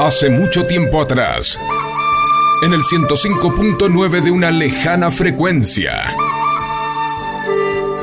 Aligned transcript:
Hace 0.00 0.30
mucho 0.30 0.64
tiempo 0.64 1.02
atrás, 1.02 1.60
en 2.62 2.72
el 2.72 2.80
105.9 2.80 4.22
de 4.22 4.30
una 4.30 4.50
lejana 4.50 5.10
frecuencia, 5.10 6.16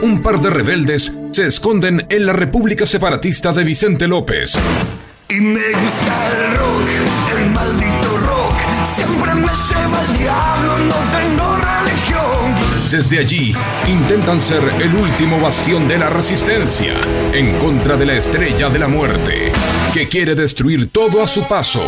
un 0.04 0.22
par 0.22 0.40
de 0.40 0.52
rebeldes 0.52 1.12
se 1.32 1.48
esconden 1.48 2.06
en 2.08 2.28
la 2.28 2.34
República 2.34 2.86
Separatista 2.86 3.52
de 3.52 3.64
Vicente 3.64 4.08
López. 4.08 4.60
Y 5.28 5.42
me 5.42 5.72
gusta 5.72 6.28
el 6.28 6.58
rock, 6.58 6.88
el 7.36 7.50
maldito 7.50 8.18
rock. 8.28 8.54
Siempre 8.86 9.34
me 9.34 9.48
lleva 9.48 10.02
el 10.04 10.18
diablo, 10.20 10.78
no 10.78 10.96
tengo 11.18 11.58
religión. 11.58 12.47
Desde 12.92 13.20
allí, 13.20 13.54
intentan 13.86 14.40
ser 14.40 14.64
el 14.80 14.96
último 14.96 15.42
bastión 15.42 15.90
de 15.90 15.98
la 15.98 16.10
resistencia 16.10 16.94
en 17.34 17.58
contra 17.60 17.98
de 17.98 18.06
la 18.06 18.14
estrella 18.14 18.70
de 18.70 18.80
la 18.80 18.88
muerte, 18.88 19.52
que 19.94 20.08
quiere 20.08 20.36
destruir 20.36 20.90
todo 20.90 21.22
a 21.22 21.28
su 21.28 21.46
paso, 21.46 21.82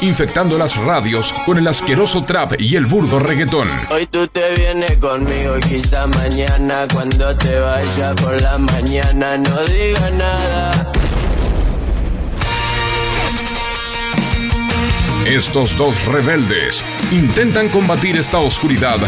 infectando 0.00 0.58
las 0.58 0.76
radios 0.76 1.32
con 1.46 1.58
el 1.58 1.68
asqueroso 1.68 2.24
trap 2.24 2.60
y 2.60 2.74
el 2.74 2.86
burdo 2.86 3.20
reggaetón. 3.20 3.68
Hoy 3.92 4.06
tú 4.06 4.26
te 4.26 4.52
vienes 4.54 4.98
conmigo 4.98 5.56
y 5.58 5.60
quizá 5.60 6.08
mañana 6.08 6.88
cuando 6.92 7.36
te 7.36 7.60
vaya 7.60 8.16
por 8.16 8.40
la 8.42 8.58
mañana 8.58 9.38
no 9.38 9.62
diga 9.62 10.10
nada. 10.10 10.92
Estos 15.26 15.76
dos 15.76 16.04
rebeldes 16.06 16.84
intentan 17.12 17.68
combatir 17.68 18.16
esta 18.16 18.38
oscuridad 18.38 18.98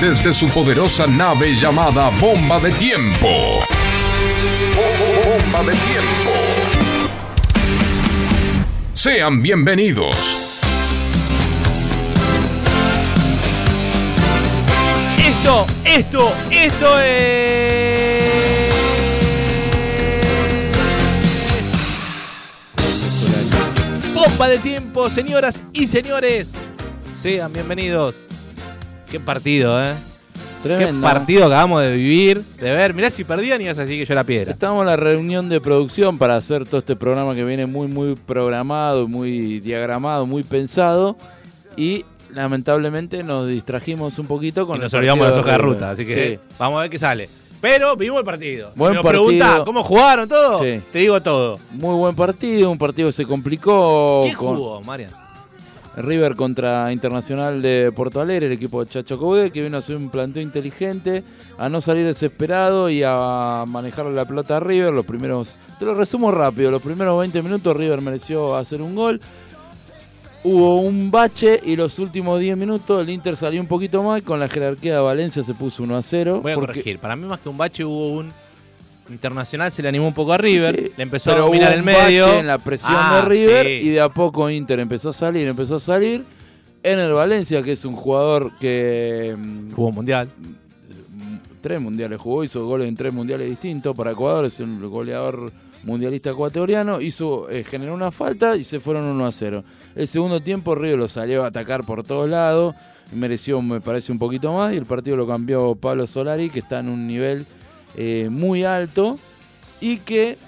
desde 0.00 0.32
su 0.32 0.48
poderosa 0.50 1.08
nave 1.08 1.56
llamada 1.56 2.10
Bomba 2.20 2.60
de 2.60 2.70
Tiempo. 2.72 3.64
Bomba 5.24 5.64
de 5.64 5.72
Tiempo. 5.72 6.30
Sean 8.92 9.42
bienvenidos. 9.42 10.60
Esto, 15.18 15.66
esto, 15.84 16.34
esto 16.50 17.00
es. 17.00 17.93
Bomba 24.28 24.48
de 24.48 24.58
tiempo, 24.58 25.10
señoras 25.10 25.62
y 25.72 25.86
señores. 25.86 26.54
Sean 27.12 27.52
bienvenidos. 27.52 28.26
Qué 29.10 29.20
partido, 29.20 29.82
¿eh? 29.82 29.92
Tremendo. 30.62 31.06
Qué 31.06 31.12
partido 31.14 31.46
acabamos 31.46 31.82
de 31.82 31.92
vivir, 31.92 32.42
de 32.58 32.72
ver. 32.74 32.94
Mirá 32.94 33.10
si 33.10 33.24
perdían 33.24 33.60
ibas 33.60 33.78
a 33.78 33.82
decir 33.82 33.98
que 33.98 34.06
yo 34.06 34.14
era 34.14 34.24
piedra. 34.24 34.52
Estamos 34.52 34.80
en 34.82 34.86
la 34.86 34.96
reunión 34.96 35.48
de 35.48 35.60
producción 35.60 36.16
para 36.18 36.36
hacer 36.36 36.64
todo 36.64 36.78
este 36.78 36.96
programa 36.96 37.34
que 37.34 37.44
viene 37.44 37.66
muy, 37.66 37.86
muy 37.86 38.14
programado, 38.14 39.06
muy 39.08 39.60
diagramado, 39.60 40.26
muy 40.26 40.42
pensado. 40.42 41.16
Y 41.76 42.04
lamentablemente 42.32 43.22
nos 43.22 43.48
distrajimos 43.48 44.18
un 44.18 44.26
poquito 44.26 44.66
con 44.66 44.78
Y 44.78 44.80
nos 44.80 44.94
olvidamos 44.94 45.26
de 45.26 45.30
la 45.30 45.36
partido 45.36 45.52
hoja 45.52 45.52
de 45.52 45.58
ruta, 45.74 45.90
así 45.90 46.06
que 46.06 46.38
Sí. 46.38 46.38
vamos 46.58 46.78
a 46.78 46.82
ver 46.82 46.90
qué 46.90 46.98
sale. 46.98 47.28
Pero 47.64 47.96
vimos 47.96 48.18
el 48.18 48.26
partido. 48.26 48.72
Buen 48.76 48.92
si 48.92 48.98
me 48.98 49.02
partido. 49.02 49.24
preguntás 49.26 49.60
cómo 49.60 49.82
jugaron 49.82 50.28
todo, 50.28 50.58
Sí. 50.62 50.82
te 50.92 50.98
digo 50.98 51.18
todo. 51.22 51.58
Muy 51.72 51.94
buen 51.94 52.14
partido, 52.14 52.70
un 52.70 52.76
partido 52.76 53.08
que 53.08 53.12
se 53.12 53.24
complicó. 53.24 54.22
¿Qué 54.26 54.34
con 54.36 54.54
jugó, 54.54 54.82
Marian? 54.82 55.10
River 55.96 56.36
contra 56.36 56.92
Internacional 56.92 57.62
de 57.62 57.90
Porto 57.94 58.20
Alegre, 58.20 58.46
el 58.46 58.52
equipo 58.52 58.84
de 58.84 58.90
Chacho 58.90 59.16
Coudet, 59.18 59.50
que 59.50 59.62
vino 59.62 59.76
a 59.76 59.78
hacer 59.78 59.96
un 59.96 60.10
planteo 60.10 60.42
inteligente, 60.42 61.22
a 61.56 61.70
no 61.70 61.80
salir 61.80 62.04
desesperado 62.04 62.90
y 62.90 63.02
a 63.02 63.64
manejar 63.66 64.06
la 64.06 64.26
pelota 64.26 64.58
a 64.58 64.60
River. 64.60 64.92
Los 64.92 65.06
primeros, 65.06 65.56
te 65.78 65.86
lo 65.86 65.94
resumo 65.94 66.32
rápido, 66.32 66.70
los 66.70 66.82
primeros 66.82 67.18
20 67.18 67.42
minutos 67.42 67.74
River 67.74 68.02
mereció 68.02 68.56
hacer 68.56 68.82
un 68.82 68.94
gol. 68.94 69.20
Hubo 70.46 70.80
un 70.82 71.10
bache 71.10 71.58
y 71.64 71.74
los 71.74 71.98
últimos 71.98 72.38
10 72.38 72.56
minutos 72.58 73.00
el 73.02 73.08
Inter 73.08 73.34
salió 73.36 73.60
un 73.60 73.66
poquito 73.66 74.02
mal. 74.02 74.22
Con 74.22 74.38
la 74.38 74.46
jerarquía 74.48 74.94
de 74.96 75.00
Valencia 75.00 75.42
se 75.42 75.54
puso 75.54 75.82
1 75.82 75.96
a 75.96 76.02
0. 76.02 76.40
Voy 76.42 76.52
a 76.52 76.54
porque- 76.54 76.66
corregir. 76.68 76.98
Para 76.98 77.16
mí, 77.16 77.26
más 77.26 77.40
que 77.40 77.48
un 77.48 77.56
bache, 77.56 77.84
hubo 77.84 78.08
un. 78.10 78.32
Internacional 79.10 79.70
se 79.70 79.82
le 79.82 79.88
animó 79.88 80.06
un 80.08 80.14
poco 80.14 80.32
a 80.32 80.38
River, 80.38 80.76
Sí, 80.76 80.92
le 80.96 81.02
empezó 81.02 81.30
a 81.32 81.36
dominar 81.36 81.74
el 81.74 81.82
medio. 81.82 82.24
bache 82.26 82.38
en 82.38 82.46
la 82.46 82.56
presión 82.56 82.94
Ah, 82.96 83.16
de 83.22 83.28
River 83.28 83.66
sí. 83.66 83.72
y 83.72 83.88
de 83.90 84.00
a 84.00 84.08
poco 84.08 84.48
Inter 84.48 84.80
empezó 84.80 85.10
a 85.10 85.12
salir, 85.12 85.46
empezó 85.46 85.76
a 85.76 85.80
salir. 85.80 86.24
En 86.82 86.98
el 86.98 87.12
Valencia, 87.12 87.62
que 87.62 87.72
es 87.72 87.84
un 87.84 87.96
jugador 87.96 88.52
que 88.58 89.34
mm, 89.38 89.72
Jugó 89.72 89.88
un 89.88 89.94
mundial. 89.96 90.28
tres 91.60 91.80
mundiales 91.82 92.18
jugó, 92.18 92.44
hizo 92.44 92.66
goles 92.66 92.88
en 92.88 92.96
tres 92.96 93.12
mundiales 93.12 93.48
distintos 93.48 93.94
para 93.94 94.12
Ecuador, 94.12 94.46
es 94.46 94.58
un 94.60 94.80
goleador 94.90 95.52
mundialista 95.84 96.30
ecuatoriano, 96.30 97.00
hizo, 97.00 97.48
eh, 97.50 97.64
generó 97.64 97.94
una 97.94 98.10
falta 98.10 98.56
y 98.56 98.64
se 98.64 98.80
fueron 98.80 99.04
1 99.04 99.26
a 99.26 99.32
0. 99.32 99.64
El 99.94 100.08
segundo 100.08 100.40
tiempo 100.40 100.74
River 100.74 100.98
lo 100.98 101.08
salió 101.08 101.44
a 101.44 101.48
atacar 101.48 101.84
por 101.84 102.02
todos 102.02 102.28
lados, 102.28 102.74
mereció 103.12 103.60
me 103.62 103.80
parece 103.80 104.12
un 104.12 104.18
poquito 104.18 104.52
más 104.52 104.72
y 104.72 104.76
el 104.76 104.86
partido 104.86 105.16
lo 105.16 105.26
cambió 105.26 105.74
Pablo 105.74 106.06
Solari, 106.06 106.50
que 106.50 106.60
está 106.60 106.80
en 106.80 106.88
un 106.88 107.06
nivel 107.06 107.46
eh, 107.96 108.28
muy 108.30 108.64
alto 108.64 109.18
y 109.80 109.98
que 109.98 110.38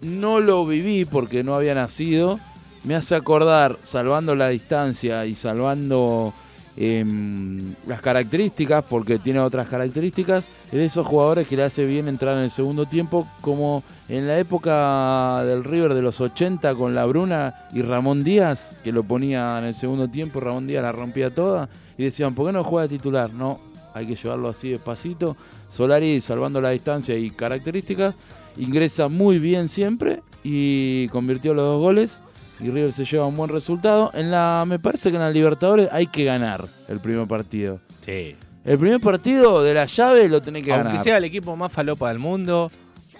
no 0.00 0.40
lo 0.40 0.66
viví 0.66 1.04
porque 1.04 1.44
no 1.44 1.54
había 1.54 1.74
nacido. 1.74 2.38
Me 2.84 2.96
hace 2.96 3.14
acordar, 3.14 3.78
salvando 3.82 4.34
la 4.34 4.48
distancia 4.48 5.24
y 5.26 5.36
salvando 5.36 6.32
em, 6.76 7.74
las 7.86 8.00
características, 8.00 8.84
porque 8.84 9.18
tiene 9.18 9.40
otras 9.40 9.68
características, 9.68 10.44
es 10.66 10.72
de 10.72 10.84
esos 10.84 11.06
jugadores 11.06 11.46
que 11.46 11.56
le 11.56 11.64
hace 11.64 11.84
bien 11.84 12.08
entrar 12.08 12.36
en 12.36 12.44
el 12.44 12.50
segundo 12.50 12.86
tiempo, 12.86 13.26
como 13.40 13.82
en 14.08 14.26
la 14.26 14.38
época 14.38 15.44
del 15.44 15.64
River 15.64 15.94
de 15.94 16.02
los 16.02 16.20
80 16.20 16.74
con 16.74 16.94
la 16.94 17.04
Bruna 17.04 17.66
y 17.72 17.82
Ramón 17.82 18.24
Díaz, 18.24 18.74
que 18.82 18.92
lo 18.92 19.04
ponía 19.04 19.58
en 19.58 19.64
el 19.64 19.74
segundo 19.74 20.08
tiempo, 20.08 20.40
Ramón 20.40 20.66
Díaz 20.66 20.82
la 20.82 20.92
rompía 20.92 21.34
toda, 21.34 21.68
y 21.98 22.04
decían, 22.04 22.34
¿por 22.34 22.46
qué 22.46 22.52
no 22.52 22.64
juega 22.64 22.88
titular? 22.88 23.32
No, 23.32 23.60
hay 23.94 24.06
que 24.06 24.14
llevarlo 24.14 24.48
así 24.48 24.70
despacito. 24.70 25.36
Solari, 25.68 26.20
salvando 26.20 26.60
la 26.60 26.70
distancia 26.70 27.16
y 27.16 27.30
características, 27.30 28.14
ingresa 28.56 29.08
muy 29.08 29.38
bien 29.38 29.68
siempre 29.68 30.22
y 30.44 31.08
convirtió 31.08 31.54
los 31.54 31.64
dos 31.64 31.80
goles 31.80 32.20
y 32.60 32.70
River 32.70 32.92
se 32.92 33.04
lleva 33.04 33.26
un 33.26 33.36
buen 33.36 33.50
resultado. 33.50 34.10
En 34.14 34.30
la 34.30 34.64
me 34.66 34.78
parece 34.78 35.10
que 35.10 35.16
en 35.16 35.22
la 35.22 35.30
Libertadores 35.30 35.88
hay 35.92 36.06
que 36.06 36.24
ganar 36.24 36.66
el 36.88 37.00
primer 37.00 37.26
partido. 37.26 37.80
Sí. 38.04 38.36
El 38.64 38.78
primer 38.78 39.00
partido 39.00 39.62
de 39.62 39.74
la 39.74 39.86
llave 39.86 40.28
lo 40.28 40.40
tenés 40.40 40.62
que 40.64 40.72
Aunque 40.72 40.88
ganar. 40.88 41.04
sea 41.04 41.16
el 41.18 41.24
equipo 41.24 41.56
más 41.56 41.72
falopa 41.72 42.08
del 42.08 42.20
mundo, 42.20 42.70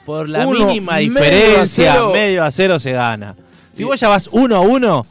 por 0.07 0.29
la 0.29 0.47
Uno, 0.47 0.67
mínima 0.67 0.95
medio 0.97 1.17
a 1.17 1.21
diferencia, 1.21 2.07
medio 2.13 2.45
a 2.45 2.51
cero 2.51 2.79
se 2.79 2.93
gana. 2.93 3.35
Si 3.73 3.85
vos 3.85 3.99
ya 3.99 4.09
vas 4.09 4.29
uno 4.31 4.57
a 4.57 4.61
uno, 4.61 5.07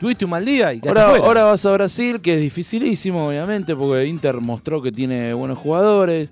tuviste 0.00 0.24
un 0.24 0.30
mal 0.30 0.44
día 0.44 0.72
y 0.72 0.80
Ahora, 0.86 1.06
ahora 1.16 1.44
vas 1.44 1.66
a 1.66 1.72
Brasil, 1.72 2.20
que 2.20 2.34
es 2.34 2.40
dificilísimo, 2.40 3.28
obviamente, 3.28 3.76
porque 3.76 4.06
Inter 4.06 4.40
mostró 4.40 4.80
que 4.80 4.92
tiene 4.92 5.34
buenos 5.34 5.58
jugadores, 5.58 6.30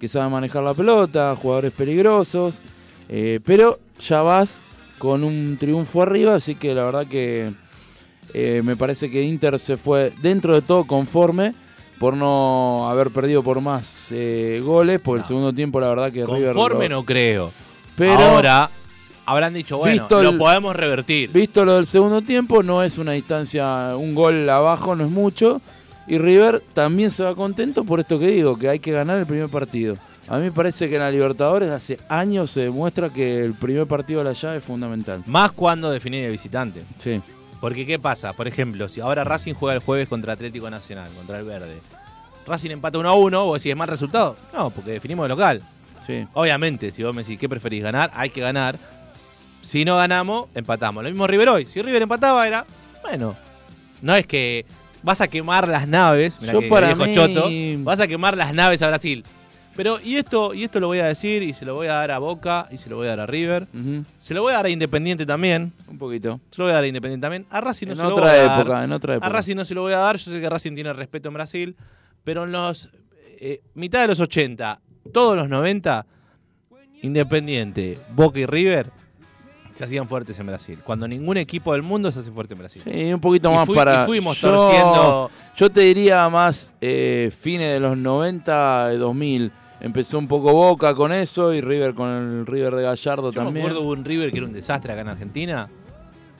que 0.00 0.08
saben 0.08 0.32
manejar 0.32 0.62
la 0.62 0.74
pelota, 0.74 1.36
jugadores 1.40 1.72
peligrosos, 1.72 2.60
eh, 3.08 3.40
pero 3.44 3.78
ya 4.00 4.22
vas 4.22 4.62
con 5.02 5.24
un 5.24 5.56
triunfo 5.58 6.00
arriba, 6.00 6.36
así 6.36 6.54
que 6.54 6.72
la 6.76 6.84
verdad 6.84 7.08
que 7.08 7.50
eh, 8.32 8.62
me 8.64 8.76
parece 8.76 9.10
que 9.10 9.20
Inter 9.24 9.58
se 9.58 9.76
fue 9.76 10.12
dentro 10.22 10.54
de 10.54 10.62
todo 10.62 10.84
conforme 10.84 11.56
por 11.98 12.14
no 12.16 12.88
haber 12.88 13.10
perdido 13.10 13.42
por 13.42 13.60
más 13.60 14.06
eh, 14.12 14.62
goles, 14.64 15.00
por 15.00 15.18
el 15.18 15.24
segundo 15.24 15.52
tiempo 15.52 15.80
la 15.80 15.88
verdad 15.88 16.12
que 16.12 16.24
River... 16.24 16.54
Conforme 16.54 16.88
no 16.88 17.04
creo. 17.04 17.50
Pero- 17.96 18.14
Ahora 18.14 18.70
habrán 19.26 19.54
dicho, 19.54 19.76
bueno, 19.78 19.92
Visto 20.04 20.22
lo 20.22 20.30
el- 20.30 20.38
podemos 20.38 20.76
revertir. 20.76 21.32
Visto 21.32 21.64
lo 21.64 21.74
del 21.74 21.86
segundo 21.86 22.22
tiempo, 22.22 22.62
no 22.62 22.84
es 22.84 22.96
una 22.96 23.10
distancia, 23.10 23.96
un 23.96 24.14
gol 24.14 24.48
abajo 24.48 24.94
no 24.94 25.04
es 25.04 25.10
mucho. 25.10 25.60
Y 26.06 26.18
River 26.18 26.62
también 26.74 27.10
se 27.10 27.24
va 27.24 27.34
contento 27.34 27.82
por 27.82 27.98
esto 27.98 28.20
que 28.20 28.28
digo, 28.28 28.56
que 28.56 28.68
hay 28.68 28.78
que 28.78 28.92
ganar 28.92 29.18
el 29.18 29.26
primer 29.26 29.48
partido. 29.48 29.96
A 30.32 30.38
mí 30.38 30.44
me 30.44 30.52
parece 30.52 30.88
que 30.88 30.94
en 30.94 31.02
la 31.02 31.10
Libertadores 31.10 31.68
hace 31.70 31.98
años 32.08 32.50
se 32.50 32.60
demuestra 32.60 33.10
que 33.10 33.44
el 33.44 33.52
primer 33.52 33.86
partido 33.86 34.20
de 34.20 34.24
la 34.24 34.32
llave 34.32 34.56
es 34.56 34.64
fundamental. 34.64 35.22
Más 35.26 35.52
cuando 35.52 35.90
definir 35.90 36.24
de 36.24 36.30
visitante. 36.30 36.84
Sí. 36.96 37.20
Porque 37.60 37.84
¿qué 37.84 37.98
pasa? 37.98 38.32
Por 38.32 38.48
ejemplo, 38.48 38.88
si 38.88 39.02
ahora 39.02 39.24
Racing 39.24 39.52
juega 39.52 39.74
el 39.74 39.80
jueves 39.82 40.08
contra 40.08 40.32
Atlético 40.32 40.70
Nacional, 40.70 41.10
contra 41.14 41.38
el 41.38 41.44
Verde. 41.44 41.82
Racing 42.46 42.70
empata 42.70 42.96
1 42.96 43.10
a 43.10 43.12
1, 43.12 43.44
vos 43.44 43.58
decís, 43.58 43.72
¿es 43.72 43.76
mal 43.76 43.88
resultado? 43.88 44.38
No, 44.54 44.70
porque 44.70 44.92
definimos 44.92 45.24
de 45.24 45.28
local. 45.28 45.60
Sí. 46.06 46.26
Obviamente, 46.32 46.92
si 46.92 47.02
vos 47.02 47.14
me 47.14 47.24
decís, 47.24 47.38
¿qué 47.38 47.46
preferís 47.46 47.82
ganar? 47.82 48.10
Hay 48.14 48.30
que 48.30 48.40
ganar. 48.40 48.78
Si 49.60 49.84
no 49.84 49.98
ganamos, 49.98 50.46
empatamos. 50.54 51.04
Lo 51.04 51.10
mismo 51.10 51.26
River 51.26 51.50
hoy. 51.50 51.66
Si 51.66 51.82
River 51.82 52.00
empataba, 52.00 52.48
era, 52.48 52.64
bueno, 53.02 53.36
no 54.00 54.14
es 54.16 54.26
que 54.26 54.64
vas 55.02 55.20
a 55.20 55.28
quemar 55.28 55.68
las 55.68 55.86
naves, 55.86 56.38
Yo 56.40 56.60
que 56.60 56.68
para 56.68 56.94
mí- 56.94 57.14
choto, 57.14 57.50
vas 57.84 58.00
a 58.00 58.06
quemar 58.08 58.34
las 58.34 58.54
naves 58.54 58.80
a 58.80 58.88
Brasil. 58.88 59.22
Pero, 59.74 59.98
y 60.04 60.16
esto, 60.16 60.52
y 60.52 60.64
esto 60.64 60.80
lo 60.80 60.86
voy 60.88 60.98
a 60.98 61.06
decir, 61.06 61.42
y 61.42 61.52
se 61.54 61.64
lo 61.64 61.74
voy 61.74 61.86
a 61.86 61.94
dar 61.94 62.10
a 62.10 62.18
Boca, 62.18 62.68
y 62.70 62.76
se 62.76 62.90
lo 62.90 62.96
voy 62.96 63.06
a 63.06 63.10
dar 63.10 63.20
a 63.20 63.26
River, 63.26 63.66
se 64.18 64.34
lo 64.34 64.42
voy 64.42 64.52
a 64.52 64.56
dar 64.56 64.66
a 64.66 64.68
Independiente 64.68 65.24
también, 65.24 65.72
Un 65.88 65.96
poquito. 65.98 66.40
se 66.50 66.58
lo 66.58 66.64
voy 66.64 66.72
a 66.72 66.74
dar 66.74 66.84
a 66.84 66.86
Independiente 66.86 67.24
también, 67.24 67.46
a 67.50 67.60
Racing 67.60 67.86
no 67.86 67.92
En 67.92 67.96
se 67.96 68.02
lo 68.02 68.10
voy 68.10 68.22
a 68.22 68.24
dar. 68.64 68.84
en 68.84 68.92
otra 68.92 69.14
época. 69.14 69.26
A 69.26 69.30
Racing 69.30 69.56
no 69.56 69.64
se 69.64 69.74
lo 69.74 69.80
voy 69.82 69.94
a 69.94 69.98
dar, 69.98 70.16
yo 70.18 70.30
sé 70.30 70.40
que 70.40 70.48
Racing 70.50 70.74
tiene 70.74 70.92
respeto 70.92 71.28
en 71.28 71.34
Brasil, 71.34 71.76
pero 72.22 72.44
en 72.44 72.52
los 72.52 72.90
eh, 73.40 73.60
mitad 73.74 74.02
de 74.02 74.08
los 74.08 74.20
80, 74.20 74.80
todos 75.12 75.36
los 75.36 75.48
90, 75.48 76.04
Independiente, 77.02 77.98
Boca 78.14 78.38
y 78.38 78.46
River 78.46 78.90
se 79.74 79.84
hacían 79.84 80.06
fuertes 80.06 80.38
en 80.38 80.46
Brasil. 80.46 80.78
Cuando 80.84 81.08
ningún 81.08 81.38
equipo 81.38 81.72
del 81.72 81.82
mundo 81.82 82.12
se 82.12 82.20
hace 82.20 82.30
fuerte 82.30 82.52
en 82.54 82.58
Brasil. 82.60 82.82
Sí, 82.84 83.12
un 83.12 83.20
poquito 83.20 83.50
Y 83.50 83.54
más 83.54 83.66
fui- 83.66 83.74
para. 83.74 84.02
y 84.02 84.06
fuimos 84.06 84.38
yo, 84.40 84.50
torciendo. 84.54 85.30
Yo 85.56 85.70
te 85.70 85.80
diría 85.80 86.28
más 86.28 86.72
eh, 86.80 87.32
fines 87.36 87.72
de 87.72 87.80
los 87.80 87.96
90, 87.96 88.88
de 88.88 88.98
2000. 88.98 89.50
Empezó 89.82 90.16
un 90.18 90.28
poco 90.28 90.52
Boca 90.52 90.94
con 90.94 91.12
eso 91.12 91.52
y 91.52 91.60
River 91.60 91.92
con 91.94 92.08
el 92.08 92.46
River 92.46 92.76
de 92.76 92.82
Gallardo 92.84 93.32
Yo 93.32 93.40
me 93.40 93.44
también. 93.46 93.66
acuerdo 93.66 93.82
hubo 93.84 93.92
un 93.92 94.04
River 94.04 94.30
que 94.30 94.38
era 94.38 94.46
un 94.46 94.52
desastre 94.52 94.92
acá 94.92 95.02
en 95.02 95.08
Argentina. 95.08 95.68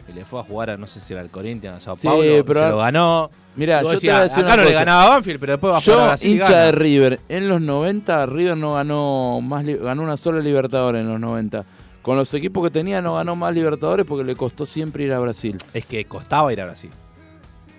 Que 0.07 0.13
le 0.13 0.25
fue 0.25 0.41
a 0.41 0.43
jugar 0.45 0.71
a 0.71 0.77
no 0.77 0.87
sé 0.87 1.01
si 1.01 1.13
era 1.13 1.23
el 1.23 1.29
Corinthians, 1.31 1.77
a 1.77 1.81
Sao 1.81 1.97
Sí, 1.97 2.07
Paulo, 2.07 2.45
pero- 2.45 2.61
se 2.61 2.69
lo 2.71 2.79
ganó. 2.79 3.31
Vos 3.55 3.67
yo 3.67 3.67
te 3.67 3.95
decías, 3.95 4.15
voy 4.17 4.21
a 4.21 4.25
decir 4.25 4.45
acá 4.45 4.57
no 4.57 4.65
le 4.65 4.73
ganaba 4.73 5.05
a 5.05 5.09
Banfield, 5.11 5.39
pero 5.41 5.53
después 5.53 5.73
va 5.75 5.79
a 5.79 5.81
jugar 5.83 6.01
a 6.01 6.07
Brasil 6.07 6.31
hincha 6.33 6.45
gana. 6.51 6.57
de 6.67 6.73
River, 6.73 7.21
en 7.29 7.49
los 7.49 7.61
90 7.61 8.27
River 8.27 8.57
no 8.57 8.75
ganó 8.75 9.41
más 9.43 9.65
ganó 9.67 10.03
una 10.03 10.17
sola 10.17 10.41
Libertadores 10.41 11.03
en 11.03 11.09
los 11.09 11.21
90. 11.21 11.65
Con 12.01 12.17
los 12.17 12.33
equipos 12.35 12.65
que 12.65 12.71
tenía 12.71 13.03
no 13.03 13.15
ganó 13.17 13.37
más 13.37 13.53
Libertadores 13.55 14.07
porque 14.07 14.25
le 14.25 14.35
costó 14.37 14.65
siempre 14.67 15.05
ir 15.05 15.13
a 15.13 15.21
Brasil. 15.21 15.57
Es 15.75 15.85
que 15.85 16.05
costaba 16.07 16.53
ir 16.53 16.61
a 16.61 16.65
Brasil. 16.65 16.91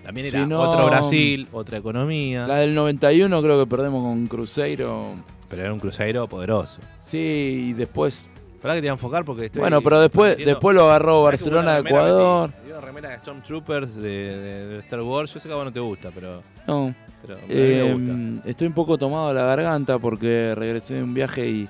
También 0.04 0.28
era 0.28 0.42
Si 0.44 0.46
no- 0.50 0.62
otro 0.62 0.86
Brasil, 0.88 1.48
otra 1.52 1.78
economía. 1.78 2.46
La 2.48 2.58
del 2.58 2.76
91 2.76 3.42
creo 3.42 3.60
que 3.60 3.68
perdemos 3.70 4.04
con 4.04 4.28
Cruzeiro. 4.28 5.16
Pero 5.56 5.66
era 5.66 5.74
un 5.74 5.80
cruzeiro 5.80 6.28
poderoso. 6.28 6.80
Sí, 7.02 7.68
y 7.70 7.74
después 7.74 8.28
Esperá 8.56 8.76
que 8.76 8.80
te 8.82 8.86
voy 8.86 8.90
a 8.90 8.94
enfocar 8.94 9.26
porque 9.26 9.46
estoy. 9.48 9.60
Bueno, 9.60 9.82
pero 9.82 10.00
después 10.00 10.38
después 10.38 10.74
lo 10.74 10.86
agarró 10.86 11.24
Barcelona 11.24 11.74
de 11.74 11.80
Ecuador. 11.82 12.50
metí. 12.50 12.66
Dio 12.66 12.78
una 12.78 12.86
remera 12.86 13.10
de 13.10 13.18
Stormtroopers 13.18 13.96
de, 13.96 14.02
de, 14.02 14.68
de 14.68 14.80
Star 14.80 15.02
Wars. 15.02 15.34
Yo 15.34 15.40
sé 15.42 15.48
que 15.50 15.54
a 15.54 15.58
vos 15.58 15.66
no 15.66 15.74
te 15.74 15.82
gusta, 15.82 16.12
pero, 16.16 16.42
No, 16.66 16.96
pero 17.22 17.38
a 17.40 17.42
mí 17.42 17.48
me 17.50 17.94
gusta. 17.94 18.12
eh, 18.14 18.40
estoy 18.52 18.68
un 18.68 18.74
poco 18.74 18.98
tomado 18.98 19.28
de 19.28 19.34
la 19.34 19.44
garganta 19.44 20.00
porque 20.00 20.56
regresé 20.56 20.94
de 20.94 21.04
un 21.04 21.14
viaje 21.14 21.46
y, 21.50 21.68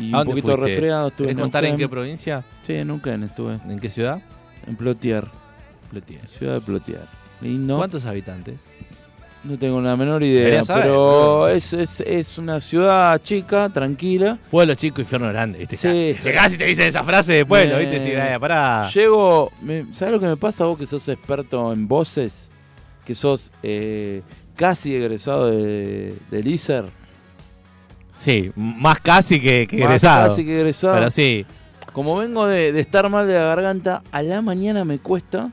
y 0.00 0.12
¿A 0.14 0.18
un 0.18 0.24
poquito 0.26 0.48
fuiste? 0.48 0.66
resfriado. 0.66 1.08
Estuve 1.08 1.28
¿Querés 1.28 1.38
en 1.38 1.42
contar 1.42 1.64
en 1.64 1.76
qué 1.78 1.88
provincia? 1.88 2.44
Sí, 2.60 2.74
en 2.74 2.90
estuve. 3.22 3.58
¿En 3.66 3.80
qué 3.80 3.88
ciudad? 3.88 4.20
En 4.66 4.76
Plotier, 4.76 5.26
Plotier. 5.90 6.26
ciudad 6.28 6.54
de 6.56 6.60
Plotier. 6.60 7.00
Lindo. 7.40 7.78
¿Cuántos 7.78 8.04
habitantes? 8.04 8.62
No 9.44 9.58
tengo 9.58 9.80
la 9.80 9.96
menor 9.96 10.22
idea, 10.22 10.62
saber, 10.62 10.84
pero 10.84 11.48
es, 11.48 11.72
es, 11.72 11.98
es 12.00 12.38
una 12.38 12.60
ciudad 12.60 13.20
chica, 13.20 13.68
tranquila. 13.70 14.38
Pueblo 14.50 14.74
chico, 14.76 15.00
infierno 15.00 15.28
grande. 15.30 15.58
¿viste? 15.58 15.74
Sí. 15.76 16.16
Llegás 16.22 16.54
y 16.54 16.58
te 16.58 16.64
dicen 16.64 16.86
esa 16.86 17.02
frase 17.02 17.32
de 17.32 17.44
pueblo, 17.46 17.78
¿viste? 17.78 17.96
Eh, 18.34 18.38
pará. 18.38 18.88
Llego, 18.94 19.50
me- 19.60 19.86
¿sabes 19.92 20.14
lo 20.14 20.20
que 20.20 20.26
me 20.26 20.36
pasa 20.36 20.64
vos 20.64 20.78
que 20.78 20.86
sos 20.86 21.08
experto 21.08 21.72
en 21.72 21.88
voces? 21.88 22.50
Que 23.04 23.16
sos 23.16 23.50
eh, 23.64 24.22
casi 24.54 24.94
egresado 24.94 25.50
de, 25.50 26.14
del 26.30 26.46
ISER. 26.46 26.84
Sí, 28.16 28.52
más 28.54 29.00
casi 29.00 29.40
que, 29.40 29.66
que 29.66 29.78
Más 29.78 29.86
egresado. 29.86 30.28
Casi 30.28 30.44
que 30.44 30.60
egresado. 30.60 30.94
Pero 30.94 31.10
sí, 31.10 31.44
Como 31.92 32.16
vengo 32.16 32.46
de, 32.46 32.72
de 32.72 32.80
estar 32.80 33.08
mal 33.10 33.26
de 33.26 33.34
la 33.34 33.42
garganta, 33.46 34.02
a 34.12 34.22
la 34.22 34.40
mañana 34.40 34.84
me 34.84 35.00
cuesta, 35.00 35.50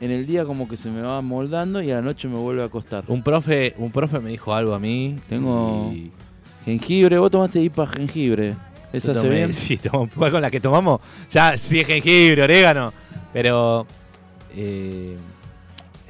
en 0.00 0.10
el 0.10 0.26
día 0.26 0.44
como 0.44 0.68
que 0.68 0.76
se 0.76 0.90
me 0.90 1.00
va 1.02 1.20
moldando 1.22 1.80
y 1.82 1.90
a 1.90 1.96
la 1.96 2.02
noche 2.02 2.28
me 2.28 2.36
vuelve 2.36 2.62
a 2.62 2.68
costar. 2.68 3.04
un 3.08 3.22
profe, 3.22 3.74
un 3.78 3.90
profe 3.90 4.20
me 4.20 4.30
dijo 4.30 4.54
algo 4.54 4.74
a 4.74 4.78
mí. 4.78 5.16
Tengo- 5.28 5.90
y 5.92 6.10
Jengibre, 6.64 7.18
vos 7.18 7.30
tomaste 7.30 7.60
IPA 7.62 7.86
jengibre. 7.86 8.56
¿Esa 8.92 9.12
yo 9.12 9.20
se 9.20 9.26
tomé- 9.28 9.34
bien? 9.36 9.52
Sí, 9.54 9.78
igual 9.84 10.32
con 10.32 10.42
la 10.42 10.50
que 10.50 10.60
tomamos. 10.60 11.00
Ya, 11.30 11.56
sí 11.56 11.80
es 11.80 11.86
jengibre, 11.86 12.42
orégano. 12.42 12.92
Pero 13.32 13.86
eh, 14.56 15.16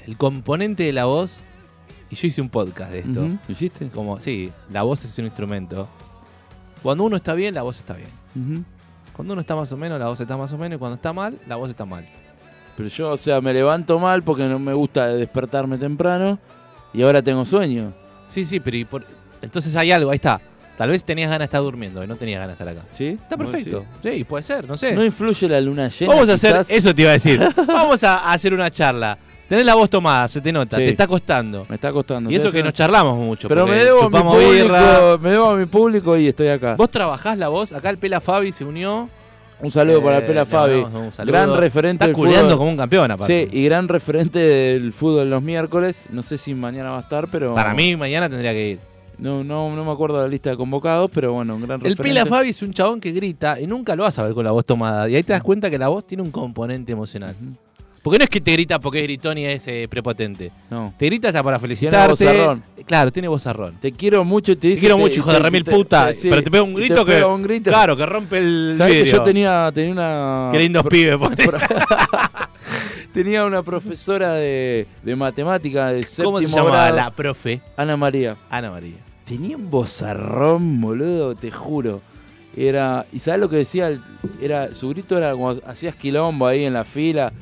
el 0.07 0.17
componente 0.17 0.85
de 0.85 0.93
la 0.93 1.05
voz. 1.05 1.43
Y 2.09 2.15
yo 2.15 2.29
hice 2.29 2.41
un 2.41 2.49
podcast 2.49 2.93
de 2.93 3.01
esto. 3.01 3.21
Ujú, 3.25 3.39
¿Hiciste? 3.49 3.89
Como, 3.89 4.21
sí, 4.21 4.51
la 4.71 4.83
voz 4.83 5.05
es 5.05 5.19
un 5.19 5.25
instrumento. 5.27 5.89
Cuando 6.83 7.05
uno 7.05 7.17
está 7.17 7.35
bien, 7.35 7.55
la 7.55 7.63
voz 7.63 7.79
está 7.79 7.95
bien. 7.95 8.65
Cuando 9.13 9.33
uno 9.33 9.41
está 9.41 9.57
más 9.57 9.73
o 9.73 9.77
menos, 9.77 9.99
la 9.99 10.07
voz 10.09 10.21
está 10.21 10.37
más 10.37 10.53
o 10.53 10.59
menos. 10.59 10.77
Y 10.77 10.79
cuando 10.79 10.95
está 10.95 11.13
mal, 11.13 11.39
la 11.49 11.57
voz 11.57 11.71
está 11.71 11.85
mal. 11.85 12.07
Pero 12.77 12.89
yo, 12.89 13.11
o 13.13 13.17
sea, 13.17 13.41
me 13.41 13.53
levanto 13.55 13.99
mal 13.99 14.23
porque 14.23 14.45
no 14.45 14.59
me 14.59 14.75
gusta 14.75 15.07
despertarme 15.09 15.79
temprano 15.79 16.39
y 16.93 17.03
ahora 17.03 17.23
tengo 17.23 17.45
sueño. 17.45 17.93
Sí, 18.27 18.45
sí, 18.45 18.61
pero 18.61 18.77
y 18.77 18.85
por- 18.85 19.05
entonces 19.41 19.75
hay 19.77 19.93
algo, 19.93 20.11
ahí 20.11 20.17
está. 20.17 20.41
Tal 20.77 20.91
vez 20.91 21.03
tenías 21.05 21.29
ganas 21.31 21.41
de 21.41 21.45
estar 21.47 21.63
durmiendo 21.63 22.05
y 22.05 22.07
no 22.07 22.17
tenías 22.17 22.39
ganas 22.41 22.59
de 22.59 22.65
estar 22.65 22.69
acá. 22.83 22.87
¿Sí? 22.93 23.19
Está 23.23 23.37
¿Vos 23.37 23.47
perfecto. 23.49 23.87
Sí, 24.03 24.25
puede 24.25 24.43
ser, 24.43 24.69
no 24.69 24.77
sé. 24.77 24.93
No 24.95 25.03
influye 25.05 25.49
la 25.49 25.59
luna 25.61 25.89
llena. 25.89 26.13
Vamos 26.13 26.29
a 26.29 26.35
hacer, 26.35 26.53
quizás? 26.53 26.71
eso 26.71 26.95
te 26.95 27.01
iba 27.03 27.11
a 27.11 27.15
decir. 27.15 27.41
Vamos 27.67 28.05
a 28.05 28.31
hacer 28.31 28.53
una 28.53 28.71
charla. 28.71 29.17
Tenés 29.49 29.65
la 29.65 29.75
voz 29.77 29.89
tomada, 29.89 30.27
se 30.29 30.41
te 30.43 30.53
nota, 30.53 30.77
Sí. 30.77 30.83
te 30.83 30.89
está 30.91 31.07
costando. 31.07 31.65
Me 31.69 31.77
está 31.77 31.93
costando. 31.93 32.31
Y 32.31 32.35
eso 32.35 32.51
que 32.53 32.63
nos 32.63 32.75
charlamos 32.75 33.17
mucho. 33.17 33.49
Pero 33.49 33.67
me 33.67 33.77
debo, 33.77 34.03
a 34.03 34.11
mi 34.11 34.19
birra. 34.51 34.79
público, 34.99 35.19
me 35.23 35.31
debo 35.31 35.47
a 35.51 35.55
mi 35.57 35.67
público 35.67 36.17
y 36.19 36.27
estoy 36.29 36.49
acá. 36.49 36.75
Vos 36.75 36.91
trabajás 36.91 37.39
la 37.39 37.49
voz, 37.49 37.73
acá 37.73 37.89
el 37.89 37.97
Pela 37.97 38.21
Fabi 38.21 38.51
se 38.53 38.65
unió. 38.65 39.09
Un 39.61 39.71
saludo 39.71 40.03
para 40.03 40.19
el 40.19 40.25
Eh, 40.25 40.27
Pela 40.27 40.45
Fabi. 40.47 40.85
Gran 41.25 41.57
referente 41.57 42.05
Está 42.05 42.07
del 42.07 42.15
fútbol. 42.43 42.59
como 42.59 42.71
un 42.71 42.77
campeón, 42.77 43.11
aparte. 43.11 43.49
Sí, 43.51 43.57
y 43.59 43.65
gran 43.65 43.89
referente 43.89 44.39
del 44.39 44.93
fútbol 44.93 45.31
los 45.31 45.43
miércoles. 45.43 46.09
No 46.13 46.23
sé 46.23 46.37
si 46.37 46.55
mañana 46.55 46.91
va 46.91 46.99
a 46.99 47.03
estar, 47.03 47.29
pero. 47.29 47.55
Para 47.55 47.73
mí, 47.75 47.97
mañana 47.97 48.29
tendría 48.29 48.53
que 48.53 48.69
ir. 48.73 48.79
No, 49.19 49.43
no, 49.43 49.75
no 49.75 49.83
me 49.83 49.91
acuerdo 49.93 50.19
de 50.19 50.25
la 50.25 50.29
lista 50.29 50.51
de 50.51 50.59
convocados, 50.59 51.11
pero 51.13 51.33
bueno, 51.33 51.55
un 51.57 51.63
gran 51.63 51.77
El 51.81 51.97
referente. 51.97 52.03
Pela 52.03 52.27
Fabi 52.27 52.51
es 52.51 52.61
un 52.61 52.71
chabón 52.71 53.01
que 53.01 53.13
grita 53.13 53.59
y 53.59 53.67
nunca 53.67 53.97
lo 53.97 54.03
vas 54.03 54.19
a 54.19 54.25
ver 54.25 54.35
con 54.35 54.45
la 54.45 54.51
voz 54.51 54.67
tomada. 54.67 55.09
Y 55.09 55.15
ahí 55.17 55.23
te 55.23 55.33
das 55.33 55.43
cuenta 55.43 55.71
que 55.71 55.79
la 55.79 55.89
voz 55.89 56.07
tiene 56.07 56.23
un 56.23 56.31
componente 56.31 56.93
emocional. 56.93 57.35
Porque 58.07 58.19
no 58.19 58.23
es 58.25 58.31
que 58.31 58.41
te 58.41 58.53
grita 58.53 58.79
porque 58.79 59.01
es 59.01 59.03
gritón 59.03 59.37
y 59.37 59.47
es 59.47 59.67
eh, 59.67 59.89
prepotente. 59.91 60.53
No. 60.71 60.95
Te 60.97 61.07
grita 61.07 61.27
hasta 61.27 61.43
para 61.43 61.59
felicitarte. 61.59 62.09
vozarrón. 62.13 62.63
Claro, 62.87 63.11
tiene 63.13 63.27
vozarrón. 63.27 63.79
Te 63.81 63.91
quiero 63.91 64.25
mucho 64.25 64.53
y 64.53 64.55
te 64.55 64.61
Te 64.61 64.69
dice. 64.69 64.79
quiero 64.81 64.97
mucho, 64.97 65.19
hijo 65.19 65.33
de 65.33 65.39
te- 65.39 65.43
remil 65.43 65.65
te- 65.65 65.73
puta. 65.73 66.13
sí, 66.13 66.29
pero 66.31 66.41
te 66.45 66.49
pega 66.53 66.63
un 66.63 66.75
grito 66.75 66.95
te 67.01 67.05
que. 67.05 67.13
pega 67.17 67.27
un 67.27 67.43
grito. 67.43 67.69
Claro, 67.71 67.97
que 67.97 68.07
rompe 68.07 68.39
el 68.39 68.75
¿Sabés 68.79 69.03
que 69.03 69.11
yo 69.11 69.23
tenía, 69.25 69.73
tenía 69.75 69.91
una. 69.91 70.51
Qué 70.53 70.59
lindos 70.61 70.87
pibes, 70.87 71.19
tenía 73.13 73.45
una 73.45 73.65
profesora 73.65 74.35
de, 74.35 74.87
de 75.03 75.17
matemática 75.17 75.89
de 75.93 76.05
séptimo 76.05 76.25
¿Cómo 76.35 76.41
se 76.41 76.47
llama 76.47 76.71
grado, 76.71 76.97
la 76.97 77.11
profe? 77.11 77.61
Ana 77.77 77.97
María. 77.97 78.37
Ana 78.51 78.71
María. 78.71 78.99
Tenía 79.25 79.57
un 79.57 79.69
bozarrón, 79.69 80.81
boludo, 80.81 81.35
te 81.35 81.51
juro. 81.51 82.01
Era. 82.57 83.05
¿Y 83.13 83.19
sabes 83.19 83.41
lo 83.41 83.49
que 83.49 83.57
decía? 83.57 83.91
Era, 84.41 84.73
su 84.75 84.91
grito 84.91 85.19
era 85.19 85.33
como 85.33 85.57
hacías 85.67 85.97
quilombo 85.97 86.47
ahí 86.47 86.65
en 86.65 86.73
la 86.73 86.85
fila. 86.85 87.33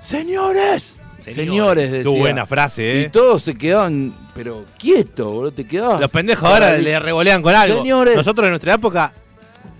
¡Señores! 0.00 0.98
Señores, 1.20 1.92
decía. 1.92 2.10
Qué 2.10 2.18
buena 2.18 2.46
frase, 2.46 2.82
Y 2.82 2.98
¿eh? 3.04 3.10
todos 3.10 3.42
se 3.42 3.54
quedaban, 3.56 4.12
pero 4.34 4.64
quieto, 4.78 5.30
boludo, 5.30 5.52
te 5.52 5.66
quedabas. 5.66 6.00
Los 6.00 6.10
pendejos 6.10 6.48
ahora 6.48 6.76
le 6.78 6.98
revolean 6.98 7.42
con 7.42 7.54
algo. 7.54 7.78
Señores. 7.78 8.16
Nosotros 8.16 8.44
en 8.46 8.50
nuestra 8.50 8.74
época 8.74 9.12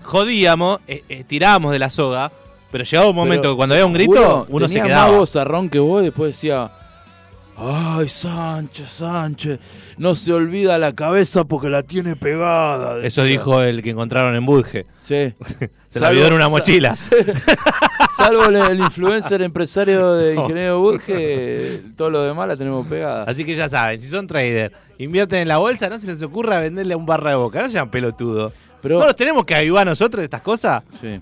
jodíamos, 0.03 0.79
eh, 0.87 1.03
eh, 1.09 1.23
tirábamos 1.27 1.71
de 1.71 1.79
la 1.79 1.89
soga, 1.89 2.31
pero 2.71 2.83
llegaba 2.83 3.09
un 3.09 3.15
momento 3.15 3.41
Pero, 3.41 3.53
que 3.53 3.57
cuando 3.57 3.75
había 3.75 3.85
un 3.85 3.93
grito, 3.93 4.45
uno 4.49 4.67
se 4.67 4.81
quedaba. 4.81 5.07
más 5.07 5.17
bozarrón 5.17 5.69
que 5.69 5.79
vos 5.79 6.01
y 6.01 6.05
después 6.05 6.33
decía. 6.33 6.71
Ay, 7.63 8.09
Sánchez, 8.09 8.89
Sánchez, 8.89 9.59
no 9.97 10.15
se 10.15 10.33
olvida 10.33 10.77
la 10.79 10.93
cabeza 10.95 11.43
porque 11.45 11.69
la 11.69 11.83
tiene 11.83 12.15
pegada. 12.15 12.97
Eso 13.05 13.23
dijo 13.23 13.61
el 13.61 13.83
que 13.83 13.91
encontraron 13.91 14.33
en 14.35 14.45
Budge. 14.45 14.87
Sí. 15.03 15.33
Se 15.87 15.99
la 15.99 16.07
olvidó 16.09 16.27
en 16.27 16.33
una 16.33 16.47
mochila. 16.47 16.95
Salvo 18.17 18.45
el, 18.45 18.55
el 18.55 18.79
influencer 18.79 19.41
empresario 19.41 20.13
de 20.13 20.35
Ingeniero 20.35 20.79
Burge, 20.79 21.81
todo 21.97 22.09
lo 22.09 22.23
demás 22.23 22.47
la 22.47 22.55
tenemos 22.55 22.87
pegada. 22.87 23.23
Así 23.25 23.43
que 23.43 23.55
ya 23.55 23.67
saben, 23.67 23.99
si 23.99 24.07
son 24.07 24.25
trader, 24.25 24.71
invierten 24.99 25.39
en 25.39 25.47
la 25.49 25.57
bolsa, 25.57 25.89
no 25.89 25.99
se 25.99 26.07
les 26.07 26.21
ocurra 26.23 26.59
venderle 26.59 26.93
a 26.93 26.97
un 26.97 27.05
barra 27.05 27.31
de 27.31 27.35
boca. 27.35 27.61
No 27.61 27.69
sean 27.69 27.89
pelotudos. 27.91 28.53
Pero, 28.81 28.99
¿No 28.99 29.05
los 29.05 29.15
tenemos 29.15 29.43
que 29.45 29.53
ayudar 29.55 29.85
nosotros 29.85 30.21
de 30.21 30.25
estas 30.25 30.41
cosas? 30.41 30.81
sí. 30.93 31.19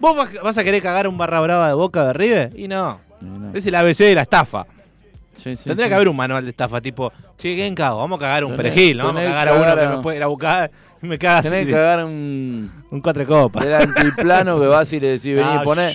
¿Vos 0.00 0.16
vas- 0.16 0.42
vas 0.42 0.58
a 0.58 0.64
querer 0.64 0.82
cagar 0.82 1.06
un 1.08 1.16
barra 1.16 1.40
brava 1.40 1.68
de 1.68 1.74
boca 1.74 2.04
de 2.08 2.12
River? 2.12 2.52
Y 2.58 2.66
no. 2.68 2.98
no. 3.20 3.52
Es 3.54 3.64
el 3.66 3.74
ABC 3.76 3.98
de 3.98 4.14
la 4.16 4.22
estafa. 4.22 4.66
Sí, 5.34 5.56
sí, 5.56 5.64
Tendría 5.64 5.86
sí. 5.86 5.88
que 5.90 5.94
haber 5.94 6.08
un 6.08 6.16
manual 6.16 6.44
de 6.44 6.50
estafa, 6.50 6.80
tipo, 6.80 7.12
che, 7.36 7.54
¿quién 7.54 7.74
cago? 7.74 7.98
Vamos 7.98 8.18
a 8.18 8.20
cagar 8.20 8.44
un 8.44 8.52
Tenés- 8.52 8.56
perejil, 8.56 8.96
no 8.98 9.04
vamos 9.06 9.22
a 9.22 9.24
cagar 9.24 9.48
a 9.48 9.54
uno 9.54 9.74
que 9.74 9.80
a- 9.82 9.96
me 9.96 10.02
puede 10.02 10.16
ir 10.18 10.22
a 10.22 10.26
buscar 10.26 10.70
y 11.02 11.06
me 11.06 11.18
caga 11.18 11.38
así. 11.38 11.48
Tenés 11.50 11.66
que 11.66 11.72
cagar 11.72 12.04
un, 12.04 12.70
Un 12.90 13.00
cuatro 13.00 13.26
copas. 13.26 13.64
del 13.64 13.74
antiplano 13.74 14.60
que 14.60 14.66
vas 14.66 14.92
y 14.92 15.00
le 15.00 15.08
decís, 15.08 15.34
vení, 15.34 15.42
Ah, 15.50 15.62
poné, 15.62 15.90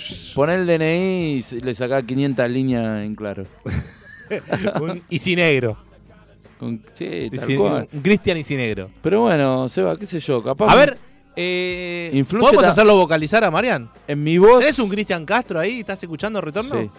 el 0.55 0.67
DNI 0.67 1.43
y 1.51 1.59
le 1.61 1.73
sacás 1.75 2.03
500 2.03 2.49
líneas 2.49 3.03
en 3.03 3.15
claro. 3.15 3.45
un 4.81 5.01
Easy 5.09 5.35
negro. 5.35 5.77
Con- 6.59 6.83
sí, 6.91 7.29
tal 7.35 7.55
cual. 7.57 7.87
un 7.91 8.01
Cristian 8.01 8.37
Easy 8.37 8.55
negro. 8.55 8.89
Pero 9.01 9.21
bueno, 9.21 9.69
Seba, 9.69 9.97
qué 9.97 10.05
sé 10.05 10.19
yo, 10.19 10.43
capaz 10.43 10.69
A 10.71 10.75
ver, 10.75 10.97
eh, 11.35 12.23
¿podemos 12.29 12.65
hacerlo 12.65 12.97
vocalizar 12.97 13.43
a 13.45 13.49
Marian? 13.51 13.89
en 14.07 14.21
mi 14.23 14.37
voz... 14.37 14.59
¿Tenés 14.59 14.77
un 14.79 14.89
Cristian 14.89 15.25
Castro 15.25 15.57
ahí? 15.59 15.79
¿Estás 15.79 16.03
escuchando 16.03 16.41
retorno? 16.41 16.75
Sí. 16.81 16.89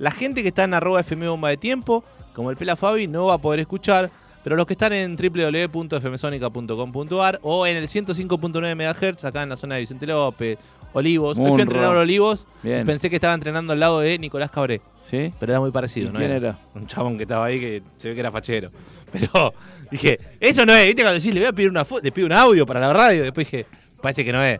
La 0.00 0.10
gente 0.10 0.42
que 0.42 0.48
está 0.48 0.64
en 0.64 0.74
arroba 0.74 0.98
FM 1.00 1.28
Bomba 1.28 1.50
de 1.50 1.58
Tiempo, 1.58 2.02
como 2.34 2.50
el 2.50 2.56
Pela 2.56 2.74
Fabi, 2.74 3.06
no 3.06 3.26
va 3.26 3.34
a 3.34 3.38
poder 3.38 3.60
escuchar. 3.60 4.10
Pero 4.42 4.56
los 4.56 4.66
que 4.66 4.72
están 4.72 4.94
en 4.94 5.14
www.fmsonica.com.ar 5.14 7.38
o 7.42 7.66
en 7.66 7.76
el 7.76 7.86
105.9 7.86 8.74
MHz, 8.74 9.26
acá 9.26 9.42
en 9.42 9.50
la 9.50 9.58
zona 9.58 9.74
de 9.74 9.82
Vicente 9.82 10.06
López, 10.06 10.58
Olivos. 10.94 11.36
Hoy 11.38 11.50
fui 11.50 11.60
a 11.60 11.64
entrenar 11.64 11.94
a 11.94 12.00
Olivos. 12.00 12.46
Bien. 12.62 12.86
Pensé 12.86 13.10
que 13.10 13.16
estaba 13.16 13.34
entrenando 13.34 13.74
al 13.74 13.80
lado 13.80 14.00
de 14.00 14.18
Nicolás 14.18 14.50
Cabré. 14.50 14.80
¿Sí? 15.02 15.34
Pero 15.38 15.52
era 15.52 15.60
muy 15.60 15.70
parecido, 15.70 16.08
¿Y 16.08 16.12
¿no? 16.14 16.18
quién 16.18 16.30
era? 16.30 16.58
Un 16.74 16.86
chabón 16.86 17.18
que 17.18 17.24
estaba 17.24 17.44
ahí 17.44 17.60
que 17.60 17.82
se 17.98 18.08
ve 18.08 18.14
que 18.14 18.20
era 18.20 18.30
fachero. 18.30 18.70
Pero 19.12 19.52
dije, 19.90 20.18
eso 20.40 20.64
no 20.64 20.74
es. 20.74 20.86
¿Viste 20.86 21.02
cuando 21.02 21.18
decís, 21.18 21.34
le 21.34 21.40
voy 21.40 21.48
a 21.48 21.52
pedir 21.52 21.68
una 21.68 21.84
foto, 21.84 22.00
le 22.02 22.10
pido 22.10 22.26
un 22.26 22.32
audio 22.32 22.64
para 22.64 22.80
la 22.80 22.94
radio? 22.94 23.24
Después 23.24 23.50
dije, 23.50 23.66
parece 24.00 24.24
que 24.24 24.32
no 24.32 24.42
es. 24.42 24.58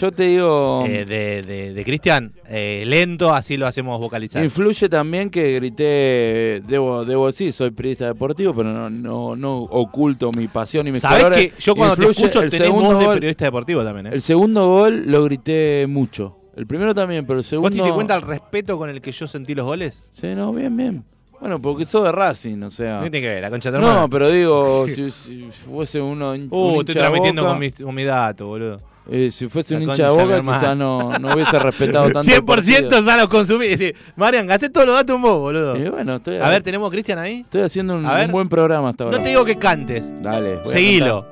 Yo 0.00 0.12
te 0.12 0.24
digo, 0.24 0.84
eh, 0.86 1.04
de, 1.04 1.42
de, 1.42 1.72
de 1.72 1.84
Cristian, 1.84 2.32
eh, 2.48 2.82
lento, 2.86 3.32
así 3.32 3.56
lo 3.56 3.66
hacemos 3.66 3.98
vocalizar. 4.00 4.42
influye 4.42 4.88
también 4.88 5.30
que 5.30 5.54
grité, 5.54 6.62
debo, 6.66 7.04
debo 7.04 7.26
decir, 7.28 7.52
soy 7.52 7.70
periodista 7.70 8.06
deportivo, 8.06 8.54
pero 8.54 8.72
no, 8.72 8.90
no, 8.90 9.36
no 9.36 9.58
oculto 9.58 10.30
mi 10.36 10.48
pasión 10.48 10.88
y 10.88 10.92
mis 10.92 11.02
Sabés 11.02 11.22
colores. 11.22 11.52
que 11.54 11.60
yo 11.60 11.76
cuando 11.76 11.96
te 11.96 12.02
Influye 12.02 12.26
escucho 12.26 12.42
el 12.42 12.50
segundo 12.50 12.90
voz 12.90 12.98
de 13.00 13.14
periodista 13.14 13.44
deportivo 13.44 13.84
también, 13.84 14.06
¿eh? 14.08 14.10
El 14.12 14.22
segundo 14.22 14.68
gol 14.68 15.04
lo 15.06 15.24
grité 15.24 15.86
mucho. 15.88 16.38
El 16.56 16.66
primero 16.66 16.94
también, 16.94 17.24
pero 17.24 17.38
el 17.38 17.42
¿Vos 17.42 17.46
segundo... 17.48 17.70
te 17.70 17.76
diste 17.76 17.92
cuenta 17.92 18.14
el 18.16 18.22
respeto 18.22 18.76
con 18.78 18.88
el 18.90 19.00
que 19.00 19.12
yo 19.12 19.26
sentí 19.26 19.54
los 19.54 19.66
goles? 19.66 20.04
Sí, 20.12 20.28
no, 20.34 20.52
bien, 20.52 20.76
bien. 20.76 21.04
Bueno, 21.40 21.60
porque 21.60 21.84
sos 21.84 22.04
de 22.04 22.12
Racing, 22.12 22.62
o 22.62 22.70
sea... 22.70 23.00
¿Qué 23.02 23.10
tiene 23.10 23.26
que 23.26 23.34
ver? 23.34 23.42
La 23.42 23.50
concha 23.50 23.70
de. 23.70 23.78
No, 23.78 24.08
pero 24.08 24.30
digo, 24.30 24.86
si, 24.88 25.10
si 25.10 25.48
fuese 25.50 26.00
uno 26.00 26.30
un 26.32 26.48
Uh, 26.50 26.80
estoy 26.80 26.94
transmitiendo 26.94 27.42
Boca, 27.42 27.52
con 27.52 27.60
mi, 27.60 27.70
con 27.70 27.94
mi 27.94 28.04
dato, 28.04 28.46
boludo. 28.46 28.93
Eh, 29.10 29.30
si 29.30 29.48
fuese 29.48 29.74
La 29.74 29.80
un 29.80 29.82
hincha 29.90 30.04
de 30.04 30.10
boca, 30.10 30.40
quizás 30.40 30.76
no, 30.76 31.18
no 31.18 31.34
hubiese 31.34 31.58
respetado 31.58 32.04
tanto. 32.10 32.20
el 32.20 32.42
100% 32.42 32.44
partido. 32.46 33.02
sano 33.04 33.28
consumir. 33.28 33.70
Decir, 33.70 33.94
Marian, 34.16 34.46
gasté 34.46 34.70
todos 34.70 34.86
los 34.86 34.96
datos 34.96 35.16
en 35.16 35.22
vos, 35.22 35.38
boludo. 35.38 35.76
Y 35.76 35.88
bueno, 35.88 36.16
estoy, 36.16 36.36
A 36.36 36.48
ver, 36.48 36.62
¿tenemos 36.62 36.88
a 36.88 36.90
Cristian 36.90 37.18
ahí? 37.18 37.40
estoy 37.40 37.62
haciendo 37.62 37.96
un, 37.96 38.06
A 38.06 38.14
ver. 38.14 38.26
un 38.26 38.32
buen 38.32 38.48
programa 38.48 38.90
hasta 38.90 39.04
ahora. 39.04 39.18
No 39.18 39.22
te 39.22 39.28
digo 39.30 39.44
que 39.44 39.56
cantes. 39.56 40.12
Dale. 40.22 40.56
voy 40.56 40.68
a 40.68 40.72
Seguilo. 40.72 41.26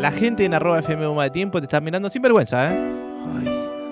La 0.00 0.10
gente 0.12 0.44
en 0.44 0.54
arroba 0.54 0.78
FM 0.78 1.06
de 1.22 1.30
Tiempo 1.30 1.58
te 1.60 1.64
está 1.66 1.80
mirando 1.80 2.08
sin 2.08 2.22
vergüenza, 2.22 2.72
¿eh? 2.72 2.78
Ay, 3.40 3.48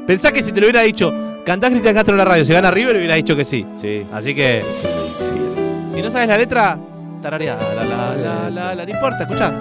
Pensá 0.07 0.31
que 0.31 0.41
si 0.43 0.53
te 0.53 0.61
lo 0.61 0.67
hubiera 0.67 0.83
dicho, 0.83 1.13
cantás 1.45 1.71
Cristian 1.71 1.95
Castro 1.95 2.15
en 2.15 2.19
la 2.19 2.25
radio, 2.25 2.45
se 2.45 2.53
gana 2.53 2.71
River, 2.71 2.97
hubiera 2.97 3.17
dicho 3.17 3.35
que 3.35 3.45
sí. 3.45 3.67
sí. 3.75 4.05
Así 4.13 4.33
que, 4.35 4.63
Sí, 4.63 4.87
sí. 5.19 5.95
si 5.97 6.03
no 6.03 6.11
sabes 6.11 6.29
la 6.29 6.39
letra, 6.39 6.79
tarareá. 7.21 7.57
La, 7.75 7.85
la, 7.85 8.17
la, 8.17 8.51
la, 8.51 8.75
la, 8.77 8.85
no 8.85 8.91
importa, 8.91 9.23
escuchá. 9.23 9.53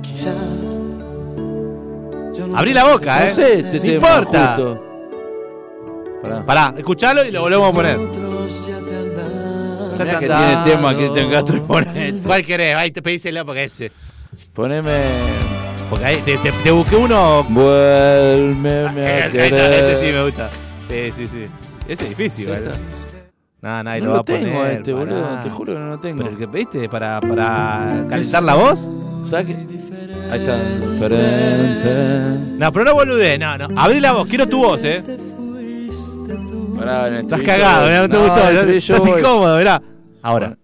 Quizá 0.00 0.32
yo 0.32 0.61
no 2.38 2.56
Abrí 2.56 2.72
la 2.74 2.84
boca, 2.84 3.20
No 3.20 3.26
¿eh? 3.26 3.30
sé 3.30 3.54
este 3.60 3.76
no 3.76 3.82
tema 3.82 3.94
importa. 3.94 4.46
justo. 4.56 4.84
Pará. 6.22 6.46
Pará, 6.46 6.74
escuchalo 6.76 7.24
y 7.24 7.30
lo 7.30 7.42
volvemos 7.42 7.70
a 7.70 7.72
poner. 7.72 7.98
Ya 9.98 10.04
te 10.04 10.10
que 10.20 10.26
tiene 10.26 10.56
tema 10.64 10.96
Cristian 10.96 11.30
Castro 11.30 11.56
y 11.56 11.60
pone- 11.60 12.20
¿Cuál 12.24 12.44
querés? 12.44 12.74
Ahí 12.76 12.90
te 12.90 13.02
pedíselo 13.02 13.44
porque 13.44 13.64
ese. 13.64 13.92
Poneme. 14.52 15.02
Porque 15.90 16.04
ahí 16.06 16.16
te, 16.24 16.38
te- 16.38 16.52
te 16.52 16.70
busqué 16.70 16.96
uno. 16.96 17.44
Vuelve 17.48 18.86
a 18.86 18.90
Ahí 18.90 19.18
está, 19.26 19.30
querer. 19.30 19.72
ese 19.72 20.00
sí 20.06 20.12
me 20.12 20.24
gusta. 20.24 20.50
Sí, 20.88 21.12
sí, 21.16 21.28
sí. 21.28 21.46
Ese 21.88 22.02
es 22.04 22.08
difícil, 22.10 22.46
¿verdad? 22.46 22.74
Nada, 23.60 23.82
nadie 23.84 24.00
No 24.00 24.06
lo 24.06 24.10
lo 24.12 24.16
va 24.16 24.20
a 24.20 24.24
poner. 24.24 24.44
tengo 24.44 24.62
a 24.62 24.72
este, 24.72 24.92
pará. 24.92 25.04
boludo. 25.04 25.40
Te 25.44 25.50
juro 25.50 25.72
que 25.74 25.78
no 25.78 25.86
lo 25.86 26.00
tengo. 26.00 26.18
¿Pero 26.18 26.30
el 26.30 26.38
que 26.38 26.48
pediste 26.48 26.88
para, 26.88 27.20
para 27.20 28.04
calentar 28.08 28.42
la 28.42 28.54
voz? 28.54 28.88
¿Sabes 29.24 29.46
qué? 29.46 29.54
Ahí 30.32 30.40
está. 30.40 30.56
Diferente. 30.56 32.56
No, 32.58 32.72
pero 32.72 32.84
no 32.86 32.94
boludé, 32.94 33.36
no, 33.38 33.58
no. 33.58 33.68
Abrí 33.78 34.00
la 34.00 34.12
voz, 34.12 34.28
quiero 34.30 34.46
tu 34.48 34.60
voz, 34.64 34.82
eh. 34.82 35.02
Pará, 36.78 37.08
en 37.08 37.14
el 37.14 37.20
Estás 37.24 37.40
estribillo 37.40 37.64
cagado, 37.64 37.86
mirá, 37.88 38.00
no 38.00 38.08
te 38.08 38.16
No, 38.16 38.22
gustó. 38.22 38.48
el 38.48 38.70
Estás 38.70 38.98
voy. 39.00 39.20
incómodo, 39.20 39.58
mirá. 39.58 39.82
Ahora. 40.22 40.56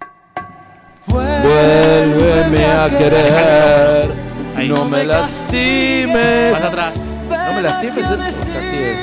Vuélveme 1.06 2.64
a 2.64 2.88
querer. 2.88 4.10
Ahí. 4.56 4.68
No 4.70 4.86
me 4.86 5.04
lastimes. 5.04 6.52
Más 6.52 6.62
atrás. 6.64 7.00
No 7.28 7.52
me 7.54 7.62
lastimes, 7.62 8.10
eh. 8.10 8.96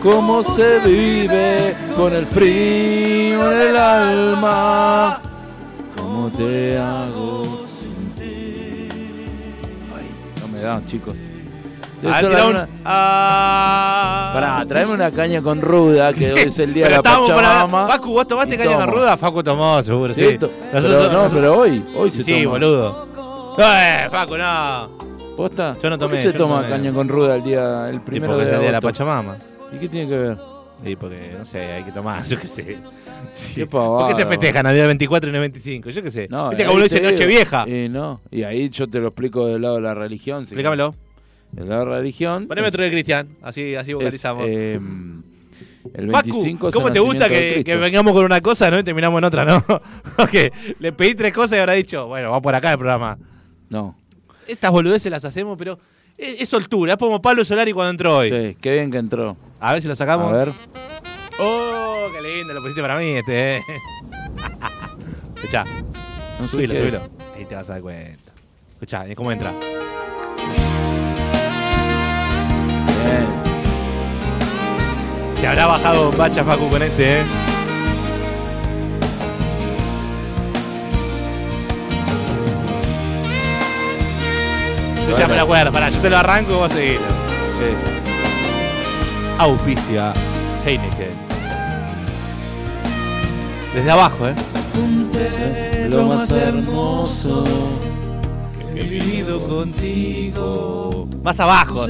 Cómo 0.00 0.44
se 0.44 0.78
vive 0.88 1.74
con 1.96 2.14
el 2.14 2.24
frío 2.24 3.50
en 3.52 3.60
el 3.70 3.76
alma. 3.76 5.20
¿Cómo 5.96 6.30
te 6.30 6.78
hago 6.78 7.57
Chicos. 10.86 11.14
Debe 12.02 12.14
A 12.14 12.20
ser 12.20 12.28
ver, 12.28 12.36
tira 12.36 12.38
la- 12.38 12.44
un. 12.46 12.54
una- 12.56 12.68
Ah. 12.84 14.30
Pará, 14.34 14.64
traeme 14.66 14.92
una 14.92 15.10
caña 15.10 15.42
con 15.42 15.60
ruda, 15.60 16.12
que 16.12 16.32
hoy 16.32 16.40
es 16.42 16.58
el 16.60 16.72
día 16.72 16.84
de 16.86 16.90
la 16.92 17.02
para- 17.02 17.18
Pachamama. 17.20 17.88
Facu, 17.88 18.12
¿vos 18.12 18.28
tomaste 18.28 18.56
caña 18.56 18.76
con 18.76 18.88
ruda? 18.88 19.16
Facu 19.16 19.42
tomó, 19.42 19.82
seguro, 19.82 20.14
sí. 20.14 20.38
No, 20.40 21.28
pero 21.32 21.58
hoy, 21.58 21.84
hoy 21.96 22.10
se 22.10 22.22
Sí, 22.22 22.42
toma. 22.44 22.50
boludo. 22.52 23.08
Eh, 23.58 24.08
Facu, 24.10 24.36
no. 24.36 24.90
¿Posta? 25.36 25.74
Yo 25.82 25.90
no 25.90 25.98
¿Por 25.98 26.06
tomé, 26.08 26.16
qué 26.16 26.22
se 26.22 26.32
no 26.32 26.34
toma 26.38 26.62
caña 26.68 26.92
con 26.92 27.08
ruda 27.08 27.36
el 27.36 27.42
día, 27.44 27.88
el 27.90 28.00
primero 28.00 28.36
de 28.36 28.44
el 28.44 28.50
día 28.50 28.58
de 28.58 28.72
la? 28.72 28.80
Pachamama. 28.80 29.36
¿Y 29.72 29.78
qué 29.78 29.88
tiene 29.88 30.08
que 30.08 30.16
ver? 30.16 30.36
Y 30.84 30.94
porque, 30.96 31.34
no 31.36 31.44
sé, 31.44 31.60
hay 31.72 31.82
que 31.84 31.92
tomar, 31.92 32.24
yo 32.26 32.38
qué 32.38 32.46
sé. 32.46 32.78
Sí. 33.32 33.54
Qué. 33.54 33.66
¿Por 33.66 34.08
qué 34.08 34.14
se 34.14 34.26
festejan 34.26 34.66
a 34.66 34.72
día 34.72 34.86
24 34.86 35.28
y 35.28 35.32
no 35.32 35.40
25? 35.40 35.90
Yo 35.90 36.02
qué 36.02 36.10
sé. 36.10 36.28
No, 36.30 36.50
Viste 36.50 36.64
que 36.64 36.70
uno 36.70 36.82
dice 36.82 37.00
noche 37.00 37.26
vieja. 37.26 37.68
Y 37.68 37.88
no, 37.88 38.20
y 38.30 38.42
ahí 38.44 38.68
yo 38.70 38.88
te 38.88 39.00
lo 39.00 39.08
explico 39.08 39.46
del 39.46 39.62
lado 39.62 39.76
de 39.76 39.82
la 39.82 39.94
religión. 39.94 40.40
sí. 40.46 40.50
Explícamelo. 40.54 40.94
Del 41.52 41.68
lado 41.68 41.84
de 41.86 41.90
la 41.90 41.96
religión. 41.98 42.46
Poneme 42.46 42.68
otro 42.68 42.82
de 42.84 42.90
Cristian, 42.90 43.28
así, 43.42 43.74
así 43.74 43.90
es, 43.92 43.94
vocalizamos. 43.96 44.44
eh, 44.46 44.78
el 45.94 46.10
Facu, 46.10 46.28
25 46.28 46.68
es 46.68 46.74
¿cómo 46.74 46.92
te 46.92 47.00
gusta 47.00 47.28
que 47.28 47.76
vengamos 47.80 48.12
con 48.12 48.24
una 48.24 48.40
cosa 48.42 48.70
¿no? 48.70 48.78
y 48.78 48.82
terminamos 48.82 49.18
en 49.18 49.24
otra, 49.24 49.44
no? 49.46 49.64
Porque 50.16 50.52
le 50.78 50.92
pedí 50.92 51.14
tres 51.14 51.32
cosas 51.32 51.56
y 51.56 51.60
habrá 51.60 51.72
dicho, 51.72 52.06
bueno, 52.06 52.30
va 52.30 52.42
por 52.42 52.54
acá 52.54 52.72
el 52.72 52.78
programa. 52.78 53.16
No, 53.70 53.96
Estas 54.46 54.70
boludeces 54.70 55.10
las 55.10 55.24
hacemos, 55.24 55.56
pero 55.58 55.78
es, 56.18 56.42
es 56.42 56.48
soltura, 56.48 56.94
es 56.94 56.98
como 56.98 57.22
Pablo 57.22 57.44
Solari 57.44 57.72
cuando 57.72 57.90
entró 57.90 58.16
hoy. 58.18 58.28
sí, 58.28 58.56
qué 58.60 58.74
bien 58.74 58.90
que 58.90 58.98
entró. 58.98 59.36
A 59.60 59.72
ver 59.72 59.82
si 59.82 59.88
lo 59.88 59.96
sacamos. 59.96 60.32
A 60.32 60.36
ver. 60.36 60.52
Oh, 61.40 62.08
qué 62.12 62.20
lindo, 62.20 62.52
lo 62.52 62.60
pusiste 62.60 62.82
para 62.82 62.98
mí 62.98 63.06
este, 63.10 63.56
eh. 63.56 63.62
Escuchá, 65.36 65.64
No 66.40 66.48
subilo, 66.48 66.74
subilo. 66.74 67.00
Ahí 67.36 67.44
te 67.44 67.54
vas 67.54 67.70
a 67.70 67.74
dar 67.74 67.82
cuenta. 67.82 68.32
Escuchá, 68.72 69.04
¿cómo 69.14 69.32
entra? 69.32 69.52
Bien. 73.04 73.26
Se 75.36 75.46
habrá 75.46 75.66
bajado 75.66 76.10
Bacha 76.12 76.44
Facu 76.44 76.68
con 76.68 76.82
este, 76.82 77.20
eh. 77.20 77.24
Yo 85.08 85.18
ya 85.18 85.26
me 85.26 85.36
lo 85.36 85.42
acuerdo, 85.42 85.72
pará, 85.72 85.88
yo 85.88 85.98
te 86.00 86.10
lo 86.10 86.18
arranco 86.18 86.52
y 86.52 86.56
vos 86.56 86.70
seguilo. 86.72 87.00
Sí. 87.56 87.74
Auspicia 89.38 90.12
Heineken. 90.66 91.16
Desde 93.74 93.90
abajo, 93.90 94.28
eh. 94.28 94.34
Lo 95.88 96.04
más 96.04 96.30
hermoso. 96.30 97.44
He 98.74 98.82
vivido 98.82 99.40
contigo. 99.40 101.08
Más 101.22 101.40
abajo. 101.40 101.86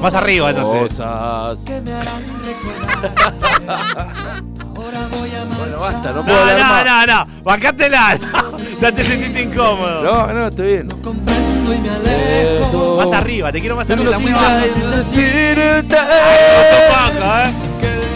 Más 0.00 0.14
arriba, 0.14 0.48
entonces. 0.50 0.98
Cosas. 0.98 1.60
basta, 5.80 6.10
no 6.10 6.16
No, 6.16 6.24
puedo 6.24 6.38
hablar 6.40 6.58
no, 6.58 6.64
más. 6.66 7.06
no, 7.06 7.24
no. 7.26 7.42
Bancátela. 7.42 8.18
Ya 8.80 8.92
te 8.92 9.04
sentiste 9.04 9.42
incómodo. 9.42 10.02
No, 10.02 10.32
no, 10.32 10.46
estoy 10.48 10.66
bien. 10.66 10.88
Comprendo 10.88 11.74
y 11.74 11.78
me 11.80 11.90
alejo. 11.90 12.96
Más 12.96 13.12
arriba, 13.18 13.52
te 13.52 13.60
quiero 13.60 13.76
más 13.76 13.90
arriba. 13.90 14.18
Muy 14.18 14.32
bajo. 14.32 14.56
decirte 14.96 15.96
bajo, 16.90 17.22
eh. 17.36 17.50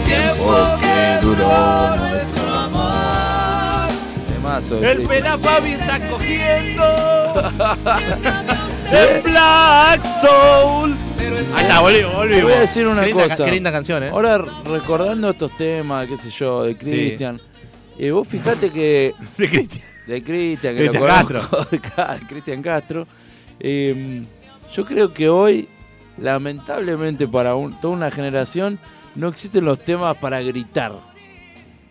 tiempo 0.05 0.55
que 0.79 1.19
duró 1.21 1.95
nuestro 1.97 2.53
amor. 2.53 3.89
Temazo 4.27 4.83
El 4.83 5.05
Fabi 5.07 5.71
está 5.73 5.99
cogiendo. 6.09 6.83
El 8.91 9.21
Black 9.21 10.01
Soul. 10.21 10.95
Ahí 11.55 11.63
está, 11.63 11.79
volvimos. 11.81 12.27
Te 12.27 12.43
voy 12.43 12.53
a 12.53 12.59
decir 12.61 12.87
una 12.87 13.01
Qué 13.01 13.07
linda 13.07 13.29
cosa. 13.29 13.45
Qué 13.45 13.51
linda 13.51 13.71
canción, 13.71 14.03
eh. 14.03 14.09
Ahora, 14.09 14.43
recordando 14.65 15.29
estos 15.31 15.55
temas, 15.57 16.07
qué 16.07 16.17
sé 16.17 16.29
yo, 16.31 16.63
de 16.63 16.77
Cristian, 16.77 17.39
eh, 17.97 18.11
vos 18.11 18.27
fijate 18.27 18.71
que 18.71 19.13
De 19.37 19.49
Cristian. 19.49 19.85
de 20.07 20.23
Cristian, 20.23 20.75
que 20.75 20.79
Cristian 20.89 21.03
lo 21.07 21.25
conozco, 21.39 21.65
de 21.71 21.79
Ca- 21.95 22.19
Cristian 22.27 22.61
Castro, 22.61 23.07
eh, 23.59 24.21
yo 24.73 24.85
creo 24.85 25.13
que 25.13 25.29
hoy, 25.29 25.67
lamentablemente 26.17 27.27
para 27.27 27.55
un- 27.55 27.79
toda 27.79 27.93
una 27.93 28.11
generación, 28.11 28.77
no 29.15 29.27
existen 29.29 29.63
los 29.65 29.79
temas 29.79 30.17
para 30.17 30.41
gritar. 30.41 30.93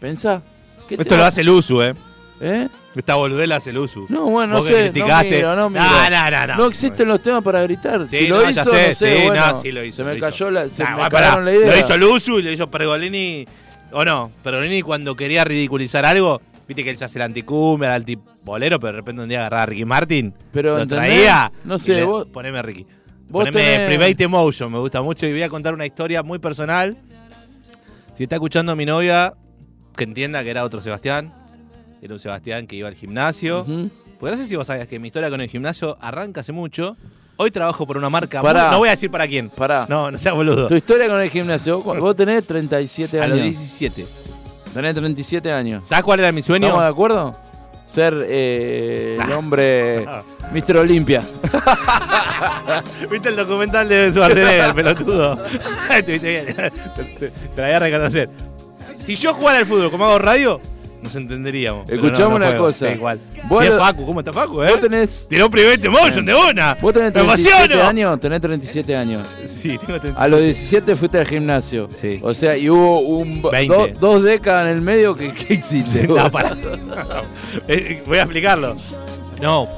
¿Pensá? 0.01 0.43
¿Qué 0.89 0.95
Esto 0.97 1.05
tema- 1.07 1.21
lo 1.23 1.25
hace 1.27 1.41
el 1.41 1.49
Usu, 1.51 1.83
eh. 1.83 1.95
¿Eh? 2.41 2.69
Esta 2.95 3.15
boludez 3.15 3.49
la 3.49 3.57
hace 3.57 3.71
el 3.71 3.79
Usu. 3.79 4.07
No, 4.09 4.27
bueno, 4.27 4.55
no 4.55 4.63
sé, 4.63 4.73
no 4.89 4.93
criticaste. 4.93 5.31
miro, 5.37 5.57
no 5.57 5.71
miro. 5.71 5.83
No, 5.85 6.11
no, 6.11 6.31
no, 6.31 6.47
no. 6.49 6.57
No 6.57 6.67
existen 6.67 7.09
los 7.09 7.23
temas 7.23 7.43
para 7.43 7.63
gritar. 7.63 8.07
Sí, 8.09 8.19
si 8.19 8.27
lo 8.27 8.49
hizo, 8.51 8.65
sé, 8.65 8.89
no 8.89 8.95
sé, 8.95 8.95
sí, 8.95 9.27
bueno, 9.29 9.47
no, 9.53 9.63
sí 9.63 9.73
lo 9.73 9.85
hizo, 9.85 9.97
se 9.99 10.05
me 10.05 10.11
lo 10.13 10.17
hizo. 10.19 10.27
cayó 10.27 10.51
la, 10.51 10.69
se 10.69 10.83
Nah, 10.83 10.91
me 10.91 10.97
bueno, 10.97 11.11
cagaron 11.11 11.45
la 11.45 11.53
idea. 11.55 11.71
Lo 11.73 11.79
hizo 11.79 11.97
Luzu 11.97 12.39
y 12.41 12.43
lo 12.43 12.51
hizo 12.51 12.71
Pergolini. 12.71 13.47
¿O 13.95 14.05
no? 14.05 14.31
Pergolini 14.43 14.83
cuando 14.83 15.15
quería 15.15 15.45
ridiculizar 15.45 16.05
algo, 16.05 16.41
viste 16.67 16.83
que 16.85 16.91
él 16.91 16.97
se 16.97 17.05
hace 17.05 17.19
el 17.19 17.23
anticumbia, 17.23 17.89
el 17.95 18.03
antibolero, 18.03 18.81
pero 18.81 18.93
de 18.93 18.99
repente 18.99 19.23
un 19.23 19.29
día 19.29 19.39
agarraba 19.41 19.63
a 19.63 19.67
Ricky 19.67 19.85
Martin, 19.85 20.35
Pero, 20.53 20.77
lo 20.79 20.87
traía. 20.87 21.53
No 21.65 21.79
sé, 21.79 21.95
le- 21.95 22.05
vos- 22.05 22.27
Poneme 22.27 22.59
a 22.59 22.63
Ricky. 22.63 22.85
vos 23.29 23.45
Poneme 23.45 23.61
tenés- 23.61 23.87
Private 23.87 24.25
Emotion, 24.25 24.73
me 24.73 24.79
gusta 24.79 25.01
mucho 25.01 25.27
y 25.27 25.33
voy 25.33 25.43
a 25.43 25.49
contar 25.49 25.75
una 25.75 25.87
historia 25.87 26.23
muy 26.23 26.39
personal. 26.41 26.97
Si 28.15 28.25
está 28.25 28.37
escuchando 28.37 28.73
a 28.73 28.77
mi 28.77 28.85
novia, 28.87 29.35
que 29.97 30.05
entienda 30.05 30.43
que 30.43 30.51
era 30.51 30.65
otro 30.65 30.83
Sebastián. 30.83 31.33
Era 32.03 32.13
un 32.15 32.21
Sebastián 32.21 32.67
que 32.67 32.77
iba 32.77 32.89
al 32.89 32.95
gimnasio. 32.95 33.65
Porque 34.21 34.37
no 34.37 34.43
sé 34.43 34.47
si 34.47 34.57
vos 34.57 34.67
sabías 34.67 34.87
que 34.89 34.99
mi 34.99 35.09
historia 35.09 35.31
con 35.31 35.41
el 35.41 35.49
gimnasio 35.49 35.97
arranca 36.01 36.41
hace 36.43 36.53
mucho. 36.53 36.97
Hoy 37.37 37.51
trabajo 37.51 37.87
por 37.87 37.97
una 37.97 38.09
marca. 38.11 38.41
Pará. 38.41 38.63
muy- 38.65 38.71
no 38.73 38.79
voy 38.79 38.89
a 38.89 38.93
decir 38.93 39.11
para 39.11 39.27
quién. 39.27 39.51
Pará. 39.51 39.87
No, 39.89 40.11
no 40.11 40.19
seas 40.19 40.35
boludo. 40.35 40.69
Tu 40.69 40.77
historia 40.77 41.09
con 41.09 41.21
el 41.21 41.31
gimnasio. 41.31 41.81
Vos, 41.83 41.99
vos 41.99 42.15
tenés 42.17 42.47
37 42.47 43.21
A 43.21 43.27
los 43.27 43.39
años. 43.41 43.57
17. 43.59 44.07
Tenés 44.73 44.95
37 44.95 45.53
años. 45.53 45.83
¿Sabes 45.89 46.05
cuál 46.05 46.21
era 46.21 46.31
mi 46.33 46.43
sueño? 46.43 46.67
¿Estamos 46.67 46.85
de 46.85 46.91
acuerdo? 46.91 47.37
Ser 47.87 48.25
eh, 48.29 49.17
el 49.23 49.33
hombre. 49.33 50.07
Mr. 50.53 50.77
Olimpia. 50.79 51.23
¿Viste 53.11 53.29
el 53.31 53.37
documental 53.37 53.89
de 53.89 54.11
Schwarzenegger, 54.13 54.65
el 54.67 54.75
pelotudo? 54.75 55.39
Estuviste 55.91 56.31
bien. 56.31 56.47
Te, 56.47 56.71
te- 57.19 57.31
te 57.31 57.61
la 57.61 57.67
voy 57.67 57.77
a 57.77 57.79
reconocer. 57.79 58.31
Si, 58.81 58.95
si 58.95 59.17
yo 59.17 59.33
jugara 59.35 59.59
al 59.59 59.67
fútbol 59.67 59.91
como 59.91 60.05
hago 60.07 60.19
radio, 60.19 60.61
nos 61.05 61.15
entenderíamos. 61.15 61.85
Pero 61.87 62.03
Escuchame 62.05 62.25
no, 62.25 62.39
no 62.41 62.47
una 62.49 62.57
cosa. 62.59 62.91
Igual. 62.93 63.19
Vos 63.49 63.65
lo- 63.67 63.79
Facu, 63.79 64.05
¿cómo 64.07 64.21
está 64.21 64.33
Facu, 64.33 64.63
eh? 64.63 64.71
Vos 64.71 64.81
tenés, 64.81 65.27
Tiró 65.29 65.49
Private 65.49 65.89
Motion 65.89 66.25
de 66.27 66.35
una. 66.35 66.75
vos 66.81 66.93
tenés 66.93 67.15
¡Me 67.15 67.21
37 67.23 67.65
emociono! 67.65 67.89
años. 67.89 68.21
Tenés 68.21 68.41
37 68.41 68.97
años. 68.97 69.23
Sí, 69.47 69.79
tengo 69.87 70.01
30. 70.01 70.21
A 70.21 70.29
los 70.29 70.41
17 70.41 70.97
fuiste 70.97 71.19
al 71.19 71.27
gimnasio. 71.27 71.89
Sí. 71.93 72.19
O 72.23 72.35
sea, 72.35 72.57
y 72.57 72.69
hubo 72.69 73.01
un, 73.01 73.41
20. 73.43 73.75
do- 73.75 73.89
dos 74.01 74.23
décadas 74.25 74.67
en 74.67 74.73
el 74.75 74.81
medio 74.81 75.15
que, 75.15 75.33
que 75.33 75.55
hiciste. 75.55 76.09
No. 76.09 76.29
Eh, 77.69 78.03
Voy 78.07 78.19
a 78.19 78.23
explicarlo. 78.23 78.75
No, 79.41 79.69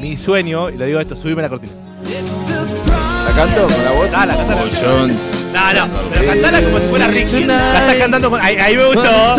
mi 0.00 0.16
sueño, 0.16 0.70
y 0.70 0.76
lo 0.76 0.84
digo 0.84 1.00
esto, 1.00 1.16
subime 1.16 1.40
la 1.42 1.48
cortina. 1.48 1.72
¿La 2.04 3.32
canto 3.34 3.62
con 3.62 3.84
la 3.84 3.92
voz? 3.92 4.08
Ah, 4.14 4.26
la 4.26 4.36
cantala. 4.36 4.60
No, 5.54 5.72
no, 5.86 5.94
pero 6.12 6.26
cantala 6.26 6.60
como 6.62 6.78
si 6.78 6.86
fuera 6.86 7.06
Ricky. 7.08 7.44
La 7.44 7.78
estás 7.80 7.94
cantando 7.96 8.30
con. 8.30 8.40
Ahí, 8.40 8.56
ahí 8.56 8.76
me 8.76 8.86
gustó. 8.86 9.36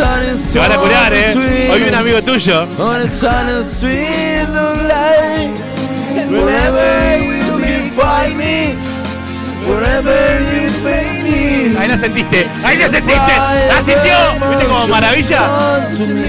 Se 0.51 0.59
van 0.59 0.71
a 0.71 0.77
curar, 0.77 1.13
eh. 1.13 1.69
Hoy 1.71 1.83
vi 1.83 1.89
un 1.89 1.95
amigo 1.95 2.21
tuyo. 2.21 2.67
On 2.79 3.01
a 3.01 3.07
sunny 3.07 3.61
street 3.63 4.49
of 4.49 4.81
light, 4.83 5.51
wherever 6.31 7.19
you 7.19 7.59
can 7.61 7.91
find 7.91 8.37
me, 8.37 8.75
wherever 9.67 10.39
you 10.41 10.71
may 10.83 11.71
be. 11.73 11.77
Ahí 11.77 11.87
la 11.87 11.97
sentiste. 11.97 12.47
Ahí 12.63 12.77
la 12.77 12.89
sentiste. 12.89 13.33
La 13.69 13.81
sintió. 13.81 14.49
¿Viste 14.49 14.65
como 14.65 14.87
maravilla? 14.87 15.41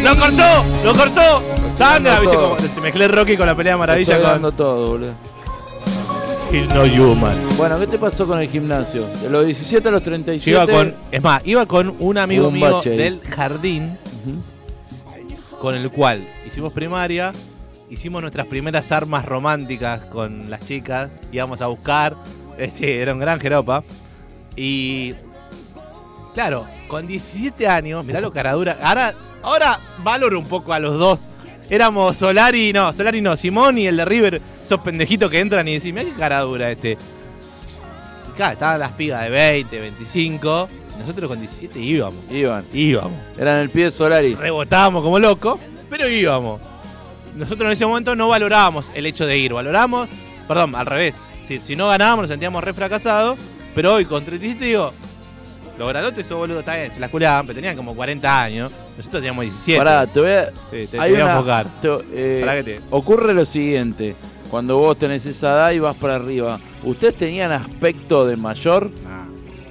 Lo 0.03 0.17
cortó, 0.17 0.65
lo 0.85 0.95
cortó. 0.95 1.43
Sandra, 1.79 2.21
¿viste 2.21 2.37
como. 2.37 2.57
Se 2.59 2.81
mezclé 2.81 3.09
Rocky 3.09 3.37
con 3.37 3.47
la 3.47 3.55
pelea 3.55 3.75
de 3.75 3.79
maravilla 3.79 4.15
Estoy 4.15 4.25
con. 4.25 4.33
dando 4.35 4.53
todo, 4.53 4.87
boludo. 4.89 5.13
He's 6.53 6.69
no 6.69 6.85
human. 6.85 7.37
Bueno, 7.57 7.79
¿qué 7.81 7.87
te 7.87 7.99
pasó 7.99 8.27
con 8.27 8.41
el 8.41 8.49
gimnasio? 8.49 9.07
De 9.23 9.29
los 9.29 9.45
17 9.45 9.89
a 9.89 9.91
los 9.91 10.03
37. 10.03 10.51
Yo 10.51 10.63
iba 10.63 10.73
con. 10.73 10.95
Es 11.11 11.23
más, 11.23 11.43
iba 11.45 11.67
con 11.67 11.95
un 11.99 12.19
amigo 12.19 12.49
Un 12.49 12.55
mío 12.55 12.81
ahí. 12.85 12.97
del 12.97 13.21
jardín. 13.21 13.97
con 15.61 15.75
el 15.75 15.91
cual 15.91 16.23
hicimos 16.47 16.73
primaria, 16.73 17.33
hicimos 17.91 18.21
nuestras 18.21 18.47
primeras 18.47 18.93
armas 18.93 19.25
románticas 19.25 20.05
con 20.05 20.51
las 20.51 20.61
chicas, 20.61 21.11
íbamos 21.33 21.61
a 21.63 21.67
buscar, 21.67 22.15
este, 22.59 23.01
era 23.01 23.13
un 23.15 23.19
gran 23.21 23.41
jeropa. 23.41 23.83
Y 24.55 25.15
claro, 26.35 26.67
con 26.89 27.07
17 27.07 27.67
años, 27.69 28.05
mirá 28.05 28.21
lo 28.21 28.31
caradura, 28.33 28.79
ahora, 28.83 29.15
ahora 29.43 29.81
valoro 30.05 30.39
un 30.39 30.47
poco 30.47 30.73
a 30.73 30.79
los 30.79 30.99
dos. 30.99 31.25
Éramos 31.69 32.17
Solari, 32.19 32.73
no, 32.73 32.93
Solari 32.93 33.21
no, 33.21 33.37
Simón 33.37 33.79
y 33.79 33.87
el 33.89 33.97
de 33.97 34.05
River, 34.05 34.41
esos 34.67 34.81
pendejitos 34.81 35.31
que 35.31 35.41
entran 35.41 35.67
y 35.69 35.75
decís, 35.75 35.93
mirá 35.93 36.05
qué 36.07 36.13
caradura 36.13 36.71
este. 36.71 36.93
Y 38.29 38.37
claro, 38.37 38.53
estaban 38.53 38.79
las 38.81 38.93
pigas 38.93 39.23
de 39.23 39.31
20, 39.31 39.81
25, 39.81 40.69
y 40.97 41.01
nosotros 41.01 41.29
con 41.29 41.39
17 41.41 41.79
íbamos, 41.79 42.21
Iban. 42.31 42.65
íbamos 42.73 43.13
Eran 43.39 43.61
el 43.61 43.71
pie 43.71 43.85
de 43.85 43.91
Solari. 43.91 44.35
rebotábamos 44.35 45.03
como 45.03 45.19
locos, 45.19 45.59
pero 45.89 46.09
íbamos. 46.09 46.61
Nosotros 47.37 47.67
en 47.67 47.73
ese 47.73 47.87
momento 47.87 48.17
no 48.17 48.29
valorábamos 48.29 48.91
el 48.95 49.07
hecho 49.07 49.27
de 49.27 49.37
ir, 49.39 49.53
valoramos, 49.53 50.09
perdón, 50.49 50.75
al 50.75 50.87
revés. 50.87 51.17
Si, 51.47 51.61
si 51.61 51.77
no 51.77 51.89
ganábamos 51.89 52.23
nos 52.25 52.31
sentíamos 52.31 52.65
re 52.65 52.73
fracasados, 52.73 53.39
pero 53.75 53.95
hoy 53.95 54.05
con 54.07 54.25
37 54.25 54.65
digo, 54.65 54.93
los 55.79 55.89
grandotes 55.89 56.25
esos 56.25 56.39
boludos 56.39 56.61
está 56.61 56.77
bien, 56.77 56.91
se 56.91 56.99
la 56.99 57.09
culaban, 57.11 57.47
pero 57.47 57.57
tenían 57.57 57.77
como 57.77 57.95
40 57.95 58.43
años, 58.43 58.73
nosotros 58.97 59.21
teníamos 59.21 59.43
17. 59.43 59.79
Pará, 59.79 60.07
te 60.07 60.21
voy 60.21 60.31
a. 60.31 60.47
Sí, 60.47 60.53
te, 60.71 60.87
te 60.87 60.97
voy 60.99 61.15
a 61.21 61.33
enfocar. 61.33 61.67
te- 61.83 61.99
eh, 62.15 62.41
Pará 62.41 62.55
que 62.57 62.63
te- 62.65 62.81
Ocurre 62.91 63.35
lo 63.35 63.45
siguiente. 63.45 64.17
Cuando 64.51 64.79
vos 64.79 64.97
tenés 64.99 65.27
esa 65.27 65.49
edad 65.53 65.71
y 65.73 65.79
vas 65.81 65.97
para 65.97 66.17
arriba, 66.17 66.59
¿ustedes 66.85 67.17
tenían 67.17 67.53
aspecto 67.53 68.27
de 68.27 68.37
mayor? 68.37 68.91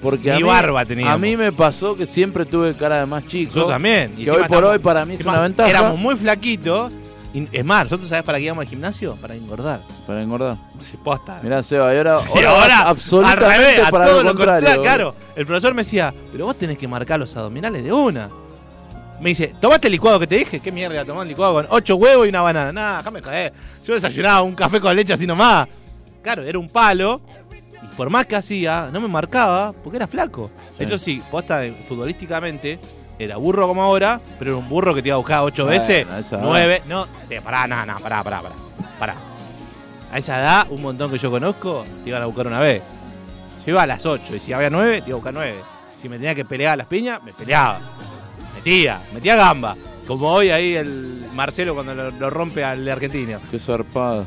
Porque 0.01 0.31
a 0.31 0.35
Ni 0.35 0.43
mí, 0.43 0.47
barba 0.49 0.85
teníamos. 0.85 1.13
A 1.15 1.17
mí 1.17 1.35
me 1.35 1.51
pasó 1.51 1.95
que 1.95 2.05
siempre 2.05 2.45
tuve 2.45 2.73
cara 2.75 2.99
de 2.99 3.05
más 3.07 3.25
chico. 3.25 3.53
Yo 3.55 3.65
también. 3.65 4.13
Y 4.17 4.25
Que 4.25 4.31
hoy 4.31 4.37
por 4.37 4.45
estamos- 4.45 4.69
hoy 4.71 4.79
para 4.79 5.05
mí 5.05 5.15
es 5.15 5.25
una 5.25 5.41
ventaja. 5.41 5.69
Éramos 5.69 5.97
muy 5.97 6.15
flaquitos. 6.15 6.91
Y, 7.33 7.49
es 7.51 7.65
más, 7.65 7.83
nosotros 7.85 8.07
sabés 8.07 8.23
para 8.23 8.37
qué 8.37 8.45
íbamos 8.45 8.61
al 8.63 8.69
gimnasio? 8.69 9.15
Para 9.19 9.35
engordar. 9.35 9.81
Para 10.07 10.21
engordar. 10.21 10.57
Sí, 10.79 10.95
posta. 11.03 11.39
Mirá, 11.43 11.61
Seba, 11.63 11.93
y 11.93 11.97
ahora, 11.97 12.81
absolutamente 12.87 13.45
al 13.45 13.51
revés, 13.51 13.87
a 13.87 13.91
para 13.91 14.05
todo 14.05 14.17
lo 14.17 14.23
lo 14.23 14.35
contrario. 14.35 14.67
contrario. 14.67 14.81
Claro, 14.83 15.15
el 15.35 15.45
profesor 15.45 15.73
me 15.73 15.81
decía, 15.81 16.13
pero 16.31 16.45
vos 16.45 16.55
tenés 16.57 16.77
que 16.77 16.87
marcar 16.87 17.19
los 17.19 17.35
abdominales 17.35 17.83
de 17.83 17.91
una. 17.91 18.29
Me 19.19 19.29
dice, 19.29 19.53
¿tomaste 19.59 19.87
el 19.87 19.93
licuado 19.93 20.19
que 20.19 20.27
te 20.27 20.37
dije? 20.37 20.59
¿Qué 20.59 20.71
mierda? 20.71 21.05
Tomar 21.05 21.23
un 21.23 21.27
licuado 21.27 21.53
con 21.53 21.67
ocho 21.69 21.95
huevos 21.95 22.25
y 22.25 22.29
una 22.29 22.41
banana. 22.41 22.71
Nada, 22.71 22.97
déjame 22.97 23.21
caer. 23.21 23.53
Yo 23.85 23.93
desayunaba 23.93 24.41
un 24.41 24.55
café 24.55 24.79
con 24.79 24.95
leche 24.95 25.13
así 25.13 25.25
nomás. 25.25 25.67
Claro, 26.21 26.43
era 26.43 26.59
un 26.59 26.69
palo. 26.69 27.21
Y 27.81 27.87
por 27.95 28.09
más 28.09 28.25
que 28.25 28.35
hacía, 28.35 28.89
no 28.91 28.99
me 28.99 29.07
marcaba 29.07 29.71
porque 29.71 29.97
era 29.97 30.07
flaco. 30.07 30.51
Sí. 30.77 30.83
Eso 30.83 30.97
sí, 30.97 31.21
posta 31.31 31.65
eh, 31.65 31.73
futbolísticamente, 31.87 32.79
era 33.17 33.37
burro 33.37 33.67
como 33.67 33.83
ahora, 33.83 34.19
pero 34.37 34.51
era 34.51 34.57
un 34.57 34.67
burro 34.67 34.93
que 34.93 35.01
te 35.01 35.09
iba 35.09 35.15
a 35.15 35.17
buscar 35.17 35.41
ocho 35.41 35.65
Bueno, 35.65 35.79
veces, 35.79 36.05
nueve. 36.31 36.81
No, 36.87 37.07
sí, 37.27 37.35
pará, 37.43 37.67
no, 37.67 37.85
no, 37.85 37.99
pará, 37.99 38.23
pará, 38.23 38.41
pará. 38.41 38.55
Pará. 38.99 39.15
A 40.11 40.17
esa 40.17 40.39
edad, 40.39 40.67
un 40.69 40.81
montón 40.81 41.11
que 41.11 41.17
yo 41.17 41.29
conozco, 41.29 41.85
te 42.03 42.09
iban 42.09 42.21
a 42.21 42.25
buscar 42.25 42.47
una 42.47 42.59
vez. 42.59 42.81
Yo 43.65 43.71
iba 43.71 43.81
a 43.83 43.87
las 43.87 44.05
8 44.05 44.35
y 44.35 44.39
si 44.39 44.53
había 44.53 44.69
9, 44.69 45.01
te 45.01 45.09
iba 45.09 45.15
a 45.15 45.17
buscar 45.17 45.33
9. 45.33 45.55
Si 45.97 46.07
me 46.07 46.17
tenía 46.17 46.35
que 46.35 46.45
pelear 46.45 46.73
a 46.73 46.75
las 46.77 46.87
piñas, 46.87 47.21
me 47.23 47.33
peleaba. 47.33 47.79
Metía, 48.65 48.99
metía 49.13 49.35
gamba. 49.35 49.75
Como 50.07 50.27
hoy 50.31 50.49
ahí 50.49 50.75
el 50.75 51.23
Marcelo 51.35 51.75
cuando 51.75 51.93
lo, 51.93 52.09
lo 52.09 52.29
rompe 52.31 52.63
al 52.63 52.83
de 52.83 52.91
Argentina. 52.91 53.39
Qué 53.51 53.59
zarpado. 53.59 54.25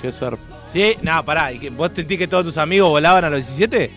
Qué 0.00 0.10
zarpado. 0.10 0.60
Sí, 0.66 0.94
no, 1.02 1.24
pará. 1.24 1.52
¿Y 1.52 1.60
que 1.60 1.70
vos 1.70 1.90
sentís 1.94 2.18
que 2.18 2.26
todos 2.26 2.44
tus 2.44 2.58
amigos 2.58 2.90
volaban 2.90 3.24
a 3.24 3.30
los 3.30 3.38
17? 3.38 3.88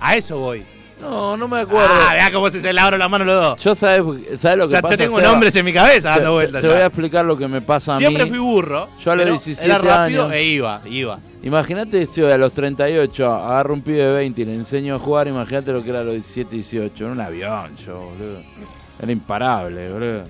A 0.00 0.16
eso 0.16 0.38
voy. 0.38 0.64
No, 0.98 1.36
no 1.36 1.46
me 1.46 1.60
acuerdo. 1.60 1.90
Ah, 2.08 2.14
veá 2.14 2.32
cómo 2.32 2.48
se 2.48 2.60
te 2.60 2.72
lavaron 2.72 2.98
las 2.98 3.10
manos 3.10 3.26
los 3.26 3.42
dos. 3.42 3.62
Yo 3.62 3.74
sabes, 3.74 4.02
sabes 4.40 4.56
lo 4.56 4.64
O 4.64 4.68
que 4.68 4.72
sea, 4.72 4.80
pasa. 4.82 4.94
yo 4.94 4.98
tengo 5.04 5.18
Seba? 5.18 5.30
nombres 5.30 5.54
en 5.56 5.64
mi 5.66 5.72
cabeza 5.74 6.14
Te, 6.14 6.20
dando 6.20 6.32
vueltas. 6.32 6.62
te 6.62 6.68
ya. 6.68 6.72
voy 6.74 6.82
a 6.82 6.86
explicar 6.86 7.24
lo 7.26 7.36
que 7.36 7.48
me 7.48 7.60
pasa 7.60 7.96
a 7.96 7.98
Siempre 7.98 8.24
mí. 8.24 8.30
fui 8.30 8.38
burro. 8.38 8.88
Yo 9.04 9.12
a 9.12 9.16
los 9.16 9.24
pero 9.24 9.34
17 9.36 9.66
era 9.66 9.76
rápido 9.78 10.22
años- 10.24 10.32
e 10.32 10.42
iba, 10.44 10.80
iba. 10.86 11.18
Imagínate 11.42 12.06
si 12.06 12.22
hoy 12.22 12.32
a 12.32 12.38
los 12.38 12.52
38 12.52 13.30
agarro 13.30 13.74
un 13.74 13.82
pibe 13.82 14.04
de 14.06 14.12
20 14.12 14.40
y 14.40 14.44
le 14.46 14.54
enseño 14.54 14.94
a 14.94 14.98
jugar, 14.98 15.28
imagínate 15.28 15.70
lo 15.72 15.82
que 15.84 15.90
era 15.90 16.00
a 16.00 16.04
los 16.04 16.14
17, 16.14 16.56
18. 16.56 17.04
En 17.04 17.10
un 17.10 17.20
avión, 17.20 17.76
yo, 17.76 17.98
boludo. 18.00 18.40
Era 19.00 19.12
imparable, 19.12 19.92
boludo. 19.92 20.24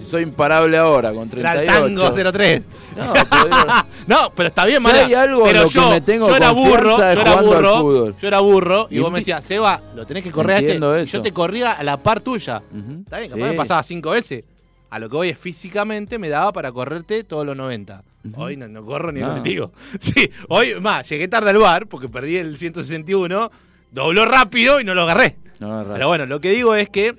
Soy 0.00 0.22
imparable 0.22 0.76
ahora, 0.78 1.12
con 1.12 1.28
Era 1.36 1.52
el 1.60 1.66
38. 1.66 2.12
tango 2.12 2.32
03. 2.32 2.62
No, 2.96 3.12
pero 3.12 3.44
digo, 3.44 3.56
no, 4.06 4.30
pero 4.36 4.48
está 4.48 4.64
bien, 4.64 4.78
Si 4.78 4.82
Mara. 4.84 5.04
hay 5.06 5.14
algo 5.14 5.40
en 5.40 5.46
pero 5.52 5.62
lo 5.64 5.68
que 5.68 5.74
yo, 5.74 5.90
me 5.90 6.00
tengo 6.00 6.28
yo 6.28 6.36
era 6.36 6.50
burro, 6.52 6.96
yo 6.96 7.04
era 7.04 7.40
burro, 7.42 8.16
yo 8.20 8.28
era 8.28 8.38
burro, 8.40 8.86
y, 8.90 8.96
Y 8.96 9.00
vos 9.00 9.10
me 9.10 9.18
decías, 9.18 9.44
Seba, 9.44 9.80
lo 9.96 10.06
tenés 10.06 10.22
que 10.22 10.30
correr 10.30 10.56
a 10.56 10.60
este. 10.60 10.76
Eso. 10.76 11.18
Yo 11.18 11.22
te 11.22 11.32
corría 11.32 11.72
a 11.72 11.82
la 11.82 11.96
par 11.96 12.20
tuya. 12.20 12.62
Está 13.04 13.18
bien, 13.18 13.30
Sí. 13.32 13.36
capaz 13.36 13.50
me 13.50 13.54
pasaba 13.56 13.82
cinco 13.82 14.10
veces. 14.10 14.44
A 14.90 14.98
lo 14.98 15.10
que 15.10 15.16
hoy 15.16 15.28
es 15.30 15.38
físicamente 15.38 16.18
me 16.18 16.28
daba 16.30 16.50
para 16.52 16.72
correrte 16.72 17.22
todos 17.24 17.44
los 17.44 17.54
90. 17.56 18.02
Hoy 18.36 18.56
no, 18.56 18.68
no 18.68 18.84
corro 18.86 19.12
ni 19.12 19.20
No. 19.20 19.28
contigo. 19.34 19.72
Sí, 20.00 20.30
hoy, 20.48 20.80
más, 20.80 21.08
llegué 21.08 21.28
tarde 21.28 21.50
al 21.50 21.58
bar 21.58 21.86
porque 21.88 22.08
perdí 22.08 22.36
el 22.36 22.56
161, 22.58 23.50
dobló 23.90 24.24
rápido 24.24 24.80
y 24.80 24.84
no 24.84 24.94
lo 24.94 25.02
agarré. 25.02 25.36
No. 25.60 25.84
Pero 25.92 26.08
bueno, 26.08 26.24
lo 26.26 26.40
que 26.40 26.50
digo 26.50 26.74
es 26.74 26.88
que 26.88 27.14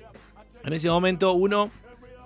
en 0.64 0.72
ese 0.72 0.88
momento 0.88 1.32
uno 1.32 1.70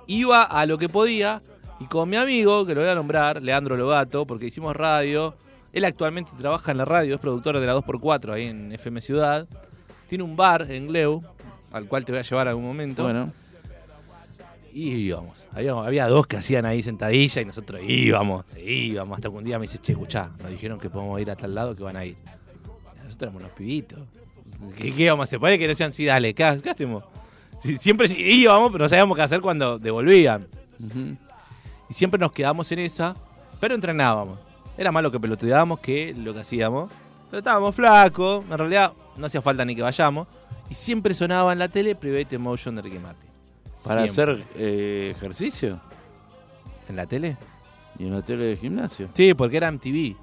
iba 0.06 0.42
a 0.42 0.66
lo 0.66 0.78
que 0.78 0.88
podía 0.88 1.42
y 1.80 1.86
con 1.86 2.08
mi 2.08 2.16
amigo, 2.16 2.64
que 2.66 2.74
lo 2.74 2.80
voy 2.80 2.90
a 2.90 2.94
nombrar, 2.94 3.42
Leandro 3.42 3.76
Logato, 3.76 4.26
porque 4.26 4.46
hicimos 4.46 4.76
radio, 4.76 5.34
él 5.72 5.84
actualmente 5.84 6.30
trabaja 6.38 6.70
en 6.70 6.78
la 6.78 6.84
radio, 6.84 7.14
es 7.16 7.20
productor 7.20 7.58
de 7.58 7.66
la 7.66 7.74
2x4 7.74 8.32
ahí 8.32 8.46
en 8.46 8.72
FM 8.72 9.00
Ciudad, 9.00 9.46
tiene 10.08 10.24
un 10.24 10.36
bar 10.36 10.70
en 10.70 10.86
Gleu, 10.88 11.22
al 11.72 11.86
cual 11.88 12.04
te 12.04 12.12
voy 12.12 12.20
a 12.20 12.22
llevar 12.22 12.48
algún 12.48 12.64
momento, 12.64 13.02
Bueno, 13.02 13.32
y 14.72 14.90
íbamos. 14.90 15.38
Había, 15.52 15.72
había 15.72 16.08
dos 16.08 16.26
que 16.26 16.36
hacían 16.36 16.66
ahí 16.66 16.82
sentadilla 16.82 17.40
y 17.40 17.44
nosotros 17.44 17.80
íbamos, 17.86 18.44
íbamos, 18.56 19.16
hasta 19.18 19.30
que 19.30 19.36
un 19.36 19.44
día 19.44 19.58
me 19.58 19.62
dice, 19.62 19.78
che, 19.78 19.92
escuchá, 19.92 20.30
nos 20.42 20.50
dijeron 20.50 20.80
que 20.80 20.90
podemos 20.90 21.20
ir 21.20 21.30
a 21.30 21.36
tal 21.36 21.54
lado 21.54 21.76
que 21.76 21.84
van 21.84 21.96
a 21.96 22.04
ir. 22.04 22.16
Nosotros 22.96 23.22
éramos 23.22 23.42
unos 23.42 23.52
pibitos. 23.52 24.00
¿Qué, 24.76 24.92
qué 24.92 25.04
íbamos 25.04 25.22
a 25.22 25.24
hacer? 25.24 25.38
Puede 25.38 25.58
que 25.58 25.66
no 25.66 25.68
decían, 25.68 25.92
sí, 25.92 26.04
dale, 26.04 26.34
¿qué, 26.34 26.58
qué 26.60 26.70
hacemos? 26.70 27.04
Siempre 27.80 28.06
íbamos, 28.18 28.70
pero 28.72 28.84
no 28.84 28.88
sabíamos 28.88 29.16
qué 29.16 29.22
hacer 29.22 29.40
cuando 29.40 29.78
devolvían. 29.78 30.46
Y 31.88 31.94
siempre 31.94 32.18
nos 32.18 32.32
quedamos 32.32 32.70
en 32.72 32.80
esa, 32.80 33.14
pero 33.60 33.74
entrenábamos. 33.74 34.38
Era 34.76 34.90
más 34.92 35.02
lo 35.02 35.10
que 35.12 35.20
peloteábamos 35.20 35.80
que 35.80 36.14
lo 36.14 36.34
que 36.34 36.40
hacíamos. 36.40 36.90
Pero 37.30 37.38
estábamos 37.38 37.74
flacos, 37.74 38.44
en 38.50 38.58
realidad 38.58 38.92
no 39.16 39.26
hacía 39.26 39.40
falta 39.42 39.64
ni 39.64 39.74
que 39.74 39.82
vayamos. 39.82 40.26
Y 40.70 40.74
siempre 40.74 41.14
sonaba 41.14 41.52
en 41.52 41.58
la 41.58 41.68
tele 41.68 41.94
Private 41.94 42.36
Emotion 42.36 42.74
de 42.76 42.82
Ricky 42.82 42.98
Martin. 42.98 43.30
para 43.84 44.02
Siempre. 44.04 44.32
hacer 44.34 44.44
eh, 44.56 45.12
ejercicio 45.16 45.78
¿En 46.88 46.96
la 46.96 47.06
tele? 47.06 47.36
y 47.98 48.04
en 48.06 48.12
la 48.12 48.22
tele 48.22 48.44
de 48.44 48.56
gimnasio. 48.56 49.08
Sí, 49.14 49.34
porque 49.34 49.56
era 49.58 49.70
MTV. 49.70 50.16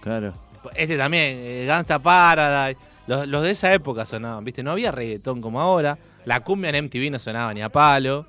Claro. 0.00 0.32
Este 0.76 0.96
también, 0.96 1.36
eh, 1.40 1.64
Gansa 1.66 1.98
Paradise. 1.98 2.80
Los, 3.06 3.26
los 3.26 3.42
de 3.42 3.50
esa 3.50 3.72
época 3.74 4.06
sonaban, 4.06 4.44
¿viste? 4.44 4.62
No 4.62 4.70
había 4.70 4.92
reggaetón 4.92 5.40
como 5.40 5.60
ahora. 5.60 5.98
La 6.24 6.40
cumbia 6.40 6.70
en 6.70 6.84
MTV 6.86 7.10
no 7.10 7.18
sonaba 7.18 7.52
ni 7.54 7.62
a 7.62 7.68
palo. 7.68 8.26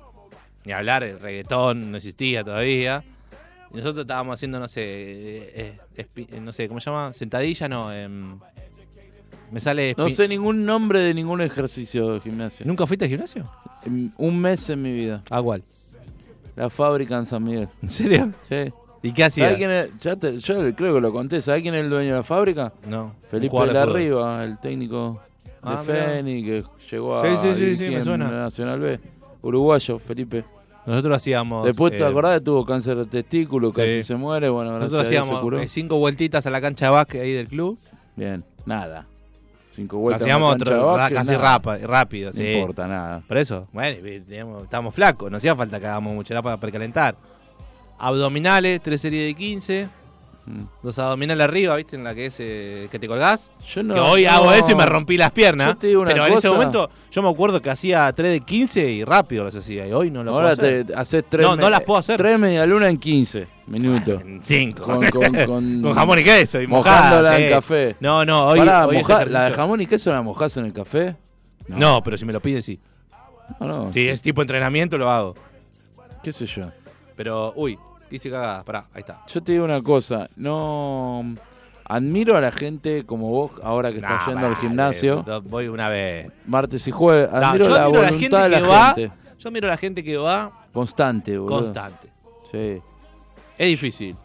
Ni 0.64 0.72
hablar, 0.72 1.04
el 1.04 1.20
reggaetón 1.20 1.90
no 1.90 1.96
existía 1.98 2.42
todavía. 2.42 3.04
Y 3.72 3.76
nosotros 3.76 4.02
estábamos 4.04 4.34
haciendo, 4.38 4.58
no 4.58 4.68
sé, 4.68 4.82
eh, 4.82 5.78
eh, 5.96 6.06
eh, 6.16 6.40
no 6.40 6.52
sé, 6.52 6.68
¿cómo 6.68 6.80
se 6.80 6.90
llama? 6.90 7.12
Sentadilla, 7.12 7.68
no. 7.68 7.92
em, 7.92 8.38
me 9.50 9.60
sale... 9.60 9.94
No 9.98 10.08
sé 10.08 10.26
ningún 10.28 10.64
nombre 10.64 11.00
de 11.00 11.12
ningún 11.14 11.40
ejercicio 11.40 12.14
de 12.14 12.20
gimnasio. 12.20 12.64
¿Nunca 12.66 12.86
fuiste 12.86 13.04
al 13.04 13.10
gimnasio? 13.10 13.50
Un 14.16 14.40
mes 14.40 14.68
en 14.70 14.82
mi 14.82 14.92
vida. 14.92 15.22
¿A 15.30 15.42
cuál? 15.42 15.62
La 16.56 16.70
fábrica 16.70 17.16
en 17.18 17.26
San 17.26 17.42
Miguel. 17.44 17.68
¿En 17.82 17.88
serio? 17.88 18.32
Sí. 18.48 18.72
¿Y 19.02 19.12
qué 19.12 19.24
hacía? 19.24 19.44
¿Sabes 19.44 19.58
quién 19.58 19.70
es? 19.70 19.98
Ya 19.98 20.16
te- 20.16 20.38
yo 20.38 20.74
creo 20.74 20.94
que 20.94 21.00
lo 21.00 21.12
conté. 21.12 21.42
¿Sabes 21.42 21.60
quién 21.62 21.74
es 21.74 21.82
el 21.82 21.90
dueño 21.90 22.12
de 22.12 22.16
la 22.18 22.22
fábrica? 22.22 22.72
No. 22.88 23.14
Felipe 23.30 23.50
jugador 23.50 23.72
de 23.74 23.78
de 23.80 23.84
fútbol. 23.84 23.96
Arriba, 23.96 24.44
el 24.44 24.58
técnico 24.60 25.20
de 25.62 25.70
Ah. 25.70 25.82
Llegó 26.90 27.16
a 27.18 27.22
Sí, 27.38 27.54
sí, 27.54 27.76
sí, 27.76 27.82
me 27.88 27.94
en 27.96 28.04
suena. 28.04 28.30
la 28.30 28.38
Nacional 28.38 28.80
B. 28.80 29.00
Uruguayo, 29.42 29.98
Felipe. 29.98 30.44
Nosotros 30.86 31.16
hacíamos... 31.16 31.64
Después, 31.64 31.96
¿te 31.96 32.02
eh, 32.02 32.06
acordás? 32.06 32.42
Tuvo 32.44 32.64
cáncer 32.66 32.96
de 32.98 33.06
testículo, 33.06 33.72
casi 33.72 34.02
se 34.02 34.16
muere. 34.16 34.48
Bueno, 34.50 34.78
Nosotros 34.78 35.06
se 35.06 35.16
hacíamos 35.16 35.40
curó. 35.40 35.58
eh, 35.58 35.68
cinco 35.68 35.96
vueltitas 35.98 36.46
a 36.46 36.50
la 36.50 36.60
cancha 36.60 36.86
de 36.86 36.90
básquet 36.92 37.22
ahí 37.22 37.32
del 37.32 37.48
club. 37.48 37.78
Bien, 38.16 38.44
nada. 38.66 39.06
Cinco 39.72 39.98
vueltas. 39.98 40.22
hacíamos 40.22 40.54
otro, 40.54 40.86
básquet, 40.92 41.16
casi 41.18 41.34
rapa- 41.34 41.78
rápido, 41.78 42.30
No 42.34 42.42
importa 42.42 42.86
nada. 42.86 43.22
Por 43.26 43.38
eso, 43.38 43.66
bueno, 43.72 43.96
teníamos- 44.26 44.64
estábamos 44.64 44.94
flacos, 44.94 45.30
no 45.30 45.38
hacía 45.38 45.56
falta 45.56 45.80
que 45.80 45.86
hagamos 45.86 46.14
mucho, 46.14 46.32
era 46.32 46.42
para 46.42 46.58
precalentar. 46.58 47.16
Abdominales, 47.98 48.80
tres 48.82 49.00
series 49.00 49.26
de 49.26 49.34
15. 49.34 49.88
Mm. 50.46 50.64
Los 50.82 50.98
abdominales 50.98 51.42
arriba, 51.42 51.74
¿viste? 51.76 51.96
En 51.96 52.04
la 52.04 52.14
que 52.14 52.26
es 52.26 52.36
eh, 52.38 52.88
que 52.90 52.98
te 52.98 53.08
colgás. 53.08 53.50
Yo 53.74 53.82
no, 53.82 53.94
que 53.94 54.00
hoy 54.00 54.24
no. 54.24 54.30
hago 54.30 54.52
eso 54.52 54.72
y 54.72 54.74
me 54.74 54.84
rompí 54.84 55.16
las 55.16 55.32
piernas. 55.32 55.68
Yo 55.68 55.76
te 55.78 55.86
digo 55.86 56.02
una 56.02 56.10
pero 56.10 56.26
en 56.26 56.32
ese 56.34 56.48
cosa. 56.48 56.52
momento 56.60 56.90
yo 57.10 57.22
me 57.22 57.30
acuerdo 57.30 57.62
que 57.62 57.70
hacía 57.70 58.12
3 58.12 58.30
de 58.32 58.40
15 58.40 58.90
y 58.90 59.04
rápido 59.04 59.44
las 59.44 59.56
hacía. 59.56 59.86
Y 59.86 59.92
hoy 59.92 60.10
no 60.10 60.22
lo 60.22 60.32
Ahora 60.32 60.54
puedo 60.54 60.68
hacer. 60.68 60.86
te 60.86 60.94
haces 60.94 61.24
tres. 61.28 61.46
No, 61.46 61.56
no 61.56 61.70
las 61.70 61.80
puedo 61.82 61.98
hacer. 61.98 62.18
Tres 62.18 62.38
media 62.38 62.66
luna 62.66 62.90
en 62.90 62.98
15 62.98 63.46
minutos. 63.68 64.20
En 64.20 64.42
5. 64.44 64.82
Con- 64.84 65.10
con- 65.10 65.34
con- 65.46 65.82
Con 65.82 65.94
jamón 65.94 66.18
y 66.18 66.24
queso. 66.24 66.60
Y 66.60 66.66
Mojándola 66.66 67.30
mojada, 67.30 67.38
en 67.38 67.48
sí. 67.48 67.54
café. 67.54 67.96
No, 68.00 68.24
no, 68.26 68.46
hoy, 68.48 68.58
Pará, 68.58 68.86
hoy 68.86 68.98
moja- 68.98 69.24
¿La 69.24 69.44
de 69.46 69.52
jamón 69.52 69.80
y 69.80 69.86
queso 69.86 70.12
la 70.12 70.20
mojás 70.20 70.54
en 70.58 70.66
el 70.66 70.72
café? 70.74 71.16
No, 71.68 72.02
pero 72.02 72.18
si 72.18 72.26
me 72.26 72.34
lo 72.34 72.40
piden, 72.40 72.62
sí. 72.62 72.78
No, 73.60 73.66
no. 73.66 73.92
Si 73.94 74.06
es 74.08 74.20
tipo 74.20 74.42
entrenamiento, 74.42 74.98
lo 74.98 75.10
hago. 75.10 75.34
¿Qué 76.22 76.32
sé 76.32 76.44
yo? 76.44 76.66
Pero, 77.16 77.52
uy, 77.56 77.78
hice 78.10 78.30
cagada. 78.30 78.62
Pará, 78.64 78.86
ahí 78.94 79.00
está. 79.00 79.22
Yo 79.26 79.42
te 79.42 79.52
digo 79.52 79.64
una 79.64 79.82
cosa. 79.82 80.28
No. 80.36 81.24
Admiro 81.86 82.34
a 82.36 82.40
la 82.40 82.50
gente 82.50 83.04
como 83.04 83.28
vos, 83.28 83.52
ahora 83.62 83.90
que 83.90 83.98
estás 83.98 84.26
Nah, 84.26 84.32
yendo 84.32 84.46
al 84.46 84.56
gimnasio, 84.56 85.24
Voy 85.44 85.68
una 85.68 85.88
vez. 85.90 86.30
martes 86.46 86.86
y 86.88 86.90
jueves. 86.90 87.28
Admiro 87.32 87.66
yo 87.66 87.70
la 87.70 87.84
admiro 87.84 88.00
a 88.00 88.02
la 88.02 88.08
voluntad 88.08 88.18
gente 88.20 88.36
de 88.38 88.48
la 88.48 88.60
que 88.60 88.66
va- 88.66 88.94
gente. 88.94 89.12
Yo 89.38 89.50
miro 89.50 89.66
a 89.68 89.70
la 89.70 89.76
gente 89.76 90.02
que 90.02 90.16
va 90.16 90.50
Constante, 90.72 91.36
boludo. 91.36 91.56
constante. 91.58 92.08
Sí. 92.50 92.80
Es 93.58 93.66
difícil. 93.68 94.16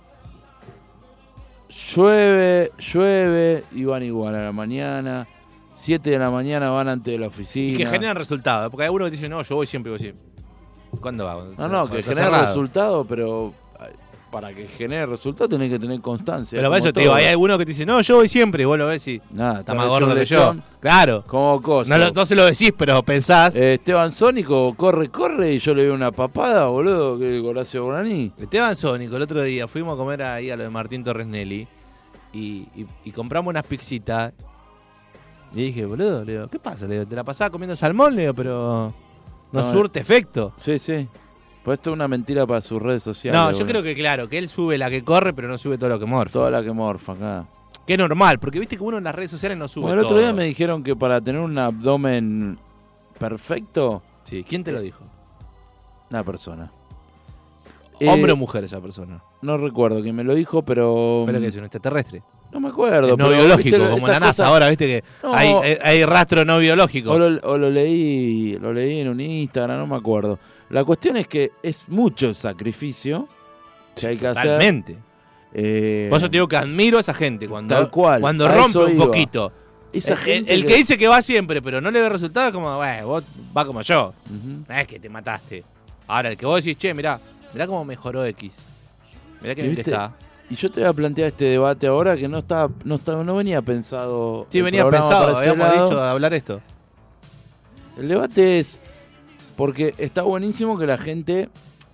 Llueve, 1.93 2.71
llueve 2.79 3.63
y 3.73 3.83
van 3.83 4.03
igual 4.03 4.35
a 4.35 4.41
la 4.43 4.51
mañana. 4.51 5.27
7 5.75 6.09
de 6.09 6.17
la 6.19 6.29
mañana 6.29 6.69
van 6.69 6.87
antes 6.89 7.11
de 7.13 7.19
la 7.19 7.27
oficina. 7.27 7.73
Y 7.73 7.77
que 7.77 7.85
generan 7.85 8.15
resultados. 8.15 8.69
Porque 8.71 8.83
hay 8.85 8.89
uno 8.89 9.05
que 9.05 9.11
dice, 9.11 9.29
no, 9.29 9.41
yo 9.43 9.55
voy 9.55 9.65
siempre, 9.67 9.91
voy 9.91 9.99
siempre. 9.99 10.23
¿Cuándo 10.99 11.25
va? 11.25 11.35
No, 11.57 11.67
no, 11.67 11.89
que 11.89 11.99
Está 11.99 12.11
genera 12.13 12.27
cerrado. 12.27 12.45
resultado, 12.47 13.05
pero 13.05 13.53
para 14.31 14.53
que 14.53 14.67
genere 14.67 15.05
resultado 15.05 15.49
tenés 15.49 15.69
que 15.71 15.79
tener 15.79 15.99
constancia. 16.01 16.57
Pero 16.57 16.69
para 16.69 16.79
eso 16.79 16.93
te 16.93 16.99
digo, 17.01 17.13
hay 17.13 17.25
alguno 17.25 17.57
que 17.57 17.65
te 17.65 17.71
dice, 17.71 17.85
no, 17.85 17.99
yo 18.01 18.17
voy 18.17 18.27
siempre. 18.27 18.63
Y 18.63 18.65
vos 18.65 18.77
lo 18.77 18.87
ves 18.87 19.07
y 19.07 19.21
Nada, 19.31 19.61
está 19.61 19.73
más 19.73 19.87
gordo 19.87 20.13
que 20.15 20.25
yo. 20.25 20.55
Claro. 20.79 21.23
Como 21.27 21.61
cosa. 21.61 21.97
No, 21.97 22.05
lo- 22.05 22.11
no 22.11 22.25
se 22.25 22.35
lo 22.35 22.45
decís, 22.45 22.71
pero 22.77 23.01
pensás. 23.03 23.55
Eh, 23.55 23.73
Esteban 23.75 24.11
Sónico 24.11 24.73
corre, 24.75 25.09
corre 25.09 25.53
y 25.53 25.59
yo 25.59 25.73
le 25.73 25.83
veo 25.83 25.93
una 25.93 26.11
papada, 26.11 26.67
boludo, 26.67 27.17
que 27.19 27.39
Horacio 27.39 27.83
Bonani. 27.85 28.31
Esteban 28.37 28.75
Sónico, 28.75 29.15
el 29.17 29.23
otro 29.23 29.41
día 29.43 29.67
fuimos 29.67 29.95
a 29.95 29.97
comer 29.97 30.21
ahí 30.23 30.49
a 30.51 30.55
lo 30.55 30.63
de 30.63 30.69
Martín 30.69 31.03
Torres 31.03 31.27
Nelly 31.27 31.67
y, 32.33 32.39
y- 32.39 32.85
y 33.05 33.11
compramos 33.11 33.49
unas 33.51 33.65
pixitas. 33.65 34.31
Y 35.53 35.63
dije, 35.63 35.85
boludo, 35.85 36.23
le 36.23 36.33
digo, 36.33 36.47
¿qué 36.47 36.59
pasa? 36.59 36.85
Le 36.85 36.93
digo, 36.99 37.07
¿te 37.07 37.15
la 37.15 37.23
pasaba 37.23 37.49
comiendo 37.49 37.75
salmón? 37.75 38.15
Le 38.15 38.21
digo, 38.21 38.33
pero 38.35 38.93
no, 39.51 39.61
No, 39.61 39.71
surte 39.71 39.99
efecto. 39.99 40.53
Sí, 40.57 40.77
sí. 40.77 41.07
Pues 41.63 41.77
esto 41.79 41.89
es 41.91 41.93
una 41.95 42.07
mentira 42.07 42.47
para 42.47 42.61
sus 42.61 42.81
redes 42.81 43.03
sociales. 43.03 43.39
No, 43.39 43.51
yo 43.51 43.65
creo 43.67 43.83
que 43.83 43.93
claro, 43.93 44.27
que 44.29 44.37
él 44.37 44.47
sube 44.47 44.77
la 44.77 44.89
que 44.89 45.03
corre, 45.03 45.33
pero 45.33 45.47
no 45.47 45.57
sube 45.57 45.77
todo 45.77 45.89
lo 45.89 45.99
que 45.99 46.05
morfa. 46.05 46.33
Toda 46.33 46.51
la 46.51 46.63
que 46.63 46.71
morfa 46.71 47.13
acá. 47.13 47.45
Que 47.85 47.93
es 47.93 47.99
normal, 47.99 48.39
porque 48.39 48.59
viste 48.59 48.77
que 48.77 48.83
uno 48.83 48.97
en 48.97 49.03
las 49.03 49.13
redes 49.15 49.31
sociales 49.31 49.57
no 49.57 49.67
sube 49.67 49.83
Bueno, 49.87 49.99
el 50.01 50.05
otro 50.05 50.17
día 50.19 50.31
me 50.31 50.43
dijeron 50.45 50.83
que 50.83 50.95
para 50.95 51.19
tener 51.21 51.41
un 51.41 51.57
abdomen 51.57 52.57
perfecto, 53.17 54.01
Sí, 54.23 54.45
¿quién 54.47 54.63
te 54.63 54.71
lo 54.71 54.79
dijo? 54.81 55.03
una 56.09 56.23
persona. 56.23 56.71
¿Hombre 58.01 58.29
Eh, 58.31 58.33
o 58.33 58.37
mujer 58.37 58.63
esa 58.63 58.79
persona? 58.79 59.21
No 59.41 59.57
recuerdo 59.57 60.01
quién 60.01 60.15
me 60.15 60.23
lo 60.23 60.33
dijo, 60.33 60.61
pero. 60.63 61.23
¿Pero 61.25 61.39
que 61.41 61.47
es 61.47 61.55
un 61.57 61.63
extraterrestre? 61.65 62.23
No 62.51 62.59
me 62.59 62.69
acuerdo. 62.69 63.09
Es 63.11 63.17
no 63.17 63.27
pero, 63.27 63.29
biológico, 63.41 63.77
¿viste? 63.77 63.91
como 63.91 64.07
la 64.07 64.19
NASA 64.19 64.47
ahora, 64.47 64.69
viste 64.69 64.87
que 64.87 65.03
No. 65.21 65.33
hay, 65.33 65.49
hay- 65.49 65.77
hay 65.83 66.05
rastro 66.05 66.45
no 66.45 66.57
biológico. 66.59 67.11
O 67.11 67.19
lo, 67.19 67.39
o 67.47 67.57
lo 67.57 67.69
leí 67.69 68.57
lo 68.57 68.71
leí 68.73 69.01
en 69.01 69.09
un 69.09 69.19
Instagram, 69.19 69.79
no 69.79 69.87
me 69.87 69.95
acuerdo. 69.97 70.39
La 70.69 70.83
cuestión 70.83 71.17
es 71.17 71.27
que 71.27 71.51
es 71.63 71.87
mucho 71.89 72.33
sacrificio 72.33 73.27
que 73.95 74.07
hay 74.07 74.17
que 74.17 74.27
hacer. 74.27 74.43
Totalmente. 74.43 74.97
Eh, 75.53 76.07
Por 76.09 76.17
eso 76.17 76.27
te 76.27 76.33
digo 76.37 76.47
que 76.47 76.57
admiro 76.57 76.97
a 76.97 77.01
esa 77.01 77.13
gente 77.13 77.47
cuando, 77.47 77.73
Tal 77.75 77.89
cual, 77.89 78.21
cuando 78.21 78.47
rompe 78.47 78.77
un 78.77 78.95
iba. 78.95 79.05
poquito. 79.05 79.51
esa 79.91 80.11
El- 80.13 80.17
gente 80.19 80.53
el, 80.53 80.65
que 80.65 80.75
dice 80.75 80.95
que 80.97 81.07
va 81.07 81.21
siempre, 81.23 81.59
pero 81.61 81.81
no 81.81 81.89
le 81.89 81.99
ve 82.01 82.09
resultado, 82.09 82.51
como, 82.53 82.75
bueno, 82.77 83.07
vos 83.07 83.23
va 83.57 83.65
como 83.65 83.81
yo. 83.81 84.13
Es 84.69 84.85
que 84.87 84.99
te 84.99 85.09
mataste. 85.09 85.63
Ahora, 86.07 86.29
el 86.29 86.37
que 86.37 86.45
vos 86.45 86.63
decís, 86.63 86.77
che, 86.77 86.93
mirá, 86.93 87.19
mirá 87.53 87.65
cómo 87.65 87.83
mejoró 87.83 88.23
X. 88.25 88.63
Mirá 89.41 89.55
que 89.55 89.61
¿Y 89.65 89.69
bien 89.69 89.79
está. 89.79 90.13
Y 90.51 90.55
yo 90.55 90.69
te 90.71 90.81
voy 90.81 90.89
a 90.89 90.93
plantear 90.93 91.27
este 91.29 91.45
debate 91.45 91.87
ahora 91.87 92.15
que 92.17 92.27
no 92.27 92.39
estaba, 92.39 92.71
no 92.83 92.95
estaba, 92.95 93.23
no 93.23 93.35
venía 93.35 93.61
pensado. 93.63 94.45
Sí, 94.49 94.59
el 94.59 94.63
venía 94.65 94.87
pensado, 94.89 95.35
habíamos 95.35 95.67
lado. 95.67 95.83
dicho 95.85 95.95
de 95.99 96.07
hablar 96.07 96.33
esto. 96.35 96.61
El 97.97 98.07
debate 98.07 98.59
es 98.59 98.79
porque 99.59 99.93
está 99.97 100.21
buenísimo 100.21 100.77
que 100.79 100.87
la 100.87 100.97
gente, 100.97 101.49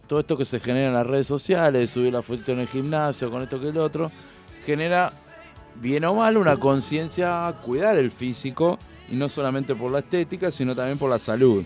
todo 0.06 0.20
esto 0.20 0.38
que 0.38 0.46
se 0.46 0.60
genera 0.60 0.90
en 0.90 0.94
las 0.94 1.08
redes 1.08 1.26
sociales, 1.26 1.90
subir 1.90 2.14
la 2.14 2.22
foto 2.22 2.52
en 2.52 2.60
el 2.60 2.68
gimnasio, 2.68 3.32
con 3.32 3.42
esto 3.42 3.60
que 3.60 3.70
el 3.70 3.78
otro, 3.80 4.12
genera 4.68 5.12
bien 5.82 6.06
o 6.06 6.14
mal 6.14 6.38
una 6.38 6.58
conciencia 6.58 7.48
a 7.48 7.54
cuidar 7.54 7.98
el 7.98 8.12
físico 8.12 8.78
y 9.12 9.16
no 9.16 9.30
solamente 9.30 9.74
por 9.74 9.92
la 9.92 9.98
estética, 10.00 10.52
sino 10.52 10.76
también 10.76 11.00
por 11.00 11.10
la 11.10 11.18
salud. 11.18 11.64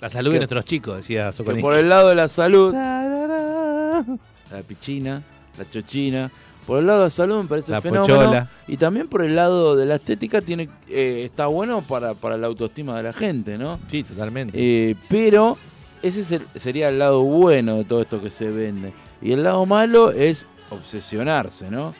La 0.00 0.08
salud 0.08 0.30
Que- 0.30 0.34
de 0.36 0.38
nuestros 0.40 0.64
chicos, 0.64 0.96
decía 0.96 1.26
Que 1.26 1.32
Soconich. 1.34 1.60
por 1.60 1.74
el 1.74 1.90
lado 1.90 2.08
de 2.08 2.14
la 2.14 2.26
salud, 2.26 2.72
la 2.72 4.62
pichina, 4.66 5.22
la 5.58 5.68
chochina, 5.68 6.30
por 6.70 6.78
el 6.78 6.86
lado 6.86 7.00
de 7.00 7.06
la 7.06 7.10
salud 7.10 7.42
me 7.42 7.48
parece 7.48 7.72
La 7.72 7.80
fenómeno. 7.80 8.16
pochola. 8.16 8.48
Y 8.68 8.76
también 8.76 9.08
por 9.08 9.22
el 9.22 9.34
lado 9.34 9.74
de 9.74 9.86
la 9.86 9.96
estética 9.96 10.40
tiene 10.40 10.68
eh, 10.88 11.22
está 11.24 11.48
bueno 11.48 11.82
para, 11.82 12.14
para 12.14 12.36
la 12.36 12.46
autoestima 12.46 12.96
de 12.96 13.02
la 13.02 13.12
gente, 13.12 13.58
¿no? 13.58 13.80
Sí, 13.88 14.04
totalmente. 14.04 14.52
Eh, 14.56 14.94
pero 15.08 15.58
ese 16.00 16.20
es 16.20 16.30
el- 16.30 16.46
sería 16.54 16.88
el 16.90 17.00
lado 17.00 17.22
bueno 17.22 17.78
de 17.78 17.84
todo 17.84 18.02
esto 18.02 18.22
que 18.22 18.30
se 18.30 18.48
vende. 18.52 18.92
Y 19.20 19.32
el 19.32 19.42
lado 19.42 19.66
malo 19.66 20.12
es 20.12 20.46
obsesionarse, 20.70 21.68
¿no? 21.72 21.92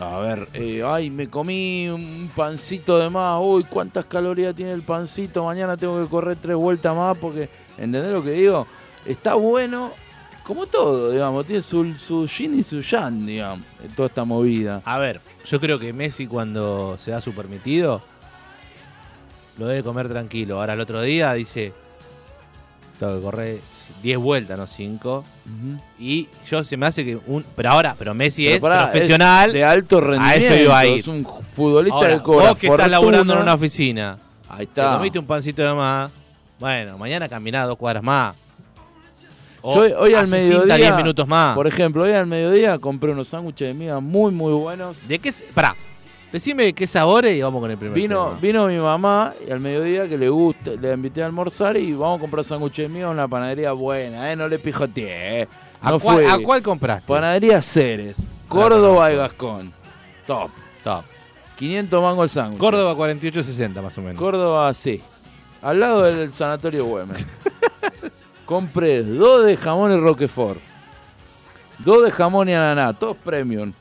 A 0.00 0.18
ver, 0.20 0.48
eh, 0.54 0.82
ay, 0.86 1.10
me 1.10 1.28
comí 1.28 1.90
un 1.90 2.30
pancito 2.34 2.98
de 2.98 3.10
más, 3.10 3.38
uy, 3.42 3.62
cuántas 3.64 4.06
calorías 4.06 4.54
tiene 4.54 4.72
el 4.72 4.80
pancito, 4.82 5.44
mañana 5.44 5.76
tengo 5.76 6.02
que 6.02 6.08
correr 6.08 6.38
tres 6.40 6.56
vueltas 6.56 6.96
más 6.96 7.14
porque, 7.18 7.50
¿entendés 7.76 8.10
lo 8.10 8.24
que 8.24 8.30
digo? 8.30 8.66
Está 9.04 9.34
bueno, 9.34 9.92
como 10.44 10.66
todo, 10.66 11.10
digamos, 11.10 11.46
tiene 11.46 11.62
su, 11.62 11.94
su 11.94 12.26
yin 12.28 12.58
y 12.58 12.62
su 12.62 12.80
yang, 12.80 13.26
digamos, 13.26 13.66
en 13.82 13.90
toda 13.94 14.08
esta 14.08 14.24
movida. 14.24 14.82
A 14.84 14.98
ver, 14.98 15.20
yo 15.46 15.58
creo 15.58 15.78
que 15.78 15.92
Messi 15.92 16.26
cuando 16.26 16.96
se 16.98 17.10
da 17.10 17.20
su 17.20 17.32
permitido, 17.32 18.02
lo 19.58 19.66
debe 19.66 19.82
comer 19.82 20.08
tranquilo. 20.08 20.60
Ahora 20.60 20.74
el 20.74 20.80
otro 20.80 21.00
día 21.02 21.32
dice, 21.32 21.72
tengo 22.98 23.16
que 23.16 23.22
correr 23.22 23.60
10 24.02 24.18
vueltas, 24.18 24.58
no 24.58 24.66
5. 24.66 25.18
Ujú. 25.18 25.82
Y 25.98 26.28
yo 26.50 26.62
se 26.62 26.76
me 26.76 26.86
hace 26.86 27.04
que 27.04 27.18
un... 27.26 27.44
Pero 27.56 27.70
ahora, 27.70 27.94
pero 27.98 28.14
Messi 28.14 28.44
Pero 28.44 28.54
es 28.56 28.60
pará, 28.60 28.90
profesional. 28.90 29.48
es 29.50 29.54
de 29.54 29.64
alto 29.64 30.00
rendimiento, 30.00 30.46
eso 30.46 30.56
iba 30.62 30.78
a 30.78 30.86
ir. 30.86 31.00
es 31.00 31.08
un 31.08 31.24
futbolista 31.24 31.96
Ahora, 31.96 32.14
que 32.16 32.22
cobra 32.22 32.48
vos 32.50 32.58
que 32.58 32.66
estás 32.66 32.90
laburando 32.90 33.32
en 33.34 33.40
una 33.40 33.54
oficina, 33.54 34.18
Ahí 34.48 34.66
te 34.66 34.80
está. 34.80 34.96
comiste 34.96 35.18
un 35.18 35.26
pancito 35.26 35.62
de 35.62 35.72
más, 35.74 36.10
bueno, 36.60 36.96
mañana 36.98 37.28
caminás 37.28 37.66
dos 37.66 37.76
cuadras 37.76 38.02
más. 38.02 38.36
O 39.66 39.74
Yo 39.86 39.98
hoy, 39.98 40.12
al 40.12 40.28
mediodía, 40.28 40.76
10 40.76 40.96
minutos 40.96 41.26
más. 41.26 41.54
por 41.54 41.66
ejemplo, 41.66 42.02
hoy 42.02 42.12
al 42.12 42.26
mediodía 42.26 42.78
compré 42.78 43.12
unos 43.12 43.28
sándwiches 43.28 43.68
de 43.68 43.72
miga 43.72 43.98
muy, 43.98 44.30
muy 44.30 44.52
buenos. 44.52 44.98
¿De 45.08 45.18
qué? 45.18 45.32
Pará, 45.54 45.74
decime 46.30 46.74
qué 46.74 46.86
sabores 46.86 47.34
y 47.34 47.40
vamos 47.40 47.62
con 47.62 47.70
el 47.70 47.78
primer 47.78 47.94
Vino, 47.96 48.26
tema. 48.26 48.40
vino 48.42 48.66
mi 48.66 48.76
mamá 48.76 49.32
y 49.48 49.50
al 49.50 49.60
mediodía 49.60 50.06
que 50.06 50.18
le 50.18 50.28
gusta, 50.28 50.72
le 50.72 50.92
invité 50.92 51.22
a 51.22 51.26
almorzar 51.26 51.78
y 51.78 51.94
vamos 51.94 52.18
a 52.18 52.20
comprar 52.20 52.44
sándwiches 52.44 52.88
de 52.88 52.94
miga 52.94 53.06
en 53.06 53.12
una 53.14 53.26
panadería 53.26 53.72
buena, 53.72 54.30
¿eh? 54.30 54.36
No 54.36 54.48
le 54.48 54.58
pijoteé, 54.58 55.40
¿eh? 55.42 55.48
¿A, 55.80 55.88
cuál, 55.98 56.00
fue. 56.00 56.26
¿A 56.30 56.38
cuál 56.40 56.62
compraste? 56.62 57.06
Panadería 57.08 57.62
Ceres, 57.62 58.18
Córdoba 58.48 59.10
y 59.12 59.16
Gascón. 59.16 59.72
Top. 60.26 60.50
Top. 60.82 61.04
500 61.56 62.02
mangos 62.02 62.24
el 62.24 62.30
sándwich. 62.30 62.60
Córdoba 62.60 62.94
48.60 62.94 63.80
más 63.80 63.96
o 63.96 64.02
menos. 64.02 64.18
Córdoba, 64.18 64.74
sí. 64.74 65.00
Al 65.62 65.80
lado 65.80 66.02
del 66.02 66.30
sanatorio 66.34 66.84
Güemes. 66.84 67.26
Compré 68.54 69.02
dos 69.02 69.44
de 69.44 69.56
jamón 69.56 69.90
y 69.90 69.96
Roquefort. 69.96 70.60
Dos 71.80 72.04
de 72.04 72.12
jamón 72.12 72.48
y 72.48 72.52
ananá, 72.52 72.92
todos 72.92 73.16
premium. 73.16 73.72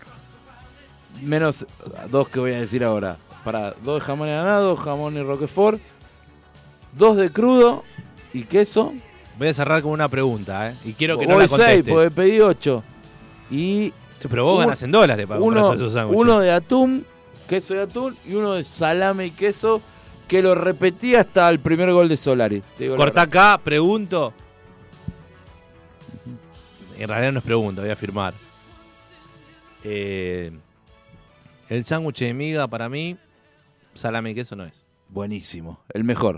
Menos 1.21 1.67
dos 2.09 2.27
que 2.27 2.39
voy 2.39 2.53
a 2.53 2.59
decir 2.61 2.83
ahora. 2.83 3.17
Para 3.43 3.75
dos 3.83 3.99
de 3.99 4.01
jamón 4.01 4.29
y 4.29 4.31
ananá, 4.31 4.57
dos 4.57 4.79
jamón 4.79 5.15
y 5.15 5.21
Roquefort. 5.21 5.79
Dos 6.97 7.17
de 7.17 7.29
crudo 7.29 7.83
y 8.33 8.45
queso. 8.45 8.93
Voy 9.37 9.49
a 9.49 9.53
cerrar 9.53 9.83
con 9.83 9.91
una 9.91 10.07
pregunta, 10.09 10.71
¿eh? 10.71 10.75
Y 10.85 10.93
quiero 10.93 11.19
que 11.19 11.27
no 11.27 11.35
Voy 11.35 11.43
la 11.43 11.47
seis, 11.49 11.59
contestes. 11.59 11.93
porque 11.93 12.09
pedí 12.09 12.39
ocho. 12.41 12.83
Y 13.51 13.91
Che, 14.19 14.27
Pero 14.27 14.43
vos 14.45 14.55
un- 14.55 14.61
ganas 14.63 14.81
en 14.81 14.91
dólares 14.91 15.27
para 15.27 15.39
comprar 15.39 15.65
uno, 15.65 15.73
esos 15.75 15.95
uno 16.09 16.39
de 16.39 16.51
atún, 16.51 17.05
queso 17.47 17.75
de 17.75 17.81
atún 17.83 18.17
y 18.25 18.33
uno 18.33 18.53
de 18.53 18.63
salame 18.63 19.27
y 19.27 19.31
queso 19.31 19.83
que 20.27 20.41
lo 20.41 20.55
repetí 20.55 21.13
hasta 21.13 21.47
el 21.51 21.59
primer 21.59 21.91
gol 21.91 22.09
de 22.09 22.17
Solari. 22.17 22.63
La 22.79 22.87
verdad. 22.97 23.19
acá, 23.19 23.59
pregunto. 23.63 24.33
En 26.97 27.07
realidad 27.07 27.31
no 27.31 27.39
es 27.39 27.45
pregunta, 27.45 27.81
voy 27.81 27.89
a 27.89 27.93
afirmar. 27.93 28.33
Eh, 29.83 30.51
el 31.69 31.83
sándwich 31.83 32.19
de 32.19 32.33
miga 32.33 32.67
para 32.67 32.89
mí, 32.89 33.17
salame 33.93 34.31
y 34.31 34.35
queso 34.35 34.55
no 34.55 34.65
es. 34.65 34.83
Buenísimo, 35.09 35.79
el 35.93 36.03
mejor. 36.03 36.37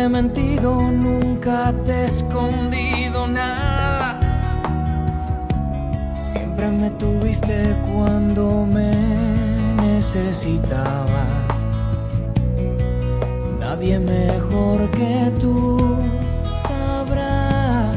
He 0.00 0.08
mentido, 0.08 0.90
nunca 0.90 1.74
te 1.84 1.92
he 1.92 2.04
escondido 2.06 3.26
nada. 3.26 4.18
Siempre 6.16 6.70
me 6.70 6.90
tuviste 6.90 7.76
cuando 7.92 8.66
me 8.66 8.90
necesitabas. 9.76 11.28
Nadie 13.58 13.98
mejor 13.98 14.90
que 14.90 15.32
tú 15.40 15.78
sabrá 16.66 17.92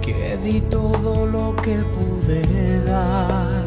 que 0.00 0.38
di 0.42 0.60
todo 0.62 1.26
lo 1.26 1.54
que 1.56 1.76
pude 1.96 2.84
dar. 2.84 3.57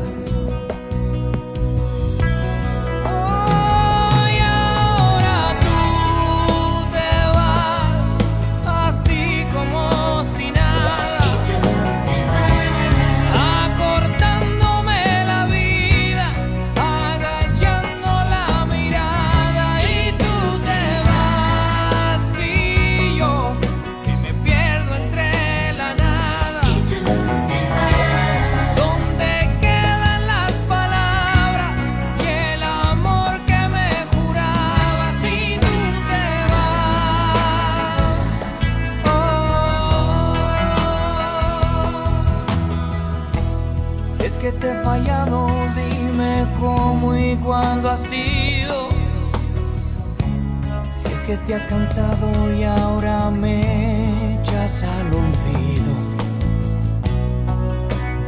Que 51.31 51.37
te 51.47 51.55
has 51.55 51.65
cansado 51.65 52.53
y 52.53 52.63
ahora 52.63 53.29
me 53.29 54.33
echas 54.35 54.83
al 54.83 55.07
olvido. 55.07 55.93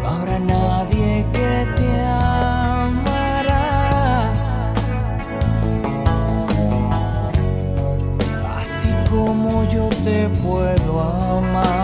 No 0.02 0.08
habrá 0.08 0.40
nadie 0.40 1.26
que 1.34 1.68
te 1.76 2.02
amará. 2.06 3.62
Así 8.58 8.92
como 9.10 9.68
yo 9.70 9.90
te 10.06 10.30
puedo 10.42 11.02
amar. 11.02 11.83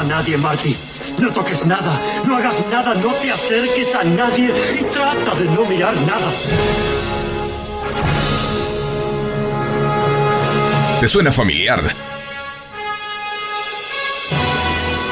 A 0.00 0.04
nadie, 0.04 0.36
Marty. 0.36 0.76
No 1.18 1.32
toques 1.32 1.66
nada, 1.66 2.00
no 2.26 2.36
hagas 2.36 2.64
nada, 2.70 2.94
no 2.94 3.12
te 3.14 3.30
acerques 3.30 3.94
a 3.94 4.04
nadie 4.04 4.52
y 4.78 4.84
trata 4.84 5.34
de 5.34 5.44
no 5.46 5.64
mirar 5.64 5.94
nada. 6.02 6.30
¿Te 11.00 11.08
suena 11.08 11.32
familiar? 11.32 11.82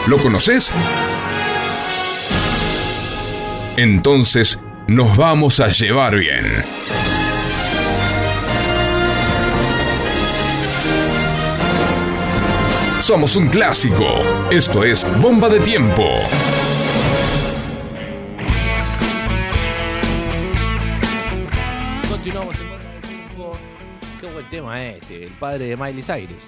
¿Lo 0.06 0.18
conoces? 0.18 0.72
Entonces 3.76 4.58
nos 4.86 5.16
vamos 5.16 5.60
a 5.60 5.68
llevar 5.68 6.16
bien. 6.16 6.64
Somos 13.10 13.34
un 13.34 13.48
clásico. 13.48 14.06
Esto 14.52 14.84
es 14.84 15.04
Bomba 15.20 15.48
de 15.48 15.58
Tiempo. 15.58 16.04
Continuamos 22.08 22.60
en 22.60 22.68
Bomba 22.68 22.84
de 22.84 23.08
Tiempo. 23.08 23.52
Qué 24.20 24.26
buen 24.28 24.48
tema 24.48 24.84
este, 24.84 25.24
el 25.24 25.32
padre 25.32 25.64
de 25.66 25.76
Miley 25.76 26.04
Cyrus. 26.04 26.44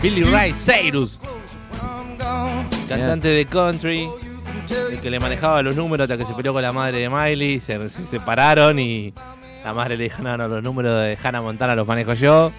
Billy 0.00 0.22
Ray 0.22 0.52
Cyrus, 0.52 1.20
cantante 2.88 3.26
de 3.26 3.46
country, 3.46 4.08
el 4.92 5.00
que 5.00 5.10
le 5.10 5.18
manejaba 5.18 5.60
los 5.64 5.74
números 5.74 6.04
hasta 6.04 6.16
que 6.16 6.24
se 6.24 6.34
peleó 6.34 6.52
con 6.52 6.62
la 6.62 6.70
madre 6.70 6.98
de 6.98 7.10
Miley, 7.10 7.58
se, 7.58 7.88
se 7.88 8.04
separaron 8.04 8.78
y 8.78 9.12
la 9.66 9.74
madre 9.74 9.96
le 9.96 10.04
dijo, 10.04 10.22
no, 10.22 10.36
no, 10.36 10.46
los 10.46 10.62
números 10.62 11.02
de 11.02 11.18
Hannah 11.20 11.42
Montana 11.42 11.74
los 11.74 11.88
manejo 11.88 12.14
yo. 12.14 12.52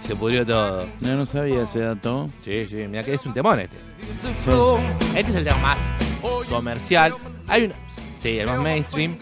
Se 0.00 0.16
pudrió 0.16 0.44
todo. 0.44 0.88
No, 0.98 1.14
no 1.14 1.24
sabía 1.24 1.62
ese 1.62 1.78
dato. 1.78 2.28
Sí, 2.44 2.66
sí, 2.68 2.74
mira 2.88 3.04
que 3.04 3.14
es 3.14 3.24
un 3.26 3.32
temón 3.32 3.60
este. 3.60 3.76
Este 5.14 5.30
es 5.30 5.36
el 5.36 5.44
tema 5.44 5.58
más 5.58 5.78
comercial. 6.48 7.14
Hay 7.46 7.66
un. 7.66 7.74
Sí, 8.18 8.40
el 8.40 8.48
más 8.48 8.58
mainstream. 8.58 9.18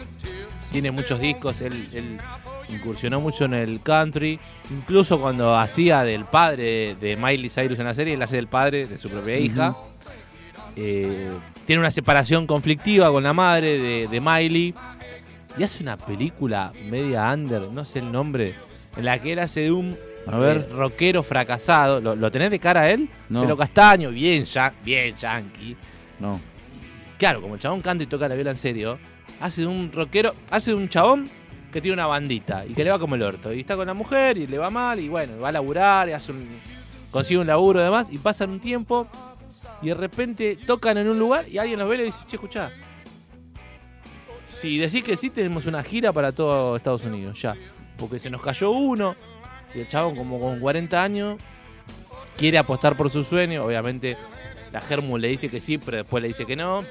Tiene 0.71 0.89
muchos 0.89 1.19
discos. 1.19 1.61
Él, 1.61 1.87
él 1.93 2.19
incursionó 2.69 3.21
mucho 3.21 3.45
en 3.45 3.53
el 3.53 3.81
country. 3.81 4.39
Incluso 4.71 5.21
cuando 5.21 5.55
hacía 5.55 6.03
del 6.03 6.25
padre 6.25 6.95
de 6.99 7.15
Miley 7.15 7.51
Cyrus 7.51 7.77
en 7.77 7.85
la 7.85 7.93
serie, 7.93 8.15
él 8.15 8.21
hace 8.23 8.37
del 8.37 8.47
padre 8.47 8.87
de 8.87 8.97
su 8.97 9.11
propia 9.11 9.37
hija. 9.37 9.75
Eh, 10.75 11.29
tiene 11.67 11.81
una 11.81 11.91
separación 11.91 12.47
conflictiva 12.47 13.11
con 13.11 13.21
la 13.21 13.33
madre 13.33 13.77
de, 13.77 14.07
de 14.07 14.19
Miley. 14.19 14.73
Y 15.59 15.63
hace 15.63 15.83
una 15.83 15.97
película 15.97 16.71
media 16.89 17.31
under, 17.33 17.63
no 17.63 17.83
sé 17.85 17.99
el 17.99 18.11
nombre, 18.11 18.55
en 18.95 19.05
la 19.05 19.19
que 19.19 19.33
él 19.33 19.39
hace 19.39 19.61
de 19.61 19.71
un 19.73 19.97
A 20.25 20.37
ver. 20.37 20.57
eh, 20.69 20.73
rockero 20.73 21.21
fracasado. 21.21 21.99
¿Lo, 21.99 22.15
lo 22.15 22.31
tenés 22.31 22.49
de 22.49 22.59
cara 22.59 22.81
a 22.81 22.89
él? 22.89 23.09
No. 23.27 23.41
Pelo 23.41 23.57
castaño, 23.57 24.09
bien, 24.09 24.45
ya, 24.45 24.73
bien 24.85 25.13
yankee. 25.15 25.75
No. 26.19 26.39
Claro, 27.17 27.41
como 27.41 27.55
el 27.55 27.59
chabón 27.59 27.81
canta 27.81 28.03
y 28.05 28.07
toca 28.07 28.29
la 28.29 28.35
viola 28.35 28.51
en 28.51 28.57
serio, 28.57 28.97
hace 29.41 29.61
de 29.61 29.67
un 29.67 29.91
rockero, 29.91 30.33
hace 30.49 30.71
de 30.71 30.77
un 30.77 30.87
chabón 30.87 31.29
que 31.73 31.81
tiene 31.81 31.93
una 31.95 32.07
bandita 32.07 32.65
y 32.65 32.73
que 32.73 32.83
le 32.85 32.89
va 32.91 32.97
como 32.97 33.15
el 33.15 33.23
orto. 33.23 33.53
Y 33.53 33.59
está 33.59 33.75
con 33.75 33.85
la 33.85 33.93
mujer 33.93 34.37
y 34.37 34.47
le 34.47 34.57
va 34.57 34.69
mal 34.69 34.99
y 34.99 35.09
bueno, 35.09 35.39
va 35.41 35.49
a 35.49 35.51
laburar 35.51 36.07
y 36.07 36.13
hace 36.13 36.31
un, 36.31 36.47
consigue 37.11 37.39
un 37.41 37.47
laburo 37.47 37.81
y 37.81 37.83
demás 37.83 38.07
y 38.09 38.17
pasan 38.17 38.51
un 38.51 38.61
tiempo 38.61 39.07
y 39.81 39.87
de 39.89 39.93
repente 39.93 40.57
tocan 40.65 40.97
en 40.97 41.09
un 41.09 41.19
lugar 41.19 41.47
y 41.49 41.57
alguien 41.57 41.79
los 41.79 41.89
ve 41.89 41.95
y 41.95 41.97
le 41.97 42.03
dice, 42.05 42.19
che, 42.27 42.37
escuchá, 42.37 42.71
si 44.59 44.77
decís 44.77 45.03
que 45.03 45.15
sí, 45.15 45.29
tenemos 45.29 45.65
una 45.65 45.83
gira 45.83 46.11
para 46.11 46.31
todo 46.31 46.75
Estados 46.75 47.03
Unidos, 47.03 47.41
ya. 47.41 47.55
Porque 47.97 48.19
se 48.19 48.29
nos 48.29 48.41
cayó 48.41 48.71
uno 48.71 49.15
y 49.75 49.79
el 49.81 49.87
chabón 49.87 50.15
como 50.15 50.39
con 50.39 50.59
40 50.59 51.03
años 51.03 51.37
quiere 52.37 52.57
apostar 52.57 52.95
por 52.95 53.09
su 53.09 53.23
sueño, 53.23 53.65
obviamente 53.65 54.17
la 54.71 54.81
Germu 54.81 55.17
le 55.17 55.27
dice 55.29 55.49
que 55.49 55.59
sí, 55.59 55.77
pero 55.77 55.97
después 55.97 56.21
le 56.21 56.27
dice 56.29 56.45
que 56.45 56.55
no. 56.55 56.83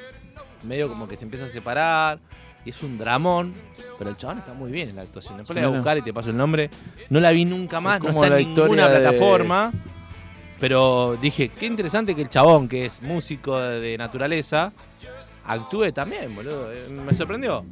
Medio 0.65 0.89
como 0.89 1.07
que 1.07 1.17
se 1.17 1.25
empieza 1.25 1.45
a 1.47 1.49
separar. 1.49 2.19
Y 2.65 2.71
es 2.71 2.83
un 2.83 2.99
dramón. 2.99 3.55
Pero 3.99 4.11
el 4.11 4.17
chabón 4.17 4.39
está 4.39 4.53
muy 4.53 4.73
bien 4.73 4.89
en 4.91 4.97
la 4.97 5.03
actuación. 5.03 5.39
Después 5.39 5.55
la 5.57 5.67
voy 5.69 5.75
a 5.77 5.79
buscar 5.79 5.97
y 5.97 6.03
te 6.03 6.13
paso 6.13 6.31
el 6.31 6.37
nombre. 6.37 6.69
No 7.09 7.21
la 7.21 7.31
vi 7.31 7.45
nunca 7.45 7.81
más, 7.81 7.99
Es 7.99 8.03
no 8.03 8.09
está 8.25 8.35
la 8.35 8.41
en 8.41 8.49
ninguna 8.55 8.89
de- 8.89 8.99
plataforma. 8.99 9.73
Pero 10.59 11.17
dije, 11.23 11.49
qué 11.51 11.67
interesante 11.67 12.17
que 12.17 12.23
el 12.23 12.29
chabón, 12.31 12.69
que 12.69 12.87
es 12.87 13.01
músico 13.01 13.57
de 13.59 13.97
naturaleza, 13.97 14.73
actúe 15.49 15.93
también, 15.93 16.35
boludo. 16.35 16.73
Eh, 16.73 16.87
Me 17.07 17.15
sorprendió. 17.15 17.65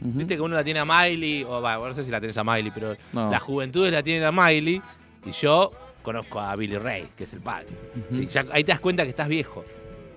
Viste 0.00 0.34
que 0.34 0.40
uno 0.40 0.56
la 0.56 0.64
tiene 0.64 0.80
a 0.80 0.84
Miley, 0.84 1.44
o 1.44 1.60
va, 1.62 1.76
no 1.76 1.94
sé 1.94 2.02
si 2.02 2.10
la 2.10 2.20
tenés 2.20 2.36
a 2.36 2.42
Miley, 2.42 2.72
pero 2.74 2.96
No. 3.12 3.30
la 3.30 3.38
juventud 3.38 3.88
la 3.88 4.02
tiene 4.02 4.24
a 4.26 4.32
Miley. 4.32 4.82
Y 5.24 5.30
yo 5.30 5.70
conozco 6.02 6.40
a 6.40 6.56
Billy 6.56 6.76
Ray, 6.76 7.08
que 7.16 7.22
es 7.24 7.32
el 7.32 7.40
padre. 7.40 7.68
Sí, 8.10 8.26
ya 8.26 8.44
ahí 8.52 8.64
te 8.64 8.72
das 8.72 8.80
cuenta 8.80 9.04
que 9.04 9.10
estás 9.10 9.28
viejo. 9.28 9.64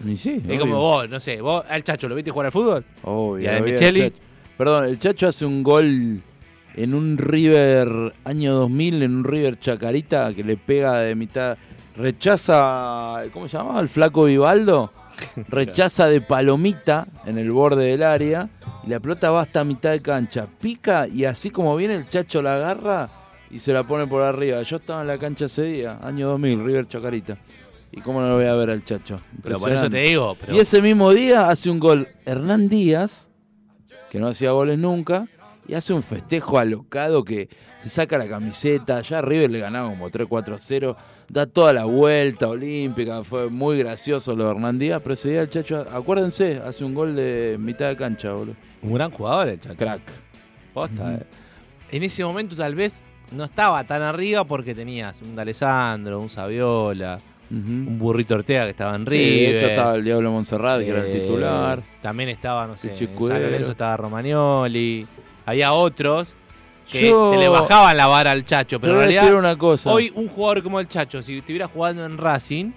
Y 0.03 0.17
sí. 0.17 0.41
Es 0.47 0.59
como 0.59 0.77
vos, 0.79 1.07
no 1.07 1.19
sé, 1.19 1.39
vos 1.39 1.63
al 1.69 1.83
Chacho, 1.83 2.07
¿lo 2.09 2.15
viste 2.15 2.31
jugar 2.31 2.47
al 2.47 2.51
fútbol? 2.51 2.83
Obvio, 3.03 3.43
¿Y 3.43 3.47
a 3.47 3.53
de 3.53 3.61
Micheli? 3.61 4.11
Perdón, 4.57 4.85
el 4.85 4.97
Chacho 4.99 5.27
hace 5.27 5.45
un 5.45 5.61
gol 5.61 6.21
en 6.73 6.93
un 6.95 7.17
River 7.19 8.13
año 8.23 8.55
2000, 8.55 9.03
en 9.03 9.15
un 9.17 9.23
River 9.23 9.59
Chacarita, 9.59 10.33
que 10.33 10.43
le 10.43 10.57
pega 10.57 10.99
de 10.99 11.13
mitad. 11.13 11.57
Rechaza, 11.95 13.23
¿cómo 13.31 13.47
se 13.47 13.57
llamaba? 13.57 13.79
El 13.81 13.89
flaco 13.89 14.25
Vivaldo. 14.25 14.91
Rechaza 15.49 16.07
de 16.07 16.21
palomita 16.21 17.07
en 17.25 17.37
el 17.37 17.51
borde 17.51 17.85
del 17.85 18.03
área. 18.03 18.49
Y 18.85 18.89
la 18.89 18.99
pelota 18.99 19.31
va 19.31 19.41
hasta 19.41 19.63
mitad 19.63 19.91
de 19.91 20.01
cancha. 20.01 20.47
Pica 20.59 21.07
y 21.07 21.25
así 21.25 21.49
como 21.49 21.75
viene 21.75 21.95
el 21.95 22.07
Chacho 22.07 22.41
la 22.41 22.55
agarra 22.55 23.09
y 23.49 23.59
se 23.59 23.73
la 23.73 23.83
pone 23.83 24.07
por 24.07 24.21
arriba. 24.21 24.61
Yo 24.61 24.77
estaba 24.77 25.01
en 25.01 25.07
la 25.07 25.17
cancha 25.17 25.45
ese 25.45 25.63
día, 25.63 25.99
año 26.01 26.27
2000, 26.29 26.63
River 26.63 26.87
Chacarita. 26.87 27.37
¿Y 27.91 28.01
cómo 28.01 28.19
no 28.19 28.29
lo 28.29 28.35
voy 28.35 28.45
a 28.45 28.55
ver 28.55 28.69
al 28.69 28.83
Chacho? 28.83 29.21
Pero 29.41 29.59
por 29.59 29.71
eso 29.71 29.89
te 29.89 29.99
digo, 29.99 30.35
pero 30.39 30.53
Y 30.53 30.59
ese 30.59 30.81
mismo 30.81 31.13
día 31.13 31.49
hace 31.49 31.69
un 31.69 31.79
gol 31.79 32.07
Hernán 32.25 32.67
Díaz, 32.67 33.29
que 34.09 34.19
no 34.19 34.27
hacía 34.27 34.51
goles 34.51 34.77
nunca, 34.77 35.27
y 35.67 35.73
hace 35.73 35.93
un 35.93 36.03
festejo 36.03 36.59
alocado 36.59 37.23
que 37.23 37.49
se 37.79 37.89
saca 37.89 38.17
la 38.17 38.27
camiseta. 38.27 39.01
Ya 39.01 39.21
River 39.21 39.49
le 39.51 39.59
ganaba 39.59 39.89
como 39.89 40.09
3-4 40.09 40.57
0, 40.59 40.95
da 41.29 41.45
toda 41.45 41.73
la 41.73 41.85
vuelta 41.85 42.47
olímpica. 42.49 43.23
Fue 43.23 43.49
muy 43.49 43.77
gracioso 43.79 44.35
lo 44.35 44.45
de 44.45 44.51
Hernán 44.51 44.77
Díaz, 44.79 45.01
pero 45.03 45.13
ese 45.15 45.29
día 45.29 45.41
el 45.41 45.49
Chacho, 45.49 45.85
acuérdense, 45.91 46.61
hace 46.65 46.83
un 46.85 46.93
gol 46.93 47.15
de 47.15 47.57
mitad 47.59 47.87
de 47.89 47.95
cancha, 47.97 48.31
boludo. 48.33 48.55
un 48.81 48.93
gran 48.93 49.09
jugador 49.11 49.47
el 49.49 49.59
Chacho. 49.59 49.75
Crack. 49.75 50.01
Posta, 50.73 51.15
eh. 51.15 51.23
En 51.91 52.03
ese 52.03 52.23
momento 52.25 52.55
tal 52.55 52.75
vez 52.75 53.01
no 53.31 53.43
estaba 53.45 53.83
tan 53.85 54.01
arriba 54.01 54.43
porque 54.43 54.75
tenías 54.75 55.21
un 55.21 55.35
D'Alessandro, 55.35 56.19
un 56.19 56.29
Saviola, 56.29 57.17
Ujú. 57.49 57.57
un 57.57 57.97
Burrito 57.99 58.35
Ortega 58.35 58.65
que 58.65 58.71
estaba 58.71 58.95
en 58.95 59.03
Sí, 59.05 59.09
River. 59.11 59.51
de 59.51 59.57
hecho 59.57 59.67
estaba 59.67 59.95
el 59.95 60.03
Diablo 60.03 60.31
Montserrat, 60.31 60.81
que 60.81 60.89
era 60.89 61.05
el 61.05 61.15
Eh, 61.15 61.19
titular. 61.21 61.81
También 62.01 62.29
estaba, 62.29 62.67
no 62.67 62.75
sé, 62.75 62.89
en 62.89 62.97
San. 62.97 63.41
Lorenzo 63.41 63.71
estaba 63.71 63.95
Romagnoli. 63.97 65.05
Había 65.45 65.73
otros 65.73 66.33
que, 66.91 67.09
Yo- 67.09 67.35
le 67.35 67.47
bajaban 67.47 67.95
la 67.97 68.07
vara 68.07 68.31
al 68.31 68.45
Chacho, 68.45 68.77
Te 68.77 68.81
pero 68.81 68.93
en 68.93 68.97
a 68.97 69.01
realidad 69.01 69.21
decir 69.23 69.35
una 69.37 69.57
cosa. 69.57 69.91
Hoy 69.91 70.11
un 70.15 70.27
jugador 70.27 70.61
como 70.63 70.79
el 70.79 70.87
Chacho, 70.87 71.21
si 71.21 71.37
estuviera 71.39 71.67
jugando 71.67 72.05
en 72.05 72.17
Racing, 72.17 72.71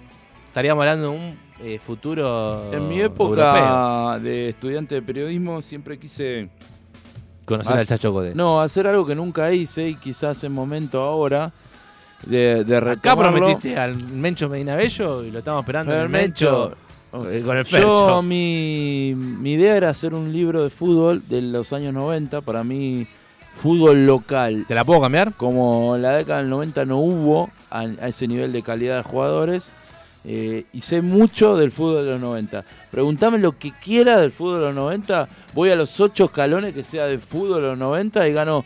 estaríamos 0.47 0.81
hablando 0.83 1.11
de 1.11 1.17
un 1.17 1.39
eh, 1.61 1.79
futuro 1.85 2.71
en 2.71 2.87
mi 2.87 2.99
europeo. 3.01 3.27
época 3.33 4.19
de 4.19 4.49
estudiante 4.49 4.95
de 4.95 5.01
periodismo 5.01 5.61
siempre 5.61 5.99
quise 5.99 6.49
Conocer 7.45 7.77
al 7.77 7.85
Chacho 7.85 8.13
Codé. 8.13 8.33
No, 8.35 8.61
hacer 8.61 8.85
algo 8.87 9.05
que 9.05 9.15
nunca 9.15 9.51
hice 9.51 9.89
y 9.89 9.95
quizás 9.95 10.43
es 10.43 10.49
momento 10.51 11.01
ahora 11.01 11.51
de, 12.25 12.63
de 12.63 12.77
Acá 12.77 13.15
prometiste 13.15 13.77
al 13.77 13.95
Mencho 13.95 14.47
Medina 14.49 14.75
Bello 14.75 15.23
y 15.23 15.31
lo 15.31 15.39
estamos 15.39 15.61
esperando 15.61 15.91
Pero 15.91 16.05
en 16.05 16.09
el 16.13 16.15
el 16.15 16.21
Mencho, 16.27 16.69
Mencho- 16.69 16.88
con 17.11 17.57
el 17.57 17.63
Yo, 17.65 18.21
mi, 18.21 19.13
mi 19.15 19.53
idea 19.53 19.75
era 19.75 19.89
hacer 19.89 20.13
un 20.13 20.31
libro 20.31 20.63
de 20.63 20.69
fútbol 20.69 21.21
de 21.27 21.41
los 21.41 21.73
años 21.73 21.93
90. 21.93 22.41
Para 22.41 22.63
mí, 22.63 23.07
fútbol 23.55 24.05
local. 24.05 24.65
¿Te 24.67 24.75
la 24.75 24.85
puedo 24.85 25.01
cambiar? 25.01 25.33
Como 25.33 25.95
en 25.95 26.03
la 26.03 26.13
década 26.13 26.39
del 26.39 26.49
90 26.49 26.85
no 26.85 26.97
hubo 26.99 27.49
a, 27.69 27.79
a 27.81 28.07
ese 28.07 28.27
nivel 28.27 28.51
de 28.51 28.61
calidad 28.61 28.97
de 28.97 29.03
jugadores. 29.03 29.71
eh, 30.25 30.65
y 30.73 30.81
sé 30.81 31.01
mucho 31.01 31.55
del 31.57 31.71
fútbol 31.71 32.05
de 32.05 32.11
los 32.11 32.21
90. 32.21 32.63
Preguntame 32.91 33.37
lo 33.39 33.57
que 33.57 33.71
quiera 33.71 34.17
del 34.19 34.31
fútbol 34.31 34.59
de 34.59 34.65
los 34.67 34.75
90. 34.75 35.29
Voy 35.53 35.71
a 35.71 35.75
los 35.75 35.99
ocho 35.99 36.25
escalones 36.25 36.73
que 36.73 36.83
sea 36.83 37.05
de 37.07 37.17
fútbol 37.19 37.61
de 37.61 37.67
los 37.69 37.77
90 37.77 38.27
y 38.27 38.33
gano 38.33 38.65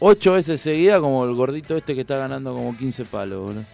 ocho 0.00 0.32
veces 0.32 0.60
seguida 0.60 0.98
como 0.98 1.24
el 1.24 1.34
gordito 1.34 1.76
este 1.76 1.94
que 1.94 2.00
está 2.00 2.16
ganando 2.16 2.54
como 2.54 2.76
15 2.76 3.04
palos. 3.04 3.40
boludo. 3.42 3.64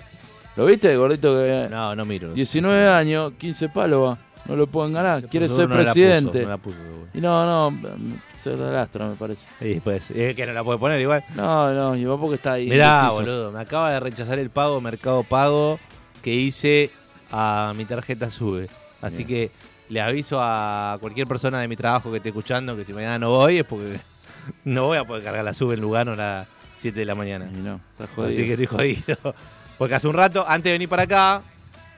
¿Lo 0.56 0.64
viste? 0.64 0.90
El 0.90 0.98
gordito 0.98 1.34
que... 1.36 1.68
No, 1.70 1.94
no 1.94 2.04
miro. 2.04 2.32
19 2.32 2.88
años, 2.88 3.32
15 3.38 3.68
palos 3.68 4.08
va. 4.08 4.18
No 4.46 4.56
lo 4.56 4.66
pueden 4.66 4.92
ganar. 4.92 5.24
Quiere 5.24 5.48
ser 5.48 5.68
no 5.68 5.76
la 5.76 5.82
presidente. 5.82 6.30
puso, 6.30 6.44
no 6.44 6.48
la 6.48 6.58
puso. 6.58 6.78
Y 7.14 7.20
no, 7.20 7.46
no, 7.46 7.70
mm, 7.70 8.14
se 8.36 8.56
lastra 8.56 9.08
me 9.08 9.16
parece. 9.16 9.46
Sí, 9.58 9.80
pues, 9.82 10.10
es 10.10 10.36
que 10.36 10.46
no 10.46 10.52
la 10.52 10.62
puede 10.62 10.78
poner 10.78 11.00
igual. 11.00 11.24
No, 11.34 11.72
no, 11.72 11.96
y 11.96 12.04
va 12.04 12.18
porque 12.18 12.36
está 12.36 12.52
ahí. 12.52 12.68
Mirá, 12.68 13.08
boludo, 13.10 13.50
me 13.50 13.60
acaba 13.60 13.92
de 13.92 14.00
rechazar 14.00 14.38
el 14.38 14.50
pago 14.50 14.80
Mercado 14.80 15.24
Pago 15.24 15.80
que 16.22 16.32
hice 16.32 16.90
a 17.32 17.72
mi 17.76 17.84
tarjeta 17.84 18.30
Sube. 18.30 18.68
Así 19.00 19.24
que 19.24 19.50
le 19.88 20.00
aviso 20.00 20.38
a 20.40 20.96
cualquier 21.00 21.26
persona 21.26 21.60
de 21.60 21.68
mi 21.68 21.76
trabajo 21.76 22.10
que 22.10 22.18
esté 22.18 22.30
escuchando 22.30 22.76
que 22.76 22.84
si 22.84 22.92
mañana 22.92 23.18
no 23.18 23.30
voy 23.30 23.58
es 23.58 23.64
porque 23.64 23.98
no 24.64 24.86
voy 24.86 24.98
a 24.98 25.04
poder 25.04 25.24
cargar 25.24 25.44
la 25.44 25.54
Sube 25.54 25.74
en 25.74 25.80
Lugano 25.80 26.12
a 26.12 26.16
las 26.16 26.48
7 26.76 26.98
de 26.98 27.04
la 27.04 27.14
mañana. 27.14 27.48
Y 27.52 27.62
no, 27.62 27.80
está 27.92 28.06
jodido. 28.06 28.32
Así 28.32 28.44
que 28.44 28.52
estoy 28.52 28.66
jodido. 28.66 29.34
Porque 29.78 29.94
hace 29.94 30.08
un 30.08 30.14
rato, 30.14 30.44
antes 30.48 30.64
de 30.64 30.72
venir 30.72 30.88
para 30.88 31.02
acá, 31.02 31.42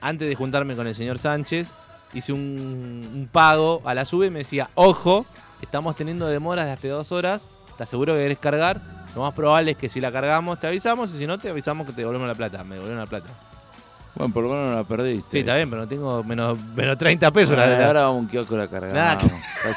antes 0.01 0.27
de 0.27 0.35
juntarme 0.35 0.75
con 0.75 0.87
el 0.87 0.95
señor 0.95 1.19
Sánchez, 1.19 1.71
hice 2.13 2.33
un, 2.33 3.09
un 3.13 3.29
pago 3.31 3.81
a 3.85 3.93
la 3.93 4.05
sube 4.05 4.27
y 4.27 4.29
me 4.29 4.39
decía, 4.39 4.69
ojo, 4.75 5.25
estamos 5.61 5.95
teniendo 5.95 6.27
demoras 6.27 6.65
de 6.65 6.71
hasta 6.71 6.87
dos 6.89 7.11
horas, 7.11 7.47
¿estás 7.69 7.89
seguro 7.89 8.13
que 8.13 8.19
querés 8.19 8.39
cargar? 8.39 8.81
Lo 9.15 9.21
más 9.21 9.33
probable 9.33 9.71
es 9.71 9.77
que 9.77 9.89
si 9.89 9.99
la 9.99 10.11
cargamos 10.11 10.59
te 10.59 10.67
avisamos 10.67 11.13
y 11.13 11.17
si 11.17 11.27
no 11.27 11.37
te 11.37 11.49
avisamos 11.49 11.87
que 11.87 11.93
te 11.93 12.01
devolvemos 12.01 12.27
la 12.27 12.35
plata. 12.35 12.63
Me 12.63 12.75
devolvieron 12.75 12.99
la 12.99 13.09
plata. 13.09 13.29
Bueno, 14.15 14.33
por 14.33 14.43
lo 14.43 14.49
menos 14.49 14.71
no 14.71 14.75
la 14.75 14.83
perdiste. 14.83 15.29
Sí, 15.31 15.39
está 15.39 15.55
bien, 15.55 15.69
pero 15.69 15.83
no 15.83 15.87
tengo 15.87 16.23
menos, 16.23 16.57
menos 16.75 16.97
30 16.97 17.31
pesos. 17.31 17.55
Bueno, 17.55 17.71
la, 17.71 17.77
la- 17.79 17.87
ahora 17.87 18.01
vamos 18.01 18.15
a 18.17 18.19
un 18.19 18.27
kiosco 18.27 18.57
la 18.57 18.67
cargamos. 18.67 19.23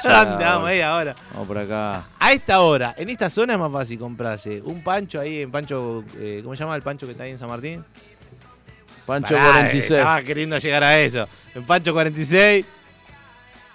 ¿Dónde 0.02 0.44
vamos 0.44 0.68
ahí 0.68 0.80
ahora? 0.80 1.14
Vamos 1.32 1.46
por 1.46 1.58
acá. 1.58 2.02
A 2.18 2.32
esta 2.32 2.60
hora, 2.60 2.94
en 2.96 3.08
esta 3.10 3.30
zona 3.30 3.52
es 3.52 3.58
más 3.58 3.70
fácil 3.70 3.98
comprarse 3.98 4.60
un 4.64 4.82
pancho 4.82 5.20
ahí, 5.20 5.42
en 5.42 5.50
pancho, 5.50 6.02
eh, 6.18 6.40
¿cómo 6.42 6.56
se 6.56 6.64
llama 6.64 6.74
el 6.76 6.82
pancho 6.82 7.06
que 7.06 7.12
está 7.12 7.24
ahí 7.24 7.30
en 7.32 7.38
San 7.38 7.48
Martín? 7.48 7.84
Pancho 9.06 9.34
Pará, 9.34 9.52
46. 9.52 9.90
Estaba 9.98 10.22
queriendo 10.22 10.58
llegar 10.58 10.84
a 10.84 10.98
eso. 10.98 11.28
En 11.54 11.64
Pancho 11.64 11.92
46. 11.92 12.64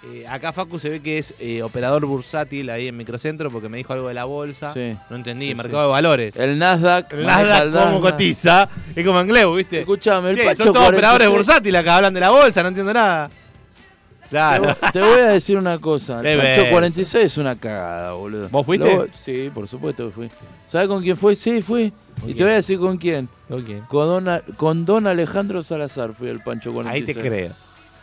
Eh, 0.04 0.26
acá 0.28 0.52
Facu 0.52 0.78
se 0.78 0.88
ve 0.90 1.00
que 1.00 1.18
es 1.18 1.34
eh, 1.40 1.62
operador 1.62 2.06
bursátil 2.06 2.70
ahí 2.70 2.88
en 2.88 2.96
Microcentro 2.96 3.50
porque 3.50 3.68
me 3.68 3.78
dijo 3.78 3.92
algo 3.92 4.08
de 4.08 4.14
la 4.14 4.24
bolsa. 4.24 4.72
Sí. 4.72 4.96
No 5.10 5.16
entendí, 5.16 5.48
Sí, 5.48 5.54
mercado 5.54 5.78
sí. 5.82 5.86
de 5.86 5.90
valores. 5.92 6.36
El 6.36 6.58
Nasdaq. 6.58 7.12
El 7.14 7.26
Nasdaq 7.26 7.62
el 7.66 7.72
cómo 7.72 8.00
cotiza. 8.00 8.68
Es 8.94 9.04
como 9.06 9.20
en 9.20 9.28
Gleu, 9.28 9.54
¿viste? 9.54 9.80
Escuchame, 9.80 10.30
el 10.30 10.36
Che, 10.36 10.44
Pancho 10.44 10.64
son 10.64 10.72
todos 10.72 10.86
46. 10.86 10.94
operadores 10.96 11.28
bursátiles 11.30 11.80
acá, 11.80 11.96
hablan 11.96 12.14
de 12.14 12.20
la 12.20 12.30
bolsa, 12.30 12.62
no 12.62 12.68
entiendo 12.68 12.92
nada. 12.94 13.28
Te, 13.28 14.28
Claro. 14.30 14.62
voy- 14.64 14.90
te 14.92 15.00
voy 15.00 15.20
a 15.20 15.28
decir 15.30 15.56
una 15.56 15.78
cosa. 15.78 16.20
El 16.24 16.36
Pancho 16.38 16.42
verso. 16.60 16.70
46 16.70 17.24
es 17.24 17.38
una 17.38 17.56
cagada, 17.58 18.12
boludo. 18.12 18.48
¿Vos 18.50 18.66
fuiste? 18.66 19.06
Sí, 19.18 19.50
por 19.54 19.66
supuesto 19.66 20.06
que 20.06 20.12
fui. 20.12 20.30
¿Sabes 20.66 20.86
con 20.86 21.02
quién 21.02 21.16
fui? 21.16 21.34
Sí, 21.34 21.62
fui. 21.62 21.90
¿Con 22.20 22.24
Y 22.30 22.34
quién? 22.34 22.36
te 22.36 22.44
voy 22.44 22.52
a 22.52 22.56
decir 22.56 22.78
con 22.78 22.98
quién. 22.98 23.28
Ok. 23.48 23.88
Con 23.88 24.24
don, 24.24 24.42
con 24.58 24.84
don 24.84 25.06
Alejandro 25.06 25.62
Salazar 25.62 26.12
fui 26.12 26.28
al 26.28 26.40
Pancho 26.42 26.72
46. 26.74 27.08
Ahí 27.08 27.22
te 27.22 27.28
creo. 27.28 27.52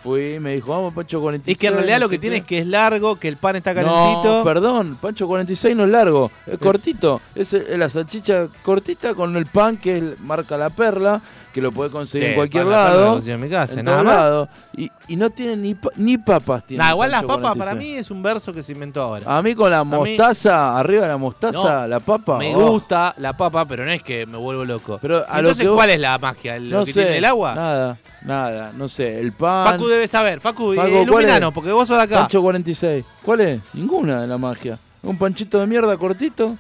Fui, 0.06 0.40
me 0.40 0.54
dijo, 0.54 0.70
vamos 0.70 0.94
Pancho 0.94 1.20
46. 1.20 1.56
Es 1.56 1.60
que 1.60 1.66
en 1.68 1.74
realidad 1.74 1.96
no 1.98 2.06
lo 2.06 2.10
que 2.10 2.20
tiene 2.20 2.36
es 2.38 2.46
que 2.46 2.60
es 2.60 2.68
largo, 2.68 3.16
que 3.16 3.28
el 3.28 3.38
pan 3.38 3.56
está 3.56 3.74
calentito. 3.74 4.38
No, 4.38 4.44
perdón, 4.44 4.98
Pancho 5.02 5.26
46 5.28 5.76
no 5.76 5.86
es 5.86 5.90
largo, 5.90 6.32
es 6.46 6.60
cortito. 6.60 7.22
Es, 7.34 7.54
el- 7.54 7.80
la 7.80 7.90
salchicha 7.90 8.48
cortita 8.62 9.16
con 9.16 9.36
el 9.36 9.48
pan 9.48 9.78
que 9.78 9.98
es 9.98 10.04
marca 10.20 10.58
La 10.58 10.70
Perla, 10.70 11.22
que 11.56 11.62
lo 11.62 11.72
puedes 11.72 11.90
conseguir 11.90 12.26
Sí, 12.28 12.30
en 12.32 12.36
cualquier 12.36 12.66
lado. 12.66 13.18
en 13.26 13.40
mi 13.40 13.48
casa, 13.48 13.80
en 13.80 13.86
nada 13.86 14.04
más. 14.04 14.14
lados. 14.16 14.50
Y, 14.76 14.92
y 15.08 15.16
no 15.16 15.30
tiene 15.30 15.56
ni, 15.56 15.74
pa- 15.74 15.90
ni 15.96 16.18
papas. 16.18 16.66
Tiene 16.66 16.84
Nah, 16.84 16.92
igual 16.92 17.12
las 17.12 17.22
papas 17.24 17.38
para 17.58 17.72
46. 17.72 17.78
mí 17.80 17.98
es 17.98 18.12
un 18.12 18.22
verso 18.22 18.52
que 18.54 18.62
se 18.62 18.74
inventó 18.74 19.02
ahora. 19.02 19.38
A 19.38 19.42
mí 19.42 19.56
con 19.56 19.72
la 19.72 19.82
mí- 19.86 19.90
mostaza, 19.96 20.78
arriba 20.78 21.04
de 21.04 21.08
la 21.08 21.16
mostaza, 21.18 21.82
No, 21.84 21.88
la 21.88 22.02
papa. 22.02 22.40
Me 22.40 22.54
oh, 22.54 22.72
gusta 22.72 23.16
la 23.20 23.38
papa, 23.38 23.64
pero 23.66 23.86
no 23.86 23.92
es 23.92 24.04
que 24.04 24.26
me 24.26 24.38
vuelvo 24.38 24.66
loco. 24.66 25.00
Pero 25.02 25.24
a 25.26 25.42
lo 25.42 25.48
Entonces, 25.52 25.68
vos- 25.70 25.76
¿cuál 25.78 25.92
es 25.92 26.00
la 26.02 26.18
magia? 26.18 26.60
¿Lo 26.60 26.80
No 26.80 26.86
que 26.86 26.92
sé, 26.92 27.02
tiene 27.04 27.18
el 27.20 27.26
agua? 27.26 27.56
Nada, 27.56 27.98
nada, 28.24 28.72
no 28.76 28.90
sé. 28.90 29.18
El 29.22 29.32
pan. 29.32 29.66
Facu 29.72 29.88
debe 29.88 30.10
saber. 30.10 30.42
Facu, 30.42 30.74
Facu, 30.76 30.88
eh, 30.88 30.92
¿cuál 30.92 31.04
iluminanos, 31.04 31.52
es? 31.52 31.54
porque 31.54 31.72
vos 31.72 31.88
sos 31.88 31.96
de 31.96 32.04
acá. 32.04 32.18
Pancho 32.20 32.42
46. 32.42 33.06
¿Cuál 33.24 33.40
es? 33.40 33.62
Ninguna 33.74 34.20
de 34.20 34.28
la 34.28 34.38
magia. 34.38 34.78
Un 35.04 35.18
panchito 35.18 35.58
de 35.58 35.68
mierda 35.68 35.96
cortito. 35.96 36.58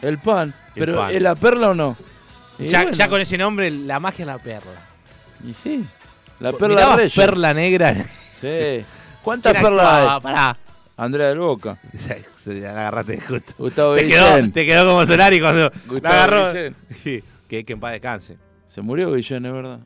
El 0.00 0.18
pan. 0.18 0.54
El 0.74 0.80
Pero 0.86 0.96
pan. 0.96 1.10
¿es 1.14 1.20
la 1.20 1.34
perla 1.34 1.68
o 1.68 1.74
no? 1.74 1.96
Ya, 2.58 2.82
bueno, 2.82 2.96
ya 2.96 3.08
con 3.08 3.20
ese 3.20 3.38
nombre, 3.38 3.70
la 3.70 3.98
magia 4.00 4.22
es 4.22 4.26
la 4.26 4.38
perla. 4.38 4.80
Y 5.44 5.54
sí. 5.54 5.84
La 6.38 6.52
perla 6.52 6.98
perla 7.14 7.54
negra. 7.54 8.06
Sí. 8.34 8.84
¿Cuántas 9.22 9.52
¿Quién 9.52 9.64
perlas? 9.64 10.20
Pará. 10.20 10.56
Andrea 10.96 11.28
del 11.28 11.38
Boca. 11.38 11.78
Se 12.36 12.54
la 12.54 12.70
agarraste 12.70 13.20
justo. 13.20 13.54
Gustavo 13.58 13.94
Te 13.94 14.08
quedó, 14.08 14.50
te 14.50 14.66
quedó 14.66 14.86
como 14.86 15.06
Solari 15.06 15.40
cuando 15.40 15.70
Gustavo 15.86 16.14
la 16.14 16.22
agarró. 16.24 16.74
Sí, 16.94 17.22
que, 17.48 17.64
que 17.64 17.72
en 17.72 17.80
paz 17.80 17.92
descanse. 17.92 18.36
Se 18.66 18.82
murió 18.82 19.12
Guillén, 19.12 19.46
es 19.46 19.52
verdad. 19.52 19.80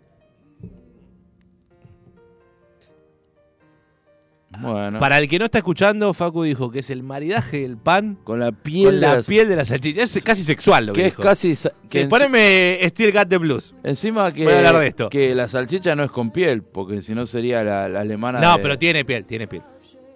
Bueno. 4.61 4.99
Para 4.99 5.19
el 5.19 5.29
que 5.29 5.39
no 5.39 5.45
está 5.47 5.59
escuchando, 5.59 6.13
Facu 6.15 6.43
dijo 6.45 6.71
que 6.71 6.81
es 6.81 6.91
el 6.91 7.03
maridaje 7.03 7.61
del 7.61 7.77
pan 7.77 8.19
con 8.25 8.41
la 8.41 8.53
piel 8.53 8.85
con 8.87 8.95
de 8.97 9.01
la 9.01 9.15
las- 9.17 9.27
piel 9.27 9.49
de 9.49 9.57
la 9.57 9.65
salchicha. 9.65 10.03
Es 10.03 10.23
casi 10.25 10.45
sexual 10.45 10.87
lo 10.87 10.93
que, 10.93 11.01
que 11.03 11.07
es 11.09 11.13
dijo. 11.13 11.23
casi 11.23 11.55
sa- 11.57 11.73
Que 11.89 12.07
enci- 12.07 12.09
poneme 12.09 12.79
Steel 12.89 13.13
Cat 13.13 13.29
de 13.29 13.39
Blues. 13.39 13.75
encima 13.85 14.33
que 14.33 14.45
Voy 14.45 14.53
a 14.53 14.57
hablar 14.59 14.79
de 14.79 14.87
esto. 14.89 15.09
que 15.09 15.35
la 15.35 15.49
salchicha 15.49 15.95
no 15.95 16.05
es 16.05 16.11
con 16.11 16.31
piel 16.31 16.63
porque 16.63 17.03
si 17.03 17.15
no 17.15 17.27
sería 17.27 17.63
la, 17.63 17.89
la 17.89 18.01
alemana 18.01 18.41
No, 18.41 18.57
de- 18.57 18.63
pero 18.63 18.79
tiene 18.79 19.05
piel, 19.05 19.25
tiene 19.25 19.47
piel. 19.47 19.63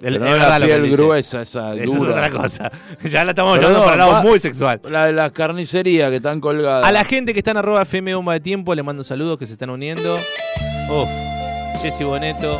Es 0.01 0.18
no 0.18 0.34
la 0.34 0.59
piel 0.59 0.91
gruesa 0.91 1.43
esa 1.43 1.74
Eso 1.74 1.95
es 1.95 2.01
otra 2.03 2.30
cosa. 2.30 2.72
Ya 3.05 3.22
la 3.22 3.32
estamos 3.32 3.59
llevando 3.59 3.80
para 3.80 3.93
el 3.93 3.99
lado 3.99 4.12
va- 4.12 4.22
muy 4.22 4.38
sexual. 4.41 4.80
la 4.88 5.05
de 5.05 5.12
las 5.12 5.30
carnicerías 5.32 6.09
que 6.09 6.16
están 6.16 6.41
colgadas 6.41 6.86
A 6.86 6.91
la 6.93 7.05
gente 7.05 7.34
que 7.34 7.41
está 7.41 7.51
en 7.51 7.59
arroba 7.59 7.82
FM 7.82 8.14
Bomba 8.14 8.32
de 8.32 8.41
Tiempo 8.41 8.74
le 8.74 8.82
mando 8.82 9.05
saludos 9.05 9.38
que 9.38 9.45
se 9.45 9.53
están 9.53 9.68
uniendo. 9.68 10.16
Uf, 10.88 11.09
Jessy 11.82 12.05
Boneto, 12.05 12.59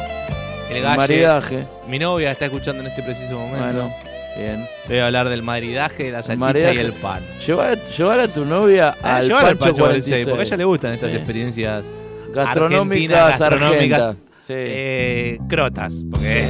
el 0.77 0.83
galle. 0.83 0.97
maridaje 0.97 1.66
Mi 1.89 1.99
novia 1.99 2.31
está 2.31 2.47
escuchando 2.47 2.81
en 2.83 2.89
este 2.89 3.03
preciso 3.03 3.39
momento. 3.39 3.64
bueno 3.64 3.95
bien 4.37 4.66
Voy 4.89 4.99
a 4.99 5.07
hablar 5.07 5.29
del 5.29 5.43
maridaje, 5.43 6.05
de 6.05 6.12
la 6.12 6.23
salchicha 6.23 6.47
maridaje. 6.47 6.75
y 6.77 6.79
el 6.79 6.93
pan. 6.95 7.23
llevar, 7.47 7.79
llevar 7.83 8.21
a 8.21 8.29
tu 8.29 8.45
novia 8.45 8.95
Ah, 9.03 9.16
al 9.16 9.29
Pancho 9.29 9.59
Pancho 9.59 9.75
46 9.75 10.27
porque 10.29 10.43
a 10.43 10.45
ella 10.47 10.57
le 10.57 10.64
gustan 10.64 10.93
estas 10.93 11.12
experiencias 11.14 11.91
gastronómicas 12.33 13.39
gastronómicas, 13.39 14.14
sí. 14.47 14.53
eh, 14.57 15.39
crotas. 15.49 15.95
Porque 16.11 16.47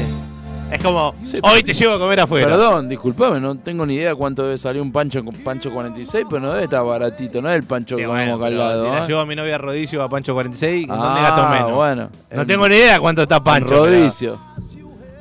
es 0.70 0.82
como, 0.82 1.14
Sí, 1.24 1.38
hoy 1.42 1.62
te 1.62 1.72
llevo 1.72 1.94
a 1.94 1.98
comer 1.98 2.20
afuera. 2.20 2.46
Perdón, 2.46 2.88
disculpame, 2.88 3.40
no 3.40 3.56
tengo 3.56 3.84
ni 3.86 3.94
idea 3.94 4.14
cuánto 4.14 4.42
debe 4.44 4.56
salir 4.58 4.80
un 4.80 4.92
pancho 4.92 5.22
pancho 5.44 5.70
46, 5.72 6.26
pero 6.28 6.40
no 6.40 6.52
debe 6.52 6.64
estar 6.64 6.84
baratito, 6.84 7.42
no 7.42 7.50
es 7.50 7.56
el 7.56 7.64
pancho 7.64 7.96
Sí, 7.96 8.02
que 8.02 8.06
bueno, 8.06 8.38
comemos 8.38 8.38
acá 8.38 8.46
al 8.46 8.52
pero 8.52 8.64
lado. 8.64 8.84
si 8.84 8.90
la 8.98 9.04
¿eh? 9.04 9.08
llevo 9.08 9.20
a 9.20 9.26
mi 9.26 9.36
novia 9.36 9.54
a 9.54 9.58
Rodicio 9.58 10.02
a 10.02 10.08
Pancho 10.08 10.32
46, 10.34 10.86
¿dónde 10.88 11.04
Ah, 11.06 11.20
gasto 11.22 11.48
menos? 11.54 11.72
bueno. 11.72 12.08
No 12.30 12.40
En- 12.42 12.46
tengo 12.46 12.68
ni 12.68 12.76
idea 12.76 13.00
cuánto 13.00 13.22
está 13.22 13.42
Pancho. 13.42 13.68
pero- 13.68 13.86
Rodicio. 13.86 14.38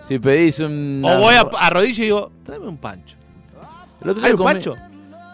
Si 0.08 0.18
pedís 0.20 0.60
un. 0.60 1.04
O 1.06 1.20
voy 1.20 1.36
a, 1.36 1.41
a 1.41 1.70
Rodicio 1.70 2.04
y 2.04 2.08
digo, 2.08 2.32
tráeme 2.43 2.68
un 2.68 2.78
Pancho. 2.78 3.16
El 4.02 4.10
otro 4.10 4.26
¿Hay 4.26 4.32
un 4.34 4.39
Pancho? 4.43 4.74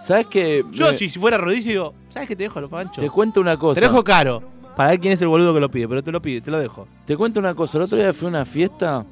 ¿Sabes 0.06 0.28
qué? 0.28 0.64
Yo, 0.72 0.92
Me- 0.92 0.98
si 0.98 1.10
fuera 1.10 1.38
Rodicio, 1.38 1.72
digo, 1.72 1.94
¿sabes 2.10 2.28
que 2.28 2.36
te 2.36 2.44
dejo 2.44 2.60
los 2.62 2.70
Panchos? 2.70 3.04
Te 3.04 3.10
cuento 3.10 3.40
una 3.42 3.58
cosa. 3.58 3.80
Te 3.80 3.86
dejo 3.88 4.04
caro. 4.04 4.42
Para 4.76 4.90
ver 4.90 5.00
quién 5.00 5.14
es 5.14 5.22
el 5.22 5.30
boludo 5.30 5.54
que 5.54 5.62
lo 5.62 5.72
pide, 5.72 5.88
pero 5.88 6.04
te 6.04 6.12
lo 6.12 6.22
pide, 6.22 6.42
te 6.42 6.52
lo 6.52 6.60
dejo. 6.60 6.86
Te 7.06 7.16
cuento 7.16 7.40
una 7.40 7.56
cosa. 7.56 7.78
El 7.78 7.84
otro 7.86 7.98
día 7.98 8.14
fue 8.14 8.28
una 8.28 8.46
fiesta, 8.46 9.06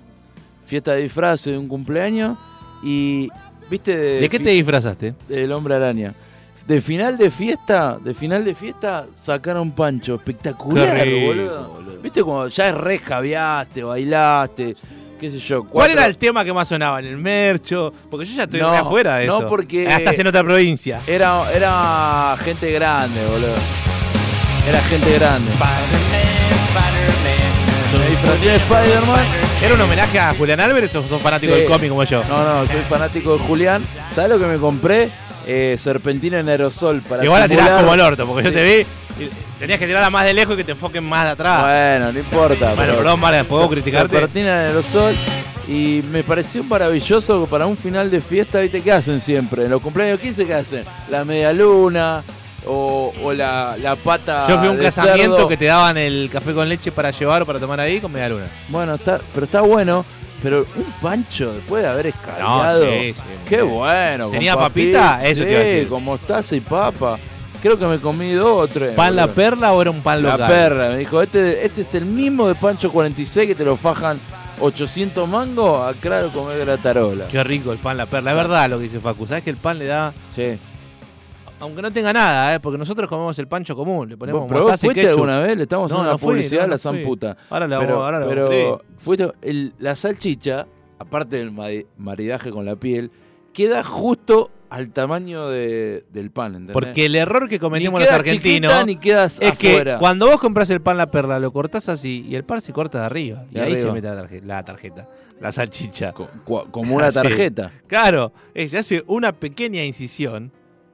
fiesta 0.65 0.93
de 0.93 1.03
disfraces 1.03 1.53
de 1.53 1.57
un 1.57 1.67
cumpleaños 1.67 2.37
y. 2.83 3.29
¿Viste? 3.69 3.95
¿De 3.95 4.29
qué 4.29 4.39
te 4.39 4.49
disfrazaste? 4.51 5.13
El 5.29 5.51
hombre 5.51 5.75
araña. 5.75 6.13
De 6.67 6.79
final 6.81 7.17
de 7.17 7.29
fiesta, 7.31 7.97
de 8.01 8.13
final 8.13 8.45
de 8.45 8.53
fiesta, 8.55 9.05
sacaron 9.21 9.71
Pancho. 9.71 10.15
Espectacular, 10.15 10.97
rico, 11.05 11.25
boludo. 11.27 11.67
boludo. 11.73 12.01
¿Viste 12.01 12.23
cuando 12.23 12.47
ya 12.49 12.71
re 12.71 12.99
javiaste, 12.99 13.83
bailaste, 13.83 14.75
qué 15.19 15.31
sé 15.31 15.39
yo? 15.39 15.63
¿Cuál 15.65 15.91
era 15.91 16.05
el 16.05 16.17
tema 16.17 16.43
que 16.45 16.53
más 16.53 16.67
sonaba? 16.67 16.99
¿En 16.99 17.05
el 17.07 17.17
mercho? 17.17 17.91
Porque 18.09 18.25
yo 18.25 18.35
ya 18.35 18.43
estoy 18.43 18.59
No, 18.61 18.69
afuera 18.69 19.17
de 19.17 19.27
no, 19.27 19.39
eso. 19.39 19.47
porque- 19.47 19.87
Ah, 19.89 19.97
Estás 19.97 20.19
en 20.19 20.27
otra 20.27 20.43
provincia. 20.43 21.01
Era, 21.07 21.51
era 21.53 22.37
gente 22.43 22.71
grande, 22.71 23.25
boludo. 23.25 23.55
Era 24.67 24.81
gente 24.83 25.13
grande. 25.19 25.51
Me 27.97 28.09
disfracé 28.09 28.47
de 28.49 28.55
Spider-Man. 28.55 29.25
¿Era 29.63 29.75
un 29.75 29.81
homenaje 29.81 30.19
a 30.19 30.35
Julián 30.35 30.59
Álvarez 30.59 30.93
o 30.95 31.07
sos 31.07 31.21
fanático 31.21 31.53
Sí. 31.53 31.59
del 31.61 31.69
cómic 31.69 31.89
como 31.89 32.03
yo? 32.03 32.21
No, 32.25 32.43
no, 32.43 32.67
soy 32.67 32.81
fanático 32.81 33.37
de 33.37 33.43
Julián. 33.45 33.83
¿Sabes 34.13 34.29
lo 34.29 34.37
que 34.39 34.45
me 34.45 34.57
compré? 34.57 35.09
Eh, 35.47 35.77
serpentina 35.81 36.39
en 36.39 36.49
aerosol 36.49 37.01
para 37.01 37.23
Igual 37.23 37.41
la 37.41 37.47
tirás 37.49 37.69
como 37.81 37.93
el 37.93 37.99
orto, 38.01 38.25
porque 38.27 38.43
yo 38.45 38.53
te 38.53 38.63
vi 38.63 38.85
tenías 39.59 39.79
que 39.79 39.85
tirarla 39.87 40.09
más 40.09 40.25
de 40.25 40.33
lejos 40.33 40.53
y 40.55 40.57
que 40.57 40.63
te 40.65 40.71
enfoquen 40.71 41.03
más 41.05 41.25
de 41.25 41.31
atrás. 41.31 41.61
Bueno, 41.61 42.11
no 42.11 42.19
importa. 42.19 42.73
Bueno, 42.73 42.93
perdón, 42.95 43.19
Mara, 43.19 43.43
¿puedo 43.45 43.69
criticarte? 43.69 44.11
Serpentina 44.13 44.63
en 44.63 44.67
aerosol. 44.69 45.15
Y 45.67 46.03
me 46.11 46.23
pareció 46.25 46.61
maravilloso 46.65 47.47
para 47.47 47.65
un 47.65 47.77
final 47.77 48.11
de 48.11 48.19
fiesta, 48.19 48.59
¿viste? 48.59 48.81
¿Qué 48.81 48.91
hacen 48.91 49.21
siempre? 49.21 49.63
En 49.63 49.69
los 49.71 49.81
cumpleaños 49.81 50.19
15, 50.19 50.45
¿qué 50.45 50.53
hacen? 50.53 50.83
La 51.09 51.23
media 51.23 51.53
luna 51.53 52.21
o, 52.67 53.13
o 53.23 53.33
la, 53.33 53.75
la 53.81 53.95
pata 53.95 54.47
Yo 54.47 54.57
fui 54.59 54.67
a 54.67 54.71
un 54.71 54.77
de 54.77 54.83
casamiento 54.85 55.35
cerdo. 55.35 55.47
que 55.47 55.57
te 55.57 55.65
daban 55.65 55.97
el 55.97 56.29
café 56.31 56.53
con 56.53 56.67
leche 56.69 56.91
para 56.91 57.11
llevar 57.11 57.41
o 57.41 57.45
para 57.45 57.59
tomar 57.59 57.79
ahí 57.79 57.99
con 57.99 58.11
media 58.11 58.29
luna. 58.29 58.45
Bueno, 58.69 58.95
está, 58.95 59.19
pero 59.33 59.45
está 59.45 59.61
bueno. 59.61 60.05
Pero 60.41 60.65
un 60.75 60.83
pancho 61.01 61.53
después 61.53 61.83
de 61.83 61.89
haber 61.89 62.07
escalado. 62.07 62.83
No, 62.85 62.91
sí, 62.91 63.13
sí, 63.13 63.21
Qué 63.47 63.61
bien. 63.61 63.69
bueno. 63.73 64.29
¿Tenía 64.29 64.55
papita, 64.55 64.99
papita? 65.13 65.27
Eso 65.29 65.39
sí, 65.41 65.45
te 65.45 65.51
iba 65.51 65.59
a 65.61 65.63
decir. 65.63 65.87
con 65.87 66.03
mostaza 66.03 66.55
y 66.55 66.59
papa. 66.59 67.17
Creo 67.61 67.79
que 67.79 67.85
me 67.85 67.97
comí 67.99 68.33
dos 68.33 68.59
o 68.59 68.67
tres. 68.67 68.93
¿Pan 68.93 69.15
la 69.15 69.27
perla 69.27 69.71
o 69.71 69.81
era 69.81 69.89
un 69.89 70.01
pan 70.01 70.21
La 70.21 70.31
local? 70.33 70.47
perla. 70.51 70.89
Me 70.89 70.97
dijo, 70.97 71.21
este, 71.21 71.65
este 71.65 71.83
es 71.83 71.95
el 71.95 72.03
mismo 72.05 72.49
de 72.49 72.55
Pancho 72.55 72.91
46 72.91 73.47
que 73.47 73.55
te 73.55 73.63
lo 73.63 73.77
fajan 73.77 74.19
800 74.59 75.29
mangos. 75.29 75.95
Claro, 76.01 76.29
comer 76.33 76.59
gratarola. 76.59 77.27
Qué 77.29 77.41
rico 77.43 77.71
el 77.71 77.77
pan 77.77 77.95
la 77.95 78.05
perla. 78.05 78.31
Es 78.31 78.35
verdad 78.37 78.69
lo 78.69 78.77
que 78.79 78.83
dice 78.83 78.99
Facu. 78.99 79.25
¿Sabes 79.25 79.45
que 79.45 79.49
el 79.49 79.55
pan 79.57 79.79
le 79.79 79.85
da. 79.85 80.11
Sí. 80.35 80.57
Aunque 81.63 81.81
no 81.81 81.91
tenga 81.91 82.11
nada, 82.13 82.53
¿eh? 82.55 82.59
porque 82.59 82.77
nosotros 82.77 83.07
comemos 83.09 83.37
el 83.39 83.47
pancho 83.47 83.75
común. 83.75 84.09
Le 84.09 84.17
ponemos 84.17 84.41
¿Vos, 84.41 84.47
¿Pero 84.49 84.61
vos 84.63 84.79
fuiste 84.79 85.01
ketchup. 85.01 85.13
alguna 85.15 85.39
vez? 85.39 85.55
Le 85.57 85.63
estamos 85.63 85.85
haciendo 85.91 86.03
no 86.03 86.09
una 86.11 86.17
publicidad 86.17 86.61
no, 86.61 86.65
a 86.65 86.67
la 86.69 86.77
zamputa. 86.77 87.37
Ahora 87.49 87.67
vamos- 87.67 87.85
pero, 87.85 88.03
ahora 88.03 88.19
le 88.19 88.25
vamos 88.25 88.45
a 88.45 88.49
pero 88.49 88.81
fuiste, 88.97 89.31
el- 89.41 89.73
la 89.79 89.95
salchicha, 89.95 90.67
aparte 90.99 91.37
del 91.37 91.51
mari- 91.51 91.85
maridaje 91.97 92.51
con 92.51 92.65
la 92.65 92.75
piel, 92.75 93.11
queda 93.53 93.83
justo 93.83 94.51
al 94.69 94.89
tamaño 94.89 95.49
de, 95.49 96.03
del 96.11 96.31
pan, 96.31 96.53
¿entendés? 96.53 96.73
Porque 96.73 97.05
el 97.05 97.15
error 97.15 97.47
que 97.47 97.59
cometimos 97.59 97.99
los 98.01 98.09
argentinos 98.09 98.71
chiquita, 98.71 98.85
ni 98.85 98.95
quedas 98.97 99.39
es 99.39 99.51
afuera. 99.51 99.93
que 99.93 99.99
cuando 99.99 100.25
vos 100.27 100.39
compras 100.39 100.69
el 100.71 100.81
pan 100.81 100.97
la 100.97 101.11
perla, 101.11 101.37
lo 101.37 101.53
cortás 101.53 101.89
así 101.89 102.25
y 102.27 102.35
el 102.35 102.43
pan 102.43 102.59
se 102.59 102.73
corta 102.73 102.99
de 103.01 103.05
arriba. 103.05 103.45
Y 103.51 103.59
ahí 103.59 103.75
se 103.77 103.91
mete 103.91 104.07
la 104.07 104.15
tarjeta, 104.15 104.45
la 104.47 104.63
tarjeta, 104.65 105.09
la 105.39 105.51
salchicha. 105.51 106.11
Co- 106.11 106.27
como 106.71 106.95
una 106.95 107.11
tarjeta. 107.11 107.71
Claro, 107.85 108.33
eh, 108.55 108.67
se 108.67 108.79
hace 108.79 109.03
una 109.07 109.31
pequeña 109.33 109.83
incisión. 109.85 110.51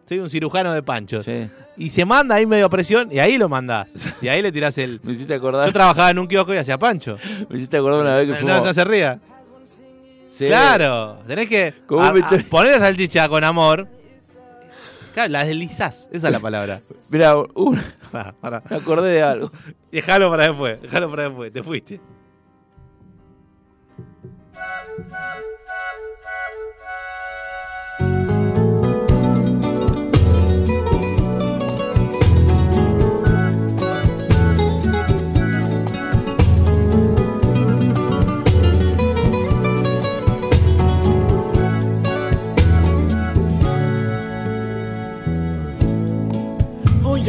Soy 0.10 0.18
un 0.18 0.28
cirujano 0.30 0.74
de 0.74 0.82
panchos. 0.82 1.24
Sí. 1.24 1.48
Y 1.78 1.90
se 1.90 2.04
manda 2.04 2.34
ahí 2.34 2.48
medio 2.48 2.66
a 2.66 2.70
presión 2.70 3.10
y 3.12 3.20
ahí 3.20 3.38
lo 3.38 3.48
mandás. 3.48 3.94
Y 4.24 4.28
ahí 4.28 4.42
le 4.42 4.52
tirás 4.52 4.76
el. 4.80 5.00
Me 5.04 5.14
hiciste 5.14 5.36
acordar, 5.36 5.68
Yo 5.68 5.72
trabajaba 5.74 6.10
en 6.10 6.18
un 6.18 6.26
kiosco 6.28 6.52
y 6.52 6.58
hacía 6.58 6.80
pancho. 6.80 7.18
me 7.48 7.58
hiciste 7.58 7.78
acordar 7.78 8.02
una 8.02 8.16
vez 8.16 8.26
que 8.26 8.32
No, 8.34 8.40
fuimos. 8.40 8.66
no 8.66 8.74
se 8.74 8.84
ría. 8.86 9.20
Sí. 10.26 10.48
Claro, 10.48 11.20
tenés 11.28 11.48
que 11.48 11.76
¿Cómo 11.86 12.02
a- 12.02 12.08
a- 12.08 12.44
poner 12.50 12.72
la 12.74 12.80
salchicha 12.80 13.30
con 13.30 13.44
amor. 13.44 13.88
Claro, 15.14 15.30
la 15.32 15.44
deslizás, 15.46 16.10
esa 16.12 16.28
es 16.28 16.34
la 16.34 16.40
palabra. 16.40 16.80
Mira, 17.12 17.38
uh, 17.38 17.76
me 18.14 18.76
acordé 18.78 19.12
de 19.12 19.22
algo. 19.22 19.52
Dejalo 19.92 20.32
para 20.32 20.48
después, 20.48 20.82
dejalo 20.82 21.10
para 21.12 21.24
después, 21.24 21.54
te 21.54 21.62
fuiste. 21.62 22.02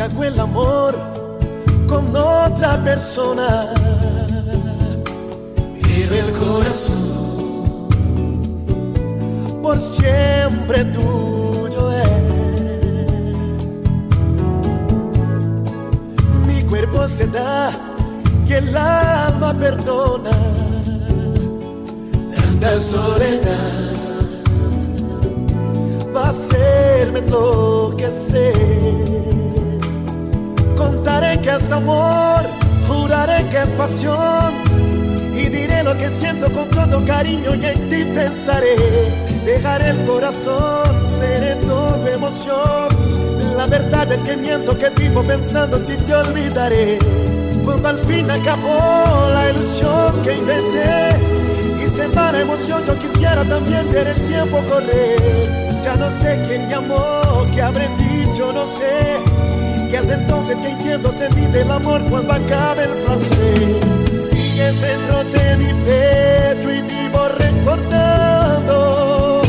Hoy 0.01 0.07
hago 0.07 0.25
el 0.25 0.41
amor 0.41 0.95
con 1.87 2.17
otra 2.17 2.83
persona, 2.83 3.67
pero 5.83 6.15
el 6.15 6.33
corazón 6.33 7.69
por 9.61 9.79
siempre 9.83 10.87
tuyo 10.87 11.93
es. 11.93 12.09
Mi 16.47 16.63
cuerpo 16.63 17.07
se 17.07 17.27
da 17.27 17.71
y 18.49 18.55
el 18.55 18.75
alma 18.75 19.53
perdona 19.53 20.31
tanta 22.35 22.79
soledad 22.79 23.91
va 26.17 26.29
a 26.29 26.31
hacerme 26.31 27.19
enloquecer. 27.19 28.61
Contaré 30.81 31.39
que 31.43 31.51
es 31.51 31.71
amor, 31.71 32.41
juraré 32.89 33.47
que 33.51 33.59
es 33.59 33.69
pasión. 33.75 34.55
Y 35.37 35.51
diré 35.51 35.85
lo 35.85 35.95
que 35.95 36.09
siento 36.11 36.51
con 36.51 36.71
todo 36.71 37.05
cariño 37.05 37.55
y 37.55 37.67
en 37.67 37.91
ti 37.91 38.03
pensaré. 38.15 38.77
Dejaré 39.45 39.91
el 39.91 40.07
corazón, 40.07 40.91
seré 41.19 41.57
todo 41.67 42.09
emoción. 42.09 42.89
La 43.59 43.67
verdad 43.67 44.11
es 44.11 44.23
que 44.23 44.39
miento 44.39 44.79
que 44.79 44.89
vivo 44.89 45.23
pensando 45.23 45.79
si 45.79 45.97
te 45.97 46.15
olvidaré. 46.15 46.99
Cuando 47.63 47.89
al 47.89 47.99
fin 47.99 48.31
acabó 48.31 49.29
la 49.35 49.51
ilusión 49.51 50.23
que 50.23 50.35
inventé 50.35 51.11
y 51.85 51.91
se 51.91 52.09
va 52.09 52.41
emoción, 52.41 52.83
yo 52.87 52.99
quisiera 52.99 53.45
también 53.45 53.93
ver 53.93 54.07
el 54.07 54.21
tiempo 54.29 54.63
correr. 54.67 55.61
Ya 55.83 55.95
no 55.97 56.11
sé 56.11 56.43
quién 56.49 56.69
me 56.69 56.75
amó, 56.75 57.45
qué 57.53 57.61
habré 57.61 57.87
dicho, 57.99 58.51
no 58.51 58.67
sé. 58.67 59.21
Y 59.91 59.97
es 59.97 60.09
entonces 60.09 60.57
que 60.61 60.69
entiendo 60.69 61.11
se 61.11 61.29
mide 61.31 61.63
el 61.63 61.71
amor 61.71 62.01
cuando 62.09 62.33
acabe 62.33 62.85
el 62.85 62.93
placer. 63.03 63.59
Sigues 64.31 64.81
dentro 64.81 65.25
de 65.25 65.57
mi 65.57 65.73
pecho 65.85 66.71
y 66.71 66.81
vivo 66.83 67.29
recordando. 67.37 69.43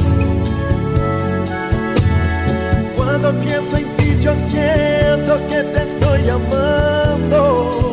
Cuando 2.98 3.32
pienso 3.42 3.78
en 3.78 3.96
ti 3.98 4.18
yo 4.20 4.36
siento 4.36 5.40
que 5.48 5.62
te 5.62 5.84
estoy 5.84 6.30
amando. 6.30 7.91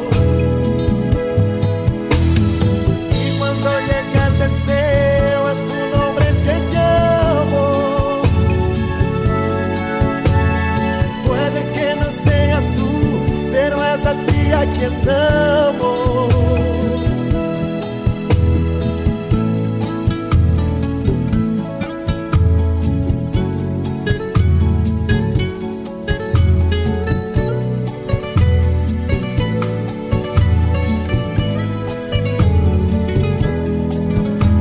Es 14.50 14.90
a. 15.06 16.28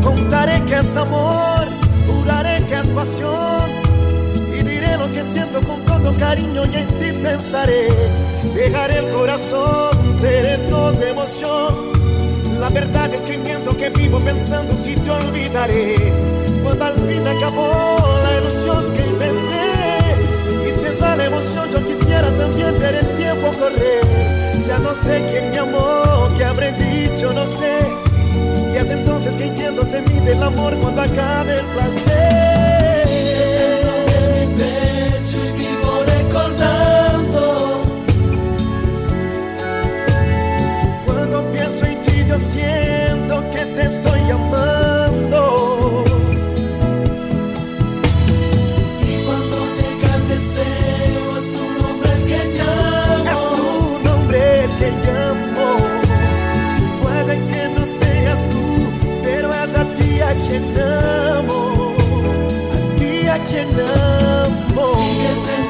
Contaré 0.04 0.64
que 0.66 0.76
es 0.80 0.98
amor, 0.98 1.68
juraré 2.08 2.66
que 2.68 2.76
es 2.76 2.90
pasión 2.90 3.70
y 4.54 4.64
diré 4.64 4.98
lo 4.98 5.10
que 5.12 5.24
siento 5.26 5.62
con 5.62 5.87
todo 6.08 6.20
cariño 6.20 6.66
y 6.66 6.76
en 6.76 6.88
ti 6.88 7.12
pensaré. 7.22 7.90
Dejaré 8.54 9.00
el 9.00 9.10
corazón, 9.10 9.92
seré 10.14 10.58
todo 10.70 11.02
emoción. 11.04 11.76
La 12.60 12.70
verdad 12.70 13.14
es 13.14 13.24
que 13.24 13.38
miento 13.38 13.76
que 13.76 13.90
vivo 13.90 14.20
pensando 14.20 14.76
si 14.78 14.96
te 14.96 15.10
olvidaré. 15.10 15.96
Cuando 16.64 16.86
al 16.86 16.96
fin 16.96 17.28
acabó 17.28 17.98
la 18.24 18.40
ilusión 18.40 18.94
que 18.94 19.02
inventé 19.06 20.70
y 20.70 20.74
se 20.82 20.92
va 20.98 21.16
la 21.16 21.26
emoción, 21.26 21.70
yo 21.72 21.86
quisiera 21.86 22.30
también 22.38 22.80
ver 22.80 22.96
el 22.96 23.08
tiempo 23.16 23.52
correr. 23.60 24.66
Ya 24.66 24.78
no 24.80 24.94
sé 24.96 25.26
quién 25.30 25.52
me 25.52 25.60
amó, 25.60 26.30
qué 26.38 26.46
habré 26.46 26.72
dicho, 26.74 27.34
no 27.34 27.46
sé. 27.48 27.80
Y 28.74 28.78
es 28.78 28.90
entonces 28.90 29.36
que 29.36 29.46
entiendo 29.46 29.86
se 29.86 30.02
mide 30.02 30.34
el 30.34 30.44
amor 30.44 30.76
cuando 30.78 31.02
acabe 31.02 31.56
el 31.56 31.66
placer. 31.66 32.28
Quien 60.58 60.80
amo. 60.80 61.94
A 62.74 63.00
ti 63.00 63.28
a 63.28 63.38
quien 63.46 63.70
amo. 63.80 65.67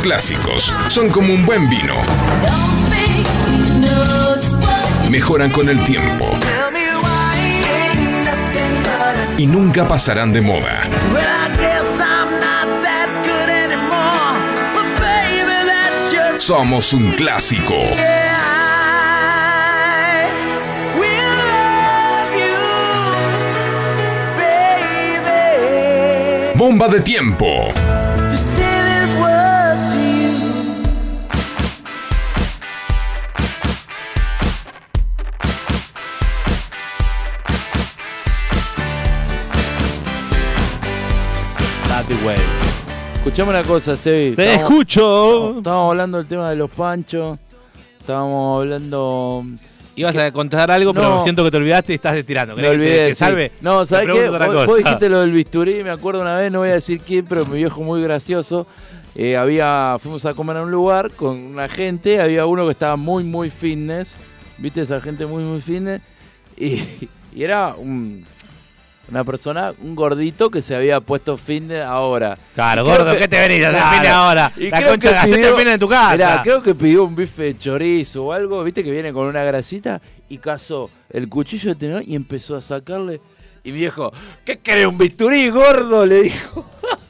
Clásicos 0.00 0.72
son 0.88 1.08
como 1.10 1.32
un 1.32 1.44
buen 1.44 1.68
vino. 1.68 1.94
Mejoran 5.10 5.50
con 5.50 5.68
el 5.68 5.82
tiempo 5.84 6.26
y 9.36 9.46
nunca 9.46 9.86
pasarán 9.86 10.32
de 10.32 10.40
moda. 10.40 10.82
Somos 16.38 16.92
un 16.92 17.12
clásico. 17.12 17.74
Bomba 26.54 26.88
de 26.88 27.00
tiempo. 27.00 27.72
Way. 42.24 42.36
Escuchame 43.16 43.50
una 43.50 43.62
cosa, 43.62 43.96
Sebi. 43.96 44.34
Te 44.34 44.42
Estábamos- 44.44 44.70
escucho. 44.70 45.58
Estábamos 45.58 45.90
hablando 45.90 46.18
del 46.18 46.26
tema 46.26 46.50
de 46.50 46.56
los 46.56 46.70
panchos. 46.70 47.38
Estábamos 48.00 48.60
hablando. 48.62 49.44
Ibas 49.96 50.16
a 50.16 50.32
contar 50.32 50.70
algo, 50.70 50.94
pero 50.94 51.16
No. 51.16 51.22
siento 51.22 51.44
que 51.44 51.50
te 51.50 51.56
olvidaste 51.58 51.92
y 51.92 51.96
estás 51.96 52.16
estirando. 52.16 52.54
Me 52.56 52.62
¿Querés 52.62 52.70
que 52.72 52.76
olvidé. 52.82 53.08
sí. 53.10 53.14
salve? 53.16 53.52
No, 53.60 53.84
¿sabes 53.84 54.08
qué? 54.12 54.28
Vos, 54.30 54.66
vos 54.66 54.76
dijiste 54.78 55.08
lo 55.08 55.20
del 55.20 55.32
bisturí. 55.32 55.84
Me 55.84 55.90
acuerdo 55.90 56.22
una 56.22 56.36
vez, 56.38 56.50
no 56.50 56.60
voy 56.60 56.70
a 56.70 56.74
decir 56.74 57.00
quién, 57.00 57.26
pero 57.26 57.44
mi 57.46 57.56
viejo 57.58 57.82
muy 57.82 58.02
gracioso. 58.02 58.66
eh, 59.16 59.36
había, 59.36 59.96
fuimos 60.00 60.24
a 60.24 60.34
comer 60.34 60.56
a 60.58 60.62
un 60.62 60.70
lugar 60.70 61.10
con 61.10 61.36
una 61.36 61.68
gente. 61.68 62.20
Había 62.20 62.46
uno 62.46 62.64
que 62.64 62.70
estaba 62.72 62.94
muy, 62.96 63.24
muy 63.24 63.50
fitness. 63.50 64.16
¿Viste 64.56 64.82
esa 64.82 65.00
gente 65.00 65.26
muy, 65.26 65.42
muy 65.42 65.60
fitness? 65.60 66.00
Y, 66.56 66.80
y 67.34 67.42
era 67.42 67.74
un- 67.76 68.24
una 69.10 69.24
persona, 69.24 69.72
un 69.82 69.94
gordito 69.96 70.50
que 70.50 70.62
se 70.62 70.76
había 70.76 71.00
puesto 71.00 71.36
fitness 71.36 71.82
ahora. 71.82 72.38
Claro, 72.54 72.84
gordo, 72.84 73.12
que- 73.12 73.18
¿qué 73.20 73.28
te 73.28 73.38
venís 73.40 73.64
a 73.64 73.68
hacer 73.68 73.80
Claro. 73.80 73.96
fines 73.96 74.12
ahora? 74.12 74.52
Y 74.56 74.70
La 74.70 74.86
concha, 74.86 75.24
que 75.24 75.32
pidió- 75.32 75.56
fines 75.56 75.74
en 75.74 75.80
tu 75.80 75.88
casa. 75.88 76.12
Mirá, 76.12 76.42
creo 76.42 76.62
que 76.62 76.74
pidió 76.74 77.04
un 77.04 77.16
bife 77.16 77.42
de 77.42 77.58
chorizo 77.58 78.24
o 78.26 78.32
algo, 78.32 78.62
viste 78.64 78.84
que 78.84 78.90
viene 78.90 79.12
con 79.12 79.26
una 79.26 79.42
grasita 79.44 80.00
y 80.28 80.38
cazó 80.38 80.88
el 81.10 81.28
cuchillo 81.28 81.70
de 81.70 81.74
tenedor 81.76 82.02
y 82.06 82.14
empezó 82.14 82.54
a 82.56 82.62
sacarle. 82.62 83.20
Y 83.64 83.72
mi 83.72 83.78
viejo, 83.78 84.12
¿qué 84.44 84.58
querés, 84.58 84.86
un 84.86 84.96
bisturí, 84.96 85.50
gordo? 85.50 86.06
Le 86.06 86.22
dijo. 86.22 86.64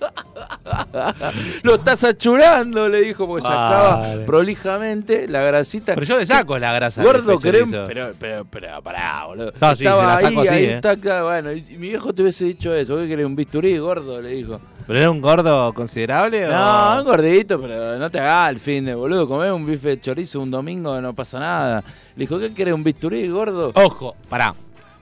Lo 1.62 1.77
estás 1.77 2.05
achurando, 2.05 2.89
le 2.89 3.03
dijo, 3.03 3.27
porque 3.27 3.43
sacaba 3.43 4.01
Vale. 4.01 4.25
prolijamente 4.25 5.29
la 5.29 5.43
grasita. 5.43 5.95
Pero 5.95 6.07
yo 6.07 6.18
le 6.18 6.27
saco 6.27 6.59
la 6.59 6.73
grasa. 6.73 7.01
al 7.01 7.07
Gordo, 7.07 7.41
chorizo. 7.41 7.85
Pero, 7.87 8.12
pero, 8.18 8.45
pero, 8.49 8.83
pará, 8.83 9.25
boludo. 9.27 9.53
No, 9.61 9.75
sí, 9.75 9.85
Estaba 9.85 10.03
se 10.03 10.07
la 10.07 10.29
saco 10.29 10.41
ahí, 10.41 10.49
así, 10.49 10.57
ahí 10.57 10.64
eh. 10.64 10.75
está 10.75 10.91
acá, 10.91 11.23
bueno. 11.25 11.53
Y 11.53 11.62
mi 11.79 11.89
viejo 11.89 12.12
te 12.12 12.23
hubiese 12.23 12.45
dicho 12.45 12.75
eso, 12.75 12.97
¿qué 12.99 13.09
querés, 13.09 13.27
un 13.27 13.37
bisturí, 13.37 13.77
gordo? 13.79 14.21
Le 14.21 14.31
dijo. 14.31 14.61
¿Pero 14.87 14.99
era 14.99 15.11
un 15.11 15.21
gordo 15.21 15.73
considerable 15.73 16.47
o...? 16.47 16.51
No, 16.51 16.99
un 16.99 17.05
gordito, 17.05 17.61
pero 17.61 17.99
no 17.99 18.11
te 18.11 18.18
hagas 18.18 18.51
el 18.51 18.59
fin 18.59 18.85
de 18.85 18.95
boludo. 18.95 19.29
Comés 19.29 19.53
un 19.53 19.64
bife 19.64 19.91
de 19.91 20.01
chorizo 20.01 20.41
un 20.41 20.51
domingo, 20.51 21.01
no 21.01 21.12
pasa 21.14 21.39
nada. 21.39 21.85
Le 22.16 22.25
dijo, 22.25 22.39
¿qué 22.39 22.53
querés? 22.53 22.75
¿Un 22.75 22.83
bisturí, 22.83 23.29
gordo? 23.29 23.73
Ojo, 23.75 24.16
pará. 24.29 24.55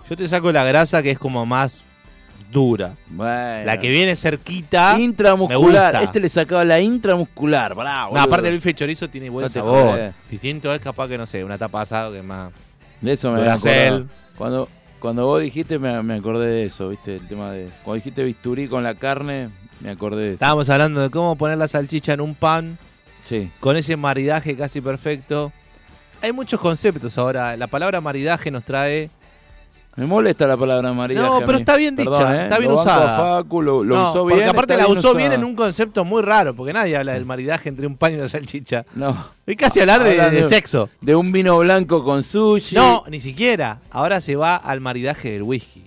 Yo 0.08 0.16
te 0.16 0.28
saco 0.28 0.52
la 0.52 0.64
grasa 0.64 1.02
que 1.02 1.10
es 1.10 1.18
como 1.18 1.46
más 1.46 1.82
dura. 2.50 2.94
Bueno. 3.08 3.64
La 3.66 3.78
que 3.78 3.88
viene 3.90 4.16
cerquita. 4.16 4.94
me 4.96 5.02
Intramuscular. 5.02 5.92
gusta. 5.92 6.02
Este 6.02 6.20
le 6.20 6.28
sacaba 6.28 6.64
la 6.64 6.80
intramuscular. 6.80 7.70
No, 7.76 7.82
boludo. 8.08 8.20
aparte 8.20 8.48
el 8.48 8.54
bife 8.54 8.74
chorizo 8.74 9.08
tiene 9.08 9.28
buen 9.30 9.44
No 9.44 9.48
sabor. 9.48 10.12
Distinto 10.30 10.72
es 10.72 10.80
capaz 10.80 11.08
que, 11.08 11.18
no 11.18 11.26
sé, 11.26 11.44
una 11.44 11.58
tapa 11.58 11.82
asado 11.82 12.12
que 12.12 12.18
es 12.18 12.24
más... 12.24 12.52
De 13.00 13.12
eso 13.12 13.30
me 13.32 13.48
acordaba. 13.48 14.04
Cuando, 14.36 14.68
cuando 14.98 15.26
vos 15.26 15.40
dijiste, 15.42 15.78
me, 15.78 16.02
me 16.02 16.14
acordé 16.14 16.46
de 16.46 16.64
eso, 16.64 16.88
¿viste? 16.88 17.16
El 17.16 17.28
tema 17.28 17.52
de. 17.52 17.68
Cuando 17.84 17.94
dijiste 17.96 18.24
bisturí 18.24 18.66
con 18.68 18.82
la 18.82 18.94
carne, 18.94 19.50
me 19.80 19.90
acordé 19.90 20.22
de 20.22 20.26
eso. 20.30 20.34
Estábamos 20.34 20.68
hablando 20.70 21.00
de 21.00 21.10
cómo 21.10 21.36
poner 21.36 21.58
la 21.58 21.68
salchicha 21.68 22.12
en 22.14 22.20
un 22.20 22.34
pan 22.34 22.76
Sí. 23.24 23.50
con 23.60 23.76
ese 23.76 23.96
maridaje 23.96 24.56
casi 24.56 24.80
perfecto. 24.80 25.52
Hay 26.22 26.32
muchos 26.32 26.58
conceptos 26.60 27.16
ahora. 27.18 27.56
La 27.56 27.66
palabra 27.68 28.00
maridaje 28.00 28.50
nos 28.50 28.64
trae... 28.64 29.10
Me 29.98 30.06
molesta 30.06 30.46
la 30.46 30.56
palabra 30.56 30.92
maridaje. 30.92 31.28
No, 31.28 31.40
pero 31.44 31.58
está 31.58 31.76
bien 31.76 31.96
Perdón, 31.96 32.14
dicha, 32.14 32.36
¿eh? 32.36 32.42
está 32.44 32.58
bien 32.58 32.70
Lo 32.70 32.78
usada. 32.78 33.16
Facu, 33.16 33.60
lo, 33.60 33.82
lo 33.82 33.96
no, 33.96 34.10
usó 34.10 34.20
porque 34.20 34.36
bien. 34.36 34.48
aparte 34.48 34.76
la 34.76 34.86
usó 34.86 35.12
bien 35.12 35.32
en 35.32 35.42
un 35.42 35.56
concepto 35.56 36.04
muy 36.04 36.22
raro, 36.22 36.54
porque 36.54 36.72
nadie 36.72 36.96
habla 36.96 37.14
del 37.14 37.24
maridaje 37.24 37.68
entre 37.68 37.84
un 37.84 37.96
pan 37.96 38.12
y 38.12 38.14
una 38.14 38.28
salchicha. 38.28 38.86
No. 38.94 39.26
Es 39.44 39.56
casi 39.56 39.80
hablar 39.80 40.04
de, 40.04 40.44
sexo. 40.44 40.88
De 41.00 41.16
un 41.16 41.32
vino 41.32 41.58
blanco 41.58 42.04
con 42.04 42.22
sushi. 42.22 42.76
No, 42.76 43.02
ni 43.08 43.18
siquiera. 43.18 43.80
Ahora 43.90 44.20
se 44.20 44.36
va 44.36 44.54
al 44.54 44.80
maridaje 44.80 45.32
del 45.32 45.42
whisky. 45.42 45.82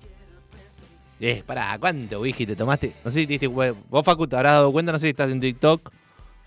Eh, 1.22 1.42
pará, 1.46 1.78
¿cuánto 1.80 2.20
whisky 2.20 2.46
te 2.46 2.58
tomaste? 2.58 2.94
No 3.06 3.12
sé 3.12 3.22
si 3.22 3.28
te 3.28 3.34
diste 3.40 3.48
Vos, 3.48 4.04
Facu, 4.04 4.28
te 4.28 4.36
habrás 4.36 4.56
dado 4.56 4.74
cuenta, 4.74 4.92
no 4.92 5.00
sé 5.00 5.06
si 5.06 5.12
estás 5.12 5.32
en 5.32 5.40
TikTok. 5.40 5.90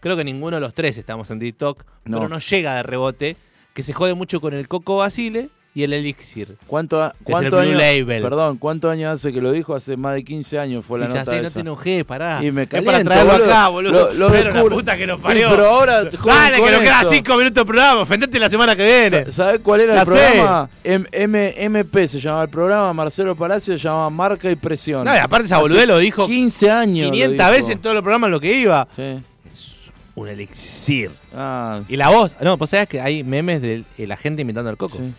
Creo 0.01 0.19
que 0.19 0.25
ninguno 0.25 0.57
de 0.57 0.61
los 0.61 0.75
tres 0.75 0.99
estamos 0.99 1.31
en 1.31 1.41
TikTok. 1.41 1.83
No. 2.05 2.19
Pero 2.19 2.29
no 2.29 2.41
llega 2.41 2.75
de 2.75 2.83
rebote. 2.83 3.39
Que 3.73 3.83
se 3.83 3.95
jode 3.95 4.13
mucho 4.13 4.43
con 4.43 4.53
el 4.53 4.69
coco 4.69 4.99
basile 4.99 5.49
y 5.77 5.83
el 5.83 5.93
elixir. 5.93 6.57
¿Cuánto, 6.69 7.03
a- 7.03 7.09
el 7.09 7.25
cuánto 7.25 7.57
Blue? 7.61 7.73
Label. 7.73 8.23
Perdón, 8.23 8.59
¿cuántos 8.59 8.93
años 8.93 9.13
hace 9.13 9.33
que 9.33 9.41
lo 9.41 9.51
dijo? 9.51 9.75
Hace 9.75 9.97
más 9.97 10.15
de 10.15 10.23
15 10.25 10.59
años 10.61 10.85
fue 10.85 11.01
la 11.01 11.09
ya 11.09 11.15
nota 11.21 11.33
sé, 11.33 11.41
no 11.43 11.49
esa. 11.49 11.55
te 11.55 11.61
enojé, 11.61 12.05
pará. 12.05 12.45
Y 12.45 12.53
me 12.53 12.63
es 12.63 12.69
caliento, 12.69 12.93
para 12.93 13.05
traerlo 13.05 13.33
boludo. 13.33 13.51
acá, 13.51 13.69
boludo. 13.69 13.93
Lo- 13.93 14.13
lo 14.13 14.31
pero 14.31 14.51
la 14.53 14.63
puta 14.63 14.97
que 14.97 15.07
nos 15.07 15.17
Sí, 15.17 15.23
parió. 15.25 15.51
pero 15.51 15.67
ahora 15.67 16.05
Dale, 16.05 16.57
que 16.63 16.71
nos 16.71 16.81
quedan 16.81 17.01
eso. 17.01 17.11
cinco 17.11 17.37
minutos 17.37 17.55
de 17.63 17.65
programa. 17.67 18.01
Ofendete 18.03 18.39
la 18.39 18.49
semana 18.51 18.77
que 18.77 18.85
viene. 18.85 19.33
¿Sabes 19.33 19.61
cuál 19.65 19.81
era 19.81 19.95
La 19.95 20.01
el 20.03 20.07
programa? 20.07 20.69
M 20.85 21.07
M 21.11 21.55
MP 21.57 22.07
se 22.09 22.21
llamaba 22.21 22.45
el 22.45 22.51
programa, 22.51 22.93
Marcelo 22.93 23.35
Palacio 23.35 23.77
se 23.77 23.83
llamaba 23.85 24.11
Marca 24.11 24.49
y 24.51 24.55
Presión. 24.57 25.05
No, 25.05 25.13
y 25.15 25.19
aparte 25.19 25.47
esa 25.47 25.59
boludez 25.59 25.89
lo 25.89 25.99
dijo 25.99 26.27
15 26.27 26.71
años. 26.71 27.07
lo 27.09 27.13
500 27.15 27.37
dijo. 27.39 27.51
veces 27.51 27.71
en 27.71 27.79
todos 27.81 27.95
los 27.95 28.03
programas 28.03 28.31
lo 28.31 28.39
que 28.39 28.53
iba. 28.61 28.87
Sí. 28.95 29.19
Un 30.17 30.29
elixir. 30.29 31.11
Ah, 31.35 31.81
Y 31.89 31.97
la 31.97 32.09
voz. 32.11 32.37
No, 32.41 32.57
pues 32.57 32.71
sabes 32.71 32.87
que 32.87 33.01
hay 33.01 33.25
memes 33.25 33.61
de 33.61 33.83
la 33.99 34.17
gente 34.17 34.43
imitando 34.43 34.71
al 34.71 34.77
Coco. 34.77 34.97
sí. 34.99 35.13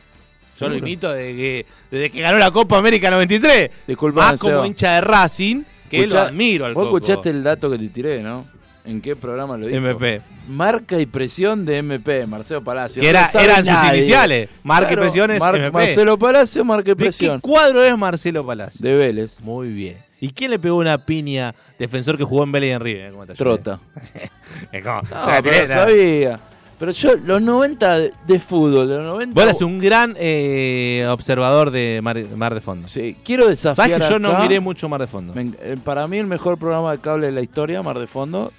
Yo 0.60 0.70
lo 0.70 0.78
imito 0.78 1.12
desde 1.14 1.36
que, 1.36 1.66
desde 1.92 2.10
que 2.10 2.22
ganó 2.22 2.38
la 2.38 2.52
Copa 2.52 2.78
América 2.78 3.10
93. 3.12 3.70
Disculpa, 3.88 4.32
Más 4.32 4.40
como 4.40 4.54
Seba. 4.54 4.68
hincha 4.68 4.94
de 4.96 5.02
Racing, 5.02 5.64
que 5.90 5.98
lo 6.00 6.04
Escuchá- 6.04 6.24
admiro 6.28 6.66
al 6.66 6.74
Vos 6.74 6.86
Coco. 6.86 6.98
escuchaste 6.98 7.30
el 7.30 7.44
dato 7.44 7.70
que 7.72 7.78
te 7.78 7.88
tiré, 7.90 8.22
¿no? 8.24 8.46
¿En 8.86 9.02
qué 9.02 9.16
programa 9.16 9.58
lo 9.58 9.66
dijo? 9.66 9.78
MP. 9.80 10.22
Marca 10.48 11.00
y 11.00 11.08
presión 11.08 11.66
de 11.66 11.78
MP, 11.80 12.28
Marcelo 12.28 12.64
Palacio. 12.64 13.02
Que 13.02 13.10
era- 13.10 13.28
sabe 13.28 13.46
eran 13.46 13.66
sus 13.66 13.94
iniciales. 13.94 14.50
Marca 14.64 14.94
y 14.94 14.96
presión 14.96 15.32
es 15.32 15.42
MP. 15.42 15.72
Marcelo 15.72 16.20
Palacio, 16.20 16.64
marca 16.64 16.90
y 16.92 16.92
¿De 16.92 16.96
qué 16.96 17.04
presión. 17.04 17.40
cuadro 17.42 17.84
es 17.84 17.98
Marcelo 17.98 18.46
Palacio? 18.46 18.80
De 18.88 18.96
Vélez. 18.96 19.40
Muy 19.42 19.70
bien. 19.70 19.98
¿Y 20.22 20.30
quién 20.30 20.52
le 20.52 20.60
pegó 20.60 20.78
una 20.78 21.04
piña 21.04 21.54
defensor 21.80 22.16
que 22.18 22.24
jugó 22.24 22.44
en 22.44 22.52
Vélez 22.52 22.70
y 22.70 22.74
en 22.74 22.80
River? 22.80 23.12
¿Cómo 23.12 23.26
te 23.26 23.32
ayudé? 23.34 23.44
Trota. 23.44 23.80
Es 24.72 24.84
como- 24.84 25.02
No, 25.02 25.28
tenés- 25.44 25.68
sabía. 25.68 26.40
Pero 26.78 26.92
yo, 26.92 27.16
los 27.16 27.42
90 27.42 28.00
de, 28.00 28.14
de 28.28 28.40
fútbol, 28.40 28.90
los 28.90 29.02
90. 29.04 29.34
Vos 29.34 29.44
eres 29.44 29.62
un 29.62 29.80
gran 29.80 30.16
eh, 30.20 31.08
observador 31.10 31.72
de 31.72 32.00
Mar, 32.04 32.18
Mar 32.36 32.54
de 32.54 32.60
Fondo. 32.62 32.88
Sí, 32.90 33.16
quiero 33.24 33.48
desafiar. 33.48 33.90
¿Sabes 33.90 34.06
que 34.08 34.14
yo 34.14 34.20
no 34.20 34.38
miré 34.42 34.60
mucho 34.60 34.90
Mar 34.90 35.00
de 35.00 35.08
Fondo? 35.08 35.34
Me 35.34 35.52
eh, 35.62 35.78
para 35.82 36.06
mí, 36.08 36.18
el 36.18 36.28
mejor 36.28 36.58
programa 36.58 36.92
de 36.92 36.98
cable 37.00 37.28
de 37.28 37.32
la 37.32 37.42
historia, 37.42 37.82
Mar 37.82 37.98
de 37.98 38.08
Fondo, 38.08 38.52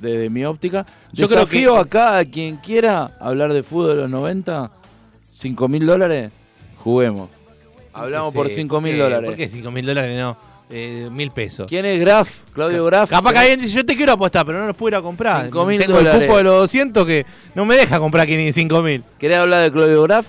desde 0.00 0.30
mi 0.30 0.44
óptica. 0.46 0.86
Yo 1.12 1.28
creo 1.28 1.46
que- 1.46 1.66
acá 1.68 2.16
a 2.18 2.24
quien 2.24 2.56
quiera 2.56 3.16
hablar 3.20 3.52
de 3.52 3.62
fútbol 3.62 3.88
de 3.90 3.96
los 4.02 4.10
90, 4.10 4.70
5 5.34 5.68
mil 5.68 5.84
dólares, 5.84 6.30
juguemos. 6.78 7.28
Hablamos 7.92 8.32
Sí, 8.32 8.36
por 8.38 8.48
5 8.48 8.74
¿por 8.76 8.82
mil 8.82 8.92
qué? 8.94 9.02
dólares. 9.02 9.28
¿Por 9.28 9.36
qué 9.36 9.48
5 9.48 9.70
mil 9.70 9.84
dólares 9.84 10.18
no? 10.18 10.36
Eh, 10.72 11.08
mil 11.10 11.30
pesos. 11.32 11.66
¿Quién 11.68 11.84
es 11.84 11.98
Graf? 12.00 12.42
Claudio 12.52 12.84
Graf. 12.84 13.10
Capaz 13.10 13.32
que 13.32 13.38
alguien 13.38 13.60
dice, 13.60 13.74
yo 13.74 13.84
te 13.84 13.96
quiero 13.96 14.12
apostar, 14.12 14.46
pero 14.46 14.60
no 14.60 14.66
los 14.68 14.76
puedo 14.76 14.90
ir 14.90 15.00
a 15.00 15.02
comprar. 15.02 15.44
Cinco 15.46 15.66
mil 15.66 15.78
Tengo 15.80 15.94
dólares. 15.94 16.20
el 16.20 16.26
cupo 16.26 16.38
de 16.38 16.44
los 16.44 16.54
200 16.60 17.06
que 17.06 17.26
no 17.54 17.64
me 17.64 17.76
deja 17.76 17.98
comprar 17.98 18.26
5 18.28 18.82
mil. 18.82 19.02
¿Querés 19.18 19.38
hablar 19.38 19.62
de 19.62 19.72
Claudio 19.72 20.02
Graf? 20.04 20.26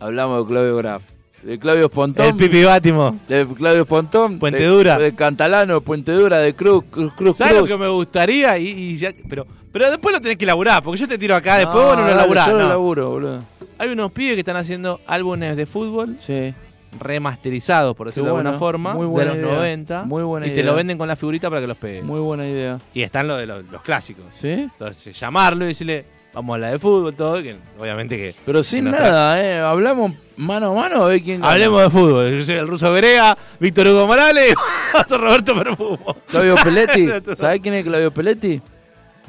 Hablamos 0.00 0.42
de 0.44 0.52
Claudio 0.52 0.76
Graf. 0.76 1.02
De 1.42 1.58
Claudio 1.58 1.90
Pontón. 1.90 2.26
El 2.26 2.36
Pipi 2.36 2.64
Bátimo. 2.64 3.18
De 3.28 3.46
Claudio 3.46 3.84
Pontón. 3.84 4.38
Puente 4.38 4.58
de, 4.58 4.66
Dura. 4.66 4.98
De 4.98 5.14
Cantalano, 5.14 5.80
Puente 5.82 6.12
Dura, 6.12 6.38
de 6.38 6.54
Cruz, 6.54 6.84
Cruz, 6.90 7.12
Cruz. 7.12 7.36
¿Sabes 7.36 7.56
lo 7.56 7.66
que 7.66 7.76
me 7.76 7.88
gustaría? 7.88 8.58
Y, 8.58 8.68
y 8.68 8.96
ya, 8.96 9.12
pero, 9.28 9.46
pero 9.70 9.90
después 9.90 10.14
lo 10.14 10.20
tenés 10.20 10.38
que 10.38 10.46
laburar, 10.46 10.82
porque 10.82 11.00
yo 11.00 11.06
te 11.06 11.18
tiro 11.18 11.36
acá, 11.36 11.58
después 11.58 11.76
No, 11.76 11.88
vos 11.90 11.96
no 11.98 12.08
lo 12.08 12.14
laburás. 12.14 12.46
Yo 12.48 12.58
lo 12.58 12.68
laburo, 12.68 13.10
boludo. 13.10 13.42
Hay 13.78 13.90
unos 13.90 14.10
pibes 14.12 14.34
que 14.34 14.40
están 14.40 14.56
haciendo 14.56 15.00
álbumes 15.06 15.56
de 15.56 15.66
fútbol 15.66 16.16
Sí. 16.18 16.54
Remasterizados, 16.98 17.94
por 17.96 18.08
decirlo 18.08 18.24
Qué 18.24 18.32
de 18.32 18.36
alguna 18.38 18.50
bueno, 18.50 18.58
forma, 18.58 18.94
muy 18.94 19.06
buena 19.06 19.32
de 19.32 19.42
los 19.42 19.48
idea, 19.50 19.58
90. 19.58 20.02
muy 20.04 20.22
buena 20.22 20.46
y 20.46 20.50
te 20.54 20.62
lo 20.62 20.74
venden 20.74 20.98
con 20.98 21.08
la 21.08 21.16
figurita 21.16 21.48
para 21.48 21.60
que 21.60 21.66
los 21.66 21.76
pegues. 21.76 22.04
Muy 22.04 22.20
buena 22.20 22.46
idea. 22.46 22.78
Y 22.92 23.02
están 23.02 23.28
los 23.28 23.38
de 23.38 23.46
los, 23.46 23.64
los 23.70 23.82
clásicos. 23.82 24.24
¿Sí? 24.32 24.50
Entonces, 24.50 25.18
llamarlo 25.18 25.64
y 25.64 25.68
decirle, 25.68 26.04
vamos 26.32 26.52
a 26.52 26.56
hablar 26.56 26.72
de 26.72 26.78
fútbol, 26.78 27.14
todo, 27.14 27.42
que 27.42 27.56
obviamente 27.78 28.16
que... 28.16 28.34
Pero 28.44 28.62
sin 28.62 28.90
nada, 28.90 29.42
¿eh? 29.42 29.58
Hablamos 29.60 30.12
mano 30.36 30.72
a 30.72 30.74
mano 30.74 31.04
a 31.04 31.08
ver 31.08 31.22
quién 31.22 31.40
gana. 31.40 31.52
Hablemos 31.52 31.82
de 31.82 31.90
fútbol. 31.90 32.30
Yo 32.38 32.44
soy 32.44 32.56
el 32.56 32.68
ruso 32.68 32.90
Verega, 32.92 33.36
Víctor 33.60 33.86
Hugo 33.88 34.06
Morales 34.06 34.54
Roberto 35.10 35.54
Perfumo. 35.56 36.16
Claudio 36.28 36.56
Peletti. 36.62 37.08
¿Sabés 37.36 37.60
quién 37.60 37.74
es 37.74 37.84
Claudio 37.84 38.10
Peletti? 38.10 38.60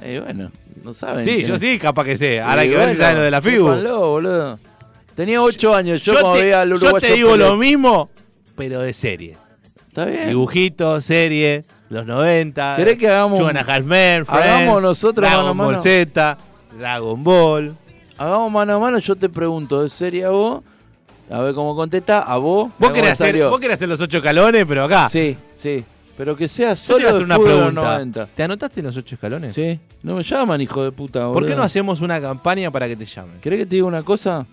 Eh, 0.01 0.21
bueno, 0.23 0.51
no 0.83 0.93
saben. 0.93 1.23
Sí, 1.23 1.43
yo 1.43 1.55
es. 1.55 1.61
sí, 1.61 1.79
capaz 1.79 2.03
que 2.05 2.17
sé. 2.17 2.41
Ahora 2.41 2.61
hay 2.61 2.67
Y 2.67 2.71
que 2.71 2.77
ver 2.77 2.89
si 2.89 2.95
bueno, 2.97 3.03
saben 3.03 3.17
lo 3.17 3.23
de 3.23 3.31
la 3.31 3.41
sépanlo, 3.41 4.09
boludo. 4.09 4.59
Tenía 5.15 5.41
8 5.41 5.73
años, 5.73 6.03
yo, 6.03 6.13
Yo 6.13 6.33
te, 6.33 6.53
al 6.53 6.69
yo 6.69 6.75
uruguayo 6.75 6.99
te 7.07 7.13
digo 7.13 7.37
lo 7.37 7.55
mismo, 7.55 8.09
pero 8.55 8.81
de 8.81 8.91
serie. 8.91 9.37
Está 9.87 10.05
bien. 10.05 10.27
Dibujito, 10.27 10.99
serie, 10.99 11.63
los 11.89 12.05
90. 12.05 12.75
¿Querés 12.75 12.97
que 12.97 13.07
hagamos 13.07 13.39
hagamos 13.39 14.81
nosotros 14.81 15.29
Dragon 15.29 15.55
mano 15.55 15.69
a 15.69 15.73
Ball? 15.73 15.81
Z, 15.81 16.37
Dragon 16.77 17.23
Ball. 17.23 17.77
Hagamos 18.17 18.51
mano 18.51 18.75
a 18.75 18.79
mano, 18.79 18.99
yo 18.99 19.15
te 19.15 19.29
pregunto, 19.29 19.83
¿de 19.83 19.89
serie 19.89 20.25
a 20.25 20.31
vos? 20.31 20.63
A 21.29 21.39
ver 21.39 21.53
cómo 21.53 21.75
contesta, 21.77 22.19
a 22.19 22.35
vos. 22.37 22.71
Vos 22.77 22.91
querés, 22.91 23.11
hacer, 23.11 23.41
vos 23.49 23.59
querés 23.59 23.75
hacer 23.75 23.87
los 23.87 24.01
ocho 24.01 24.17
escalones, 24.17 24.65
pero 24.67 24.83
acá. 24.83 25.07
Sí, 25.07 25.37
sí. 25.57 25.83
Pero 26.17 26.35
que 26.35 26.47
sea 26.47 26.69
Yo 26.69 26.75
te 26.75 26.81
solo 26.81 27.07
a 27.07 27.11
hacer 27.11 27.23
una 27.23 27.39
pregunta. 27.39 27.81
90. 27.81 28.25
¿Te 28.35 28.43
anotaste 28.43 28.79
en 28.81 28.85
los 28.85 28.97
ocho 28.97 29.15
escalones? 29.15 29.53
Sí. 29.53 29.79
No 30.03 30.15
me 30.15 30.23
llaman, 30.23 30.61
hijo 30.61 30.83
de 30.83 30.91
puta, 30.91 31.19
boludo. 31.27 31.33
¿Por 31.33 31.45
qué 31.45 31.55
no 31.55 31.63
hacemos 31.63 32.01
una 32.01 32.21
campaña 32.21 32.69
para 32.69 32.87
que 32.87 32.95
te 32.95 33.05
llamen? 33.05 33.39
¿Querés 33.41 33.59
que 33.59 33.65
te 33.65 33.75
diga 33.75 33.87
una 33.87 34.03
cosa? 34.03 34.45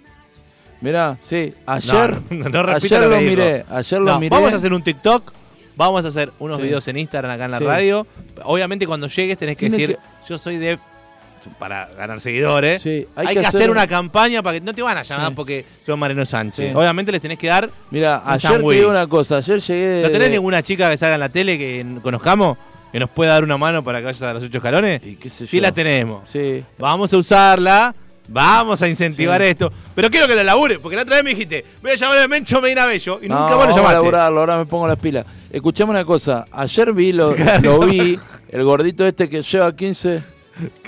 Mirá, 0.83 1.17
sí, 1.23 1.55
ayer, 1.65 2.21
No, 2.31 2.49
no, 2.63 2.73
ayer 2.73 3.01
lo 3.09 3.21
miré, 3.21 3.65
ayer 3.71 4.01
lo 4.01 4.19
miré. 4.19 4.31
Vamos 4.31 4.53
a 4.53 4.57
hacer 4.57 4.73
un 4.73 4.83
TikTok 4.83 5.33
Vamos 5.75 6.05
a 6.05 6.09
hacer 6.09 6.31
unos 6.39 6.59
Sí. 6.59 6.65
videos 6.65 6.87
en 6.89 6.99
Instagram 6.99 7.33
acá 7.33 7.47
en 7.47 7.51
la 7.51 7.59
Sí. 7.59 7.65
radio. 7.65 8.07
Obviamente 8.45 8.87
cuando 8.87 9.07
llegues 9.07 9.39
tenés 9.39 9.57
que 9.57 9.71
decir, 9.71 9.99
yo 10.29 10.37
soy 10.39 10.59
de... 10.59 10.79
Para 11.59 11.89
ganar 11.97 12.21
seguidores. 12.21 12.83
Sí, 12.83 13.09
hay, 13.17 13.35
que, 13.35 13.45
hacer 13.47 13.69
una 13.71 13.87
campaña 13.89 14.43
para 14.43 14.59
que 14.59 14.65
no 14.65 14.73
te 14.75 14.83
van 14.83 14.99
a 14.99 15.03
llamar 15.03 15.29
Sí. 15.31 15.35
porque 15.35 15.65
son 15.85 15.99
Mariano 15.99 16.25
Sánchez. 16.27 16.69
Sí. 16.71 16.77
Obviamente 16.77 17.11
les 17.11 17.21
tenés 17.23 17.39
que 17.39 17.49
dar... 17.49 17.69
Mira, 17.91 18.23
ayer 18.27 18.63
te 18.63 18.71
digo 18.75 18.91
una 18.91 19.07
cosa. 19.09 19.39
Ayer 19.39 19.61
llegué. 19.61 20.03
¿No 20.03 20.11
tenés 20.11 20.29
de- 20.29 20.35
ninguna 20.35 20.63
chica 20.63 20.89
que 20.91 20.97
salga 20.99 21.15
en 21.15 21.21
la 21.21 21.29
tele 21.31 21.57
que 21.59 21.85
conozcamos? 22.03 22.59
Que 22.93 23.01
nos 23.01 23.09
pueda 23.11 23.33
dar 23.33 23.43
una 23.43 23.57
mano 23.57 23.83
para 23.83 23.99
que 24.01 24.05
vayas 24.05 24.23
a 24.23 24.35
los 24.35 24.45
ocho 24.45 24.59
escalones. 24.59 25.01
Y 25.05 25.17
qué 25.17 25.31
sé 25.31 25.47
Sí 25.47 25.57
yo. 25.57 25.63
la 25.63 25.73
tenemos. 25.73 26.29
Sí. 26.31 26.63
Vamos 26.79 27.13
a 27.13 27.17
usarla. 27.17 27.95
Vamos 28.29 28.81
a 28.83 28.89
incentivar 28.89 29.41
Sí. 29.43 29.49
esto. 29.49 29.71
Pero 29.95 30.09
quiero 30.11 30.27
que 30.27 30.35
lo 30.35 30.43
labure, 30.43 30.79
porque 30.79 30.97
la 30.97 31.03
otra 31.03 31.17
vez 31.17 31.25
me 31.25 31.31
dijiste, 31.31 31.65
voy 31.83 31.91
a 31.91 31.95
llamar 31.97 32.19
a 32.19 32.29
Mencho 32.29 32.61
Medina 32.61 32.87
Bello 32.87 33.19
y 33.23 33.29
No, 33.29 33.41
nunca 33.41 33.55
vos 33.57 33.67
lo 33.67 33.73
vamos 33.73 33.75
a 33.75 33.77
llamaste. 33.77 33.95
laburarlo, 33.97 34.41
ahora 34.41 34.59
me 34.59 34.67
pongo 34.67 34.87
las 34.89 34.99
pilas. 34.99 35.27
Escuchame 35.51 35.91
una 35.91 36.05
cosa. 36.05 36.45
Ayer 36.53 36.93
vi 36.93 37.13
lo, 37.13 37.35
vi, 37.87 38.19
el 38.49 38.65
gordito 38.65 39.05
este 39.07 39.29
que 39.29 39.43
lleva 39.43 39.75
15. 39.75 40.23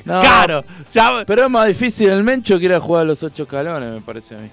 No, 0.05 0.21
Claro, 0.21 0.65
ya- 0.93 1.25
Pero 1.27 1.45
es 1.45 1.51
más 1.51 1.67
difícil 1.67 2.11
el 2.11 2.23
Mencho 2.23 2.59
que 2.59 2.67
ir 2.67 2.75
a 2.75 2.81
jugar 2.81 3.03
a 3.03 3.05
los 3.07 3.23
ocho 3.23 3.45
escalones, 3.45 3.91
me 3.93 4.01
parece 4.01 4.35
a 4.37 4.39
mí. 4.39 4.49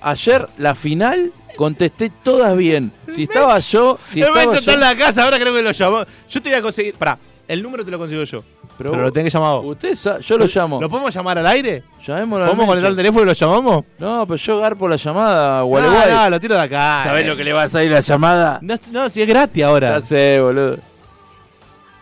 Ayer, 0.00 0.46
la 0.58 0.74
final, 0.74 1.32
contesté 1.56 2.10
todas 2.22 2.56
bien. 2.56 2.92
Si 3.08 3.24
estaba 3.24 3.56
yo, 3.58 3.98
si 4.10 4.20
el 4.20 4.26
estaba 4.28 4.40
Mencho 4.46 4.52
yo. 4.54 4.58
está 4.60 4.72
en 4.74 4.80
la 4.80 4.96
casa, 4.96 5.24
ahora 5.24 5.38
creo 5.38 5.54
que 5.54 5.62
lo 5.62 5.72
llamó. 5.72 6.04
Yo 6.28 6.42
te 6.42 6.48
voy 6.50 6.58
a 6.58 6.62
conseguir. 6.62 6.94
Pará, 6.94 7.18
el 7.48 7.62
número 7.62 7.84
te 7.84 7.90
lo 7.90 7.98
consigo 7.98 8.22
yo. 8.24 8.42
Pero, 8.78 8.94
lo 8.94 9.10
tenés 9.12 9.32
que 9.32 9.38
llamar 9.38 9.56
vos. 9.56 9.66
Usted 9.72 9.94
sa- 9.94 10.18
yo 10.20 10.36
lo 10.36 10.46
llamo. 10.46 10.80
¿Lo 10.80 10.88
podemos 10.90 11.14
llamar 11.14 11.38
al 11.38 11.46
aire? 11.46 11.82
Llamémoslo 12.06 12.44
al 12.44 12.50
¿Podemos 12.50 12.66
conectar 12.66 12.90
el 12.90 12.96
teléfono 12.96 13.22
y 13.22 13.26
lo 13.26 13.32
llamamos? 13.32 13.84
No, 13.98 14.26
pero 14.26 14.36
yo 14.36 14.58
garpo 14.60 14.88
la 14.88 14.96
llamada, 14.96 15.58
No, 15.60 15.66
Gualeguay. 15.66 16.10
no, 16.12 16.30
lo 16.30 16.40
tiro 16.40 16.54
de 16.56 16.60
acá. 16.60 17.02
¿Sabés 17.04 17.24
eh. 17.24 17.28
lo 17.28 17.36
que 17.36 17.44
le 17.44 17.52
va 17.52 17.62
a 17.62 17.68
salir 17.68 17.90
la 17.90 18.00
llamada? 18.00 18.58
No, 18.60 18.74
no, 18.92 19.08
si 19.08 19.22
es 19.22 19.28
gratis 19.28 19.64
ahora. 19.64 19.98
Ya 19.98 20.04
sé, 20.06 20.40
boludo. 20.40 20.78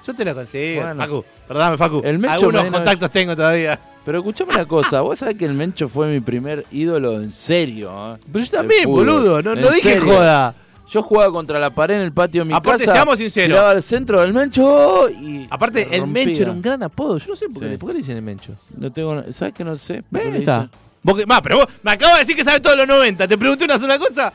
Yo 0.07 0.15
te 0.15 0.25
lo 0.25 0.35
consigo. 0.35 0.83
Bueno. 0.83 1.03
Facu, 1.03 1.25
perdóname, 1.49 1.77
Facu. 1.79 2.03
El 2.05 2.19
Mencho 2.19 2.47
Algunos 2.47 2.65
contactos 2.67 3.11
tengo 3.11 3.35
todavía. 3.37 3.79
Pero 4.05 4.19
escuchame 4.19 4.53
una 4.53 4.67
cosa, 4.67 5.01
vos 5.01 5.19
sabés 5.19 5.37
que 5.37 5.47
el 5.47 5.55
Mencho 5.55 5.89
fue 5.89 6.09
mi 6.09 6.21
primer 6.21 6.67
ídolo 6.71 7.15
en 7.15 7.33
serio. 7.33 8.15
¿eh? 8.15 8.19
Pero 8.31 8.45
yo 8.45 8.51
también, 8.51 8.85
fútbol. 8.85 9.07
boludo. 9.07 9.43
No, 9.43 9.53
En 9.53 9.61
no 9.63 9.69
dije 9.71 9.95
serio. 9.95 10.15
joda. 10.15 10.55
Yo 10.91 11.03
jugaba 11.03 11.33
contra 11.33 11.59
la 11.59 11.71
pared 11.71 11.95
en 11.97 12.03
el 12.03 12.13
patio 12.13 12.43
de 12.43 12.49
mi 12.49 12.55
Aparte, 12.55 12.85
casa. 12.85 12.93
seamos 12.99 13.19
sinceros. 13.19 13.49
Tiraba 13.49 13.71
al 13.71 13.83
centro 13.83 14.21
del 14.21 14.33
Mencho 14.35 15.09
y. 15.09 15.47
Aparte, 15.51 15.89
el. 15.91 16.07
Mencho 16.07 16.43
era 16.43 16.51
un 16.53 16.61
gran 16.63 16.83
apodo. 16.83 17.19
Yo 17.19 17.29
no 17.29 17.37
sé 17.37 17.49
por 17.49 17.63
qué, 17.63 17.71
Sí. 17.71 17.77
por 17.79 17.89
qué 17.89 17.93
le 17.95 17.99
dicen 18.01 18.17
el 18.17 18.23
Mencho. 18.23 18.53
No 18.77 18.93
tengo. 18.93 19.25
¿Sabes 19.33 19.55
que 19.55 19.65
no 19.65 19.77
sé? 19.79 20.03
por 20.03 20.21
qué 20.21 20.25
Ven, 20.27 20.33
le 20.35 20.39
está. 20.41 20.57
dicen? 20.65 20.71
Vos 21.03 21.19
que- 21.19 21.25
va, 21.25 21.41
pero 21.43 21.57
vos 21.59 21.67
me 21.83 21.93
acabas 21.93 22.17
de 22.17 22.21
decir 22.21 22.37
que 22.37 22.45
sabes 22.45 22.61
todos 22.63 22.77
los 22.77 22.87
90. 22.87 23.27
Te 23.27 23.37
pregunté 23.39 23.65
una 23.65 23.79
sola 23.79 23.99
cosa. 23.99 24.33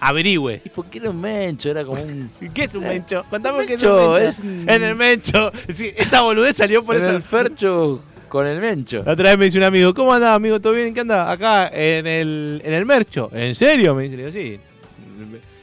Averigüe. 0.00 0.60
¿Y 0.64 0.68
por 0.68 0.86
qué 0.86 0.98
era 0.98 1.10
un 1.10 1.20
Mencho? 1.20 1.70
Era 1.70 1.84
como 1.84 2.00
un. 2.00 2.30
¿Qué 2.54 2.64
es 2.64 2.74
un 2.74 2.84
Mencho? 2.84 3.24
Contame 3.30 3.66
qué 3.66 3.74
es 3.74 3.82
un 3.82 3.88
Mencho, 3.90 4.12
Mencho. 4.12 4.28
es 4.28 4.38
un- 4.40 4.64
En 4.68 4.82
el 4.82 4.94
Mencho. 4.96 5.52
Sí, 5.72 5.92
esta 5.96 6.22
boludez 6.22 6.56
salió 6.56 6.84
por 6.84 6.96
eso. 6.96 7.10
el 7.10 7.22
Fercho 7.22 8.00
con 8.28 8.46
el 8.46 8.60
Mencho. 8.60 9.02
La 9.04 9.12
otra 9.12 9.30
vez 9.30 9.38
me 9.38 9.44
dice 9.46 9.58
un 9.58 9.64
amigo, 9.64 9.92
¿cómo 9.94 10.12
andás, 10.12 10.36
amigo? 10.36 10.60
¿Todo 10.60 10.72
bien? 10.74 10.94
¿Qué 10.94 11.00
anda? 11.00 11.30
Acá 11.30 11.68
en 11.72 12.06
el, 12.06 12.62
en 12.64 12.72
el 12.74 12.86
Mercho. 12.86 13.30
¿En 13.32 13.54
serio? 13.54 13.94
Me 13.94 14.04
dice, 14.04 14.16
le 14.16 14.30
digo, 14.30 14.32
sí. 14.32 14.60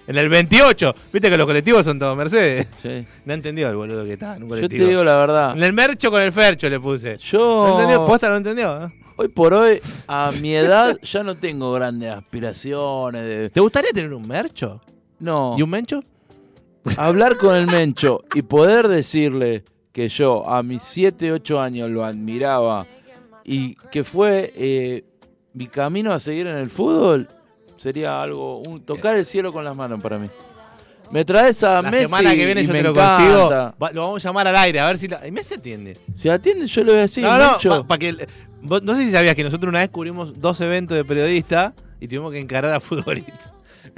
En 0.08 0.18
el 0.18 0.30
28. 0.30 0.95
Viste 1.12 1.30
que 1.30 1.38
los 1.38 1.45
colectivos 1.47 1.84
son 1.86 1.97
todos 1.99 2.16
Mercedes. 2.18 2.68
Sí. 2.82 3.06
No 3.26 3.34
entendió 3.34 3.70
el 3.70 3.76
boludo 3.76 4.03
que 4.06 4.14
está 4.14 4.36
en 4.36 4.43
un 4.43 4.49
Yo 4.49 4.56
te 4.56 4.62
colectivo. 4.62 4.88
digo 4.89 5.03
la 5.03 5.18
verdad. 5.18 5.58
En 5.58 5.64
el 5.64 5.74
Mercho 5.74 6.12
con 6.12 6.22
el 6.22 6.32
Fercho 6.32 6.70
le 6.70 6.80
puse. 6.80 7.14
¿No 7.14 7.18
Yo. 7.18 7.72
entendió? 7.80 8.06
¿Posta 8.06 8.30
no 8.30 8.38
entendió? 8.38 8.86
eh? 8.86 8.89
Hoy 9.18 9.30
por 9.30 9.53
hoy, 9.53 9.80
a 10.08 10.30
mi 10.41 10.53
edad, 10.53 10.99
ya 11.03 11.24
no 11.24 11.36
tengo 11.38 11.72
grandes 11.74 12.12
aspiraciones 12.14 13.24
de. 13.26 13.49
¿Te 13.49 13.60
gustaría 13.62 13.91
tener 13.91 14.14
un 14.14 14.28
Mercho? 14.28 14.82
No. 15.20 15.56
¿Y 15.58 15.62
un 15.62 15.70
Mencho? 15.70 16.03
hablar 16.97 17.38
con 17.38 17.56
el 17.56 17.66
Mencho 17.68 18.24
y 18.36 18.43
poder 18.43 18.88
decirle 18.88 19.64
que 19.91 20.08
yo 20.10 20.47
a 20.47 20.62
mis 20.62 20.84
7, 20.84 21.32
8 21.32 21.60
años 21.60 21.89
lo 21.89 22.03
admiraba 22.06 22.86
y 23.43 23.76
que 23.91 24.03
fue 24.03 24.53
eh, 24.56 25.03
mi 25.53 25.68
camino 25.68 26.12
a 26.14 26.20
seguir 26.20 26.45
en 26.47 26.58
el 26.58 26.70
fútbol, 26.70 27.28
sería 27.78 28.22
algo, 28.22 28.62
un, 28.68 28.82
tocar 28.84 29.16
el 29.16 29.26
cielo 29.26 29.52
con 29.54 29.64
las 29.64 29.76
manos 29.76 30.02
para 30.02 30.18
mí. 30.18 30.30
Me 31.12 31.24
traes 31.24 31.64
a 31.64 31.82
La 31.84 31.92
Messi 31.92 32.06
semana 32.06 32.32
que 32.36 32.46
viene 32.46 32.62
y 32.62 32.66
yo 32.68 32.74
me 32.74 32.80
te 32.80 32.84
lo 32.84 32.94
consigo. 32.96 33.50
Va- 33.82 33.92
lo 33.92 34.02
vamos 34.02 34.26
a 34.26 34.28
llamar 34.30 34.48
al 34.48 34.56
aire 34.58 34.80
a 34.80 34.88
ver 34.88 34.98
si 34.98 35.08
la... 35.08 35.26
y 35.28 35.32
Messi 35.32 35.54
atiende. 35.54 36.00
Si 36.16 36.30
atiende, 36.30 36.66
yo 36.66 36.84
le 36.84 36.92
voy 36.92 36.98
a 37.00 37.02
decir, 37.04 37.24
no, 37.24 37.38
no, 37.38 37.52
Mencho. 37.52 37.70
pa- 37.70 37.88
pa' 37.88 37.98
que 38.00 38.28
vos- 38.64 38.82
no 38.82 38.96
sé 38.96 39.04
si 39.06 39.12
sabías 39.12 39.36
que 39.36 39.44
nosotros 39.44 39.70
una 39.70 39.80
vez 39.80 39.90
cubrimos 39.90 40.42
dos 40.42 40.60
eventos 40.62 40.98
de 40.98 41.06
periodistas 41.06 41.74
y 42.00 42.08
tuvimos 42.08 42.32
que 42.32 42.40
encarar 42.40 42.74
a 42.74 42.80
futbolistas. 42.82 43.52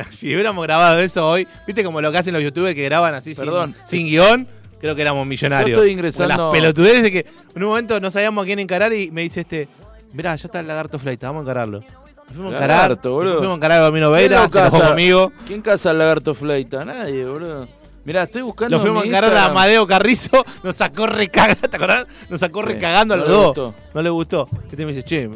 Si 0.10 0.28
hubiéramos 0.34 0.62
grabado 0.64 1.00
eso 1.00 1.28
hoy, 1.28 1.48
viste 1.66 1.84
como 1.84 2.02
lo 2.02 2.12
que 2.12 2.18
hacen 2.18 2.34
los 2.34 2.44
youtubers 2.44 2.76
que 2.76 2.84
graban 2.84 3.16
así 3.16 3.34
Perdón. 3.34 3.74
Sin, 3.86 4.06
guion, 4.08 4.46
creo 4.82 4.94
que 4.94 5.02
éramos 5.02 5.26
millonarios. 5.26 5.78
Yo 5.78 5.84
estoy 5.84 5.94
ingresando- 5.94 6.36
Con 6.36 6.46
Las 6.46 6.52
pelotudeces 6.74 7.10
que 7.10 7.26
en 7.56 7.64
un 7.64 7.70
momento 7.70 8.00
no 8.02 8.12
sabíamos 8.12 8.44
a 8.44 8.46
quién 8.46 8.60
encarar 8.60 8.92
y 8.92 9.12
me 9.12 9.22
dice 9.22 9.42
este, 9.42 9.70
mirá, 10.12 10.36
ya 10.36 10.48
está 10.48 10.60
el 10.60 10.68
lagarto 10.68 11.00
fleita, 11.00 11.28
vamos 11.28 11.40
a 11.40 11.44
encararlo. 11.44 11.84
Fuimos 12.28 12.54
a 12.54 12.56
encarar, 12.58 12.82
Lagarto, 12.82 13.12
boludo. 13.14 13.32
nos 13.32 13.38
fuimos 13.40 13.56
a 13.56 13.58
encarar 13.58 13.82
a 13.82 13.86
Domino 13.86 14.08
¿Quién 14.10 14.18
Veira, 14.20 14.44
lo 14.44 14.50
se 14.50 14.60
enojó 14.60 14.80
conmigo. 14.82 15.32
¿Quién 15.48 15.62
caza 15.62 15.90
al 15.92 15.98
lagarto 16.00 16.34
fleita? 16.36 16.84
Nadie, 16.86 17.26
boludo. 17.26 17.68
Mirá, 18.04 18.24
estoy 18.24 18.42
buscando 18.42 18.78
Lo 18.78 18.82
fuimos 18.82 19.04
a 19.04 19.08
encarar 19.08 19.36
a. 19.36 19.46
Amadeo 19.46 19.86
Carrizo, 19.88 20.46
nos 20.64 20.76
sacó 20.76 21.08
recagando, 21.08 21.68
¿te 21.68 21.76
acordás? 21.76 22.06
Nos 22.30 22.40
sacó 22.40 22.62
Sí, 22.62 22.68
recagando 22.68 23.14
a 23.16 23.18
no 23.18 23.24
los 23.24 23.30
le 23.32 23.36
dos. 23.38 23.46
gustó. 23.48 23.76
No 23.94 24.02
le 24.02 24.10
gustó. 24.10 24.50
Este 24.70 24.86
me 24.86 24.94
dice, 24.94 25.04
che, 25.04 25.30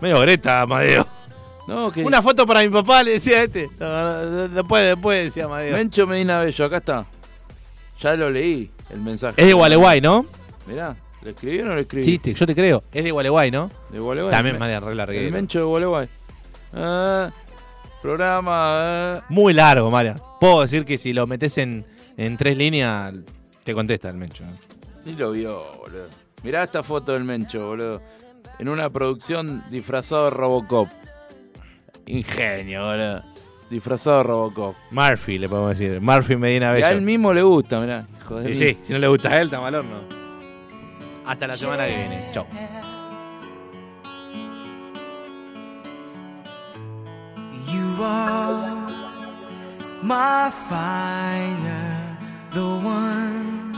medio 0.00 0.20
greta, 0.20 0.62
Amadeo. 0.62 1.06
No, 1.66 1.90
que 1.92 2.02
Una 2.04 2.20
foto 2.22 2.44
para 2.46 2.60
mi 2.60 2.68
papá, 2.68 3.02
le 3.02 3.12
decía 3.12 3.42
este. 3.42 3.68
No, 3.78 3.88
no, 3.88 4.22
no, 4.30 4.48
después, 4.48 4.84
después, 4.86 5.24
decía 5.26 5.44
Amadeo. 5.46 5.76
Mencho 5.76 6.06
Medina 6.06 6.40
Bello, 6.40 6.64
acá 6.64 6.76
está. 6.78 7.06
Ya 8.00 8.14
lo 8.16 8.30
leí, 8.30 8.68
el 8.90 9.00
mensaje. 9.00 9.40
Es 9.40 9.46
de 9.46 9.52
Gualeguay, 9.52 10.00
¿no? 10.00 10.26
Mirá, 10.66 10.96
¿le 11.22 11.30
escribí 11.30 11.60
o 11.60 11.64
no 11.66 11.74
le 11.76 11.82
escribí? 11.82 12.04
Sí, 12.04 12.18
te- 12.18 12.34
yo 12.34 12.46
te 12.46 12.54
creo. 12.54 12.82
Es 12.92 13.04
de 13.04 13.10
Gualeguay, 13.12 13.50
¿no? 13.52 13.70
De 13.90 13.98
Gualeguay. 14.00 14.30
También 14.32 14.56
Me- 14.56 14.60
María 14.60 14.80
re 14.80 15.26
El. 15.26 15.32
Mencho 15.32 15.60
de 15.60 15.64
Gualeguay. 15.64 16.08
Ah, 16.74 17.30
programa. 18.00 18.52
ah. 19.18 19.24
Muy 19.28 19.52
largo, 19.52 19.90
María. 19.90 20.16
Puedo 20.40 20.62
decir 20.62 20.84
que 20.84 20.98
si 20.98 21.12
lo 21.12 21.26
metes 21.26 21.58
en, 21.58 21.84
en 22.16 22.36
tres 22.36 22.56
líneas, 22.56 23.14
te 23.64 23.74
contesta 23.74 24.08
el 24.10 24.16
Mencho. 24.16 24.44
Ni 25.04 25.12
lo 25.14 25.32
vio, 25.32 25.72
boludo. 25.78 26.06
Mirá 26.42 26.64
esta 26.64 26.82
foto 26.82 27.12
del 27.12 27.24
Mencho, 27.24 27.66
boludo. 27.68 28.00
En 28.58 28.68
una 28.68 28.90
producción 28.90 29.62
disfrazado 29.70 30.24
de 30.26 30.30
Robocop. 30.30 30.88
Ingenio, 32.06 32.84
boludo. 32.84 33.22
Disfrazado 33.70 34.18
de 34.18 34.22
Robocop. 34.24 34.74
Murphy, 34.90 35.38
le 35.38 35.48
podemos 35.48 35.78
decir. 35.78 36.00
Murphy 36.00 36.36
Medina 36.36 36.66
Y 36.66 36.68
a 36.68 36.72
Bello. 36.72 36.88
él 36.88 37.02
mismo 37.02 37.32
le 37.32 37.42
gusta, 37.42 37.80
mirá. 37.80 38.04
Y 38.48 38.54
sí, 38.54 38.78
si 38.82 38.92
no 38.92 38.98
le 38.98 39.08
gusta 39.08 39.30
a 39.30 39.40
él, 39.40 39.46
está 39.46 39.60
mal 39.60 39.74
horno. 39.74 40.00
Hasta 41.26 41.46
la 41.46 41.56
semana 41.56 41.86
que 41.86 41.94
viene. 41.96 42.28
Chau. 42.32 42.46
My 50.02 50.50
fire, 50.50 52.16
the 52.50 52.60
one 52.60 53.72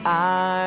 I 0.05 0.58